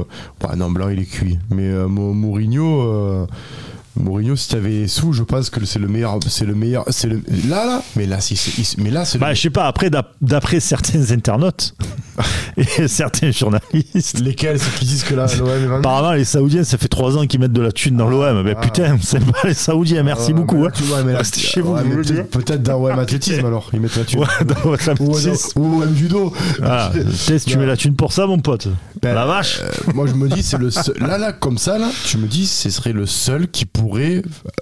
bah, 0.41 0.55
non, 0.57 0.71
Blanc, 0.71 0.89
il 0.89 1.01
est 1.01 1.05
cuit. 1.05 1.39
Mais 1.55 1.65
euh, 1.69 1.87
Mou- 1.89 2.15
Mourinho. 2.15 3.27
Mourinho, 3.99 4.37
si 4.37 4.49
t'avais 4.49 4.87
sous, 4.89 5.13
je 5.13 5.23
pense 5.23 5.51
que 5.51 5.65
c'est 5.65 5.79
le 5.79 5.89
meilleur. 5.89 6.19
C'est 6.29 6.45
le 6.45 6.55
meilleur. 6.55 6.85
C'est 6.89 7.09
le. 7.09 7.21
Là, 7.49 7.67
là. 7.67 7.83
Mais 7.97 8.07
là, 8.07 8.21
c'est. 8.21 8.37
c'est- 8.37 8.79
Mais 8.79 8.91
là, 8.91 9.05
c'est. 9.05 9.19
Bah, 9.19 9.31
le... 9.31 9.35
je 9.35 9.41
sais 9.43 9.51
pas, 9.51 9.67
après, 9.67 9.91
d'ap- 9.91 10.15
d'après 10.21 10.61
certains 10.61 11.11
internautes 11.11 11.75
et 12.57 12.89
certains 12.89 13.31
journalistes, 13.31 14.21
Lesquels 14.21 14.59
C'est 14.59 14.75
qui 14.79 14.85
disent 14.85 15.05
que 15.05 15.15
là, 15.15 15.27
l'OM 15.39 15.73
apparemment, 15.73 16.13
les 16.13 16.25
Saoudiens, 16.25 16.65
ça 16.65 16.79
fait 16.79 16.89
trois 16.89 17.17
ans 17.17 17.27
qu'ils 17.27 17.41
mettent 17.41 17.53
de 17.53 17.61
la 17.63 17.73
thune 17.73 17.97
dans 17.97 18.09
l'OM. 18.09 18.43
Ben 18.45 18.55
ah. 18.57 18.61
putain, 18.61 18.97
c'est 19.03 19.25
pas 19.25 19.49
les 19.49 19.55
Saoudiens, 19.55 20.03
merci 20.03 20.29
Ouais, 20.33 20.35
beaucoup. 20.35 20.59
mais 20.59 20.67
hein. 20.69 20.73
tu 20.75 20.83
mais 21.05 21.17
Restez 21.17 21.41
chez 21.41 21.61
vous, 21.61 21.75
mais 21.75 22.23
peut-être, 22.25 22.63
dans 22.63 22.77
OM 22.85 22.99
Athlétisme 22.99 23.45
alors. 23.47 23.71
Ils 23.73 23.81
mettent 23.81 23.97
la 23.97 24.05
thune. 24.05 24.21
Ouais, 24.21 24.27
dans 24.45 25.05
Ou, 25.57 25.83
OM 25.83 25.95
Judo. 25.95 26.33
Ah, 26.63 26.91
Tess, 27.27 27.45
tu 27.45 27.57
mets 27.59 27.67
la 27.67 27.77
thune 27.77 27.95
pour 27.95 28.13
ça, 28.13 28.27
mon 28.27 28.39
pote. 28.39 28.69
Ben, 29.03 29.15
la 29.15 29.27
vache. 29.27 29.61
Euh, 29.63 29.93
moi 29.95 30.07
je 30.07 30.15
me 30.15 30.29
dis 30.29 30.43
c'est 30.43 30.59
le 30.59 30.71
seul, 30.71 30.95
là 30.99 31.19
là 31.19 31.33
comme 31.33 31.57
ça 31.57 31.79
là 31.79 31.89
tu 32.05 32.19
me 32.19 32.27
dis 32.27 32.47
ce 32.47 32.69
serait 32.69 32.93
le 32.93 33.07
seul 33.07 33.49
qui 33.49 33.65
pourrait 33.65 33.88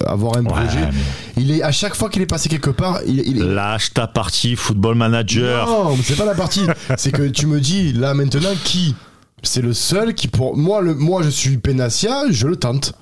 avoir 0.05 0.37
un 0.37 0.45
Ouais, 0.45 0.51
projet 0.51 0.81
mais- 0.93 1.43
il 1.43 1.51
est 1.51 1.62
à 1.62 1.73
chaque 1.73 1.95
fois 1.95 2.09
qu'il 2.11 2.23
est 2.23 2.27
passé 2.27 2.49
quelque 2.49 2.71
part 2.71 3.01
il, 3.07 3.39
Lâche 3.43 3.93
ta 3.95 4.07
partie 4.07 4.57
football 4.57 4.95
manager. 4.97 5.67
non 5.67 5.97
mais 5.97 6.03
c'est 6.03 6.17
pas 6.17 6.25
la 6.25 6.35
partie 6.35 6.62
c'est 6.97 7.12
que 7.12 7.23
tu 7.29 7.47
me 7.47 7.61
dis 7.61 7.93
là 7.93 8.15
maintenant 8.15 8.53
qui? 8.65 8.95
C'est 9.43 9.62
le 9.62 9.73
seul 9.75 10.15
qui 10.15 10.29
pour 10.29 10.57
moi 10.57 10.81
le 10.81 10.95
moi 10.95 11.23
je 11.23 11.29
suis 11.29 11.59
Penassia 11.59 12.25
je 12.31 12.47
le 12.47 12.57
tente 12.57 12.95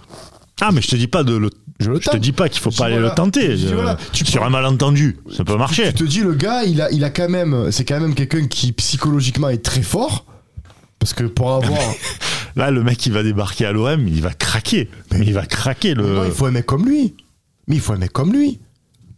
Ah, 0.61 0.71
mais 0.73 0.81
je 0.83 0.89
te 0.89 0.97
dis 0.97 1.07
pas 1.09 1.23
de 1.25 1.35
le. 1.37 1.51
je 1.81 1.91
le 1.91 2.01
Je 2.01 2.11
te 2.11 2.17
dis 2.17 2.33
pas 2.33 2.49
qu'il 2.49 2.61
faut 2.61 2.71
pas 2.71 2.85
aller 2.87 2.95
voilà. 2.95 3.09
le 3.11 3.15
tenter. 3.15 3.57
Je 3.57 3.69
voilà. 3.75 3.97
Tu 4.13 4.25
Sur 4.27 4.45
un 4.45 4.51
malentendu, 4.51 5.19
ça 5.35 5.45
peut 5.45 5.57
marcher. 5.57 5.89
tu 5.93 6.05
te 6.05 6.09
dis 6.09 6.21
le 6.21 6.35
gars 6.35 6.65
il 6.65 6.81
a 6.83 6.91
il 6.91 7.03
a 7.05 7.11
quand 7.11 7.29
même 7.29 7.71
c'est 7.73 7.85
quand 7.85 7.99
même 8.01 8.15
quelqu'un 8.15 8.47
qui 8.47 8.73
psychologiquement 8.73 9.49
est 9.49 9.65
très 9.65 9.83
fort 9.83 10.27
parce 10.99 11.13
que 11.15 11.25
pour 11.25 11.53
avoir 11.53 11.79
Là, 12.57 12.71
le 12.71 12.83
mec, 12.83 13.05
il 13.07 13.13
va 13.13 13.23
débarquer 13.23 13.67
à 13.67 13.73
l'OM, 13.73 14.07
il 14.07 14.23
va 14.23 14.33
craquer. 14.33 14.89
Mais 15.13 15.27
il 15.27 15.35
va 15.35 15.45
craquer 15.47 15.95
le. 15.95 16.03
non, 16.03 16.25
il 16.25 16.31
faut 16.31 16.47
un 16.47 16.51
mec 16.53 16.67
comme 16.67 16.87
lui 16.89 17.15
mais 17.67 17.77
il 17.77 17.81
faut 17.81 17.93
un 17.93 17.99
mec 17.99 18.13
comme 18.13 18.33
lui 18.33 18.61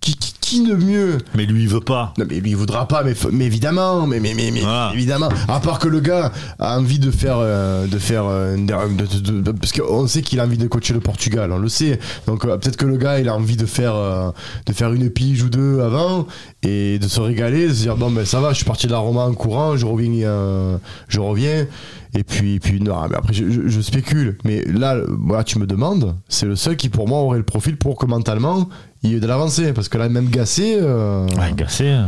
qui, 0.07 0.17
qui, 0.17 0.33
qui 0.41 0.61
ne 0.61 0.75
mieux 0.77 1.19
Mais 1.35 1.45
lui, 1.45 1.63
il 1.65 1.69
veut 1.69 1.81
pas. 1.81 2.15
Non 2.19 2.25
mais 2.29 2.39
lui 2.39 2.51
il 2.51 2.57
voudra 2.57 2.87
pas 2.87 3.03
mais, 3.03 3.15
mais 3.33 3.47
évidemment 3.47 4.07
mais 4.07 4.21
mais 4.21 4.33
mais, 4.35 4.51
mais 4.53 4.61
Voilà. 4.61 4.91
évidemment 4.95 5.29
à 5.49 5.59
part 5.59 5.79
que 5.81 5.89
le 5.89 5.99
gars 6.01 6.31
a 6.61 6.79
envie 6.79 6.99
de 7.01 7.11
faire 7.11 7.37
euh, 7.39 7.87
de 7.89 7.99
faire 7.99 8.25
euh, 8.27 8.57
de- 8.57 9.21
de- 9.21 9.41
de- 9.41 9.51
parce 9.53 9.73
qu'on 9.73 10.07
sait 10.07 10.23
qu'il 10.23 10.39
a 10.39 10.45
envie 10.45 10.57
de 10.59 10.69
coacher 10.69 10.95
le 10.95 11.01
Portugal 11.01 11.51
on 11.51 11.59
le 11.59 11.69
sait 11.69 11.99
donc 12.29 12.45
euh, 12.45 12.57
peut-être 12.59 12.77
que 12.77 12.87
le 12.87 12.97
gars 12.97 13.19
il 13.19 13.29
a 13.29 13.35
envie 13.35 13.57
de 13.57 13.67
faire 13.67 13.95
euh, 13.97 14.31
de 14.67 14.73
faire 14.73 14.93
une 14.93 15.11
pige 15.11 15.43
ou 15.43 15.49
deux 15.49 15.81
avant 15.81 16.27
et 16.63 16.99
de 17.01 17.09
se 17.09 17.21
régaler 17.21 17.67
de 17.69 17.75
se 17.75 17.81
dire 17.83 17.97
bon 17.97 18.11
ben 18.11 18.25
ça 18.25 18.41
va 18.41 18.51
je 18.51 18.57
suis 18.57 18.65
parti 18.65 18.87
de 18.87 18.93
la 18.93 18.99
Roma 18.99 19.23
en 19.23 19.35
courant 19.35 19.77
je 19.77 19.85
reviens 19.87 20.29
euh, 20.29 20.77
je 21.09 21.19
reviens 21.19 21.67
et 22.15 22.23
puis 22.23 22.61
puis 22.61 22.81
non 22.81 22.97
mais 23.11 23.17
après 23.17 23.33
je, 23.35 23.51
je- 23.51 23.67
je 23.67 23.81
spécule 23.81 24.39
mais 24.45 24.65
là 24.65 24.97
voilà 25.09 25.43
tu 25.43 25.59
me 25.59 25.67
demandes 25.67 26.15
c'est 26.29 26.47
le 26.47 26.55
seul 26.57 26.77
qui 26.77 26.89
pour 26.89 27.09
moi 27.09 27.19
aurait 27.19 27.39
le 27.39 27.45
profil 27.45 27.77
pour 27.77 27.97
que 27.99 28.07
mentalement 28.07 28.69
il 29.07 29.11
y 29.13 29.15
a 29.15 29.17
eu 29.19 29.21
de 29.21 29.27
l'avancée 29.27 29.73
parce 29.73 29.89
que 29.89 29.99
là 29.99 30.09
même 30.09 30.29
Gassé 30.29 30.79
euh, 30.81 31.27
Ouais, 31.39 31.53
Gassé, 31.57 31.85
euh, 31.87 32.05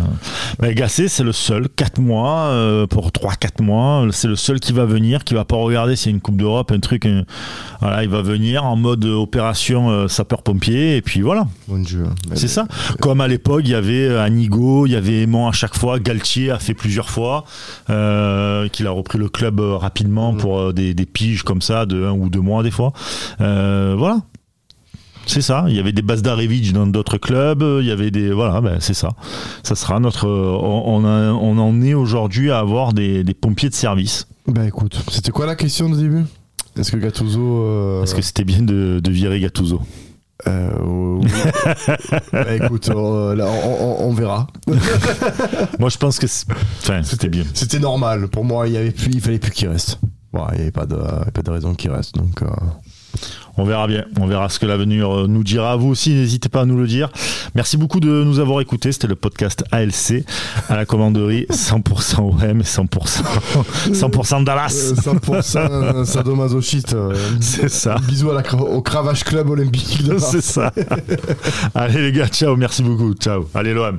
mais 0.60 0.74
Gassé, 0.74 1.08
c'est 1.08 1.22
le 1.24 1.32
seul, 1.32 1.68
4 1.68 2.00
mois, 2.00 2.48
euh, 2.48 2.86
pour 2.86 3.10
3-4 3.10 3.62
mois, 3.62 4.06
c'est 4.12 4.28
le 4.28 4.36
seul 4.36 4.60
qui 4.60 4.72
va 4.72 4.84
venir, 4.84 5.24
qui 5.24 5.34
va 5.34 5.44
pas 5.44 5.56
regarder 5.56 5.96
s'il 5.96 6.10
y 6.10 6.14
a 6.14 6.16
une 6.16 6.20
Coupe 6.20 6.36
d'Europe, 6.36 6.72
un 6.72 6.80
truc. 6.80 7.06
un- 7.06 7.24
voilà, 7.80 8.02
il 8.02 8.08
va 8.08 8.22
venir 8.22 8.64
en 8.64 8.76
mode 8.76 9.04
opération 9.04 10.08
sapeur-pompier, 10.08 10.96
et 10.96 11.02
puis 11.02 11.20
voilà, 11.20 11.46
dieu 11.68 12.04
Mais- 12.28 12.36
c'est 12.36 12.48
ça. 12.48 12.66
Comme 13.00 13.20
à 13.20 13.28
l'époque, 13.28 13.62
il 13.64 13.70
y 13.70 13.74
avait 13.74 14.16
Anigo, 14.16 14.86
il 14.86 14.92
y 14.92 14.96
avait 14.96 15.22
Aimant 15.22 15.48
à 15.48 15.52
chaque 15.52 15.76
fois, 15.76 15.98
Galtier 16.00 16.50
a 16.50 16.58
fait 16.58 16.74
plusieurs 16.74 17.08
fois, 17.10 17.44
qu'il 17.86 18.86
a 18.86 18.90
repris 18.90 19.18
le 19.18 19.28
club 19.28 19.60
rapidement 19.60 20.32
Mhm. 20.32 20.38
pour 20.38 20.72
des, 20.74 20.94
des 20.94 21.06
piges 21.06 21.42
comme 21.44 21.62
ça, 21.62 21.86
de 21.86 22.04
un 22.04 22.12
ou 22.12 22.28
deux 22.28 22.40
mois 22.40 22.62
des 22.62 22.70
fois. 22.70 22.92
Voilà. 23.38 24.18
C'est 25.28 25.42
ça. 25.42 25.66
Il 25.68 25.76
y 25.76 25.78
avait 25.78 25.92
des 25.92 26.02
Bazdarevic 26.02 26.72
dans 26.72 26.86
d'autres 26.86 27.18
clubs. 27.18 27.62
Il 27.80 27.86
y 27.86 27.90
avait 27.92 28.10
des 28.10 28.32
voilà. 28.32 28.60
Ben 28.60 28.78
c'est 28.80 28.94
ça. 28.94 29.10
Ça 29.62 29.74
sera 29.76 30.00
notre. 30.00 30.26
On, 30.28 30.82
on 30.86 31.04
a- 31.04 31.32
on 31.32 31.58
en 31.58 31.80
est 31.82 31.94
aujourd'hui 31.94 32.50
à 32.50 32.58
avoir 32.58 32.92
des, 32.94 33.22
des 33.22 33.34
pompiers 33.34 33.68
de 33.68 33.74
service. 33.74 34.26
bah 34.46 34.64
écoute 34.66 35.00
c'était 35.10 35.30
quoi 35.30 35.46
la 35.46 35.54
question 35.54 35.88
de 35.90 35.96
début? 35.96 36.24
Est-ce 36.78 36.92
que 36.92 36.96
Gattuso 36.96 37.40
euh, 37.64 38.02
Est-ce 38.04 38.14
que 38.14 38.22
c'était 38.22 38.44
bien 38.44 38.62
de, 38.62 39.00
de 39.02 39.10
virer 39.10 39.38
Gattuso? 39.40 39.80
Euh, 40.46 40.70
oui. 40.84 41.26
bah 42.32 42.54
écoute 42.54 42.86
là, 42.88 42.94
on, 42.96 43.76
on- 43.80 44.08
on 44.08 44.12
verra 44.14 44.46
Moi, 45.78 45.88
je 45.88 45.98
pense 45.98 46.18
que 46.18 46.26
enfin 46.80 47.02
c'était 47.02 47.28
bien. 47.28 47.42
c'était 47.54 47.80
normal 47.80 48.28
pour 48.28 48.44
moi 48.44 48.68
il 48.68 48.74
y 48.74 48.76
avait 48.76 48.92
plus 48.92 49.10
il 49.12 49.20
fallait 49.20 49.38
plus 49.40 49.50
qu'il 49.50 49.66
reste 49.68 49.98
Voilà, 50.32 50.50
il 50.52 50.56
n'y 50.56 50.62
avait 50.62 50.70
pas 50.70 50.86
de, 50.86 50.94
il 50.96 51.00
y 51.00 51.20
avait 51.22 51.30
pas 51.32 51.42
de 51.42 51.50
raison 51.50 51.74
qu'il 51.74 51.90
reste 51.90 52.14
donc 52.14 52.40
euh, 52.42 52.46
On 53.60 53.64
verra 53.64 53.86
bien. 53.88 54.04
On 54.20 54.26
verra 54.26 54.48
ce 54.48 54.58
que 54.60 54.66
l'avenir 54.66 55.12
euh, 55.14 55.26
nous 55.28 55.42
dira. 55.42 55.74
Vous 55.76 55.88
aussi, 55.88 56.10
n'hésitez 56.14 56.48
pas 56.48 56.60
à 56.60 56.64
nous 56.64 56.78
le 56.78 56.86
dire. 56.86 57.10
Merci 57.56 57.76
beaucoup 57.76 57.98
de 58.00 58.08
nous 58.24 58.38
avoir 58.38 58.60
écoutés. 58.60 58.92
C'était 58.92 59.08
le 59.08 59.16
podcast 59.16 59.64
ALC 59.72 60.24
à 60.68 60.76
la 60.76 60.84
commanderie 60.86 61.46
100% 61.50 62.20
OM 62.20 62.60
et 62.60 62.62
100% 62.62 63.22
100% 63.92 64.44
Dallas. 64.44 64.92
euh, 64.92 65.12
100% 65.14 66.04
sadomasochiste 66.04 66.94
euh, 66.94 67.14
C'est 67.40 67.68
ça. 67.68 67.96
bisous 68.06 68.30
à 68.30 68.34
la, 68.34 68.42
cra- 68.42 68.60
au 68.62 68.80
Cravage 68.80 69.24
Club 69.24 69.50
Olympique 69.50 70.02
C'est 70.18 70.40
ça. 70.40 70.72
Allez 71.74 72.00
les 72.00 72.12
gars, 72.12 72.28
ciao. 72.28 72.56
Merci 72.56 72.82
beaucoup. 72.84 73.12
Ciao. 73.14 73.48
Allez 73.54 73.74
l'OM. 73.74 73.98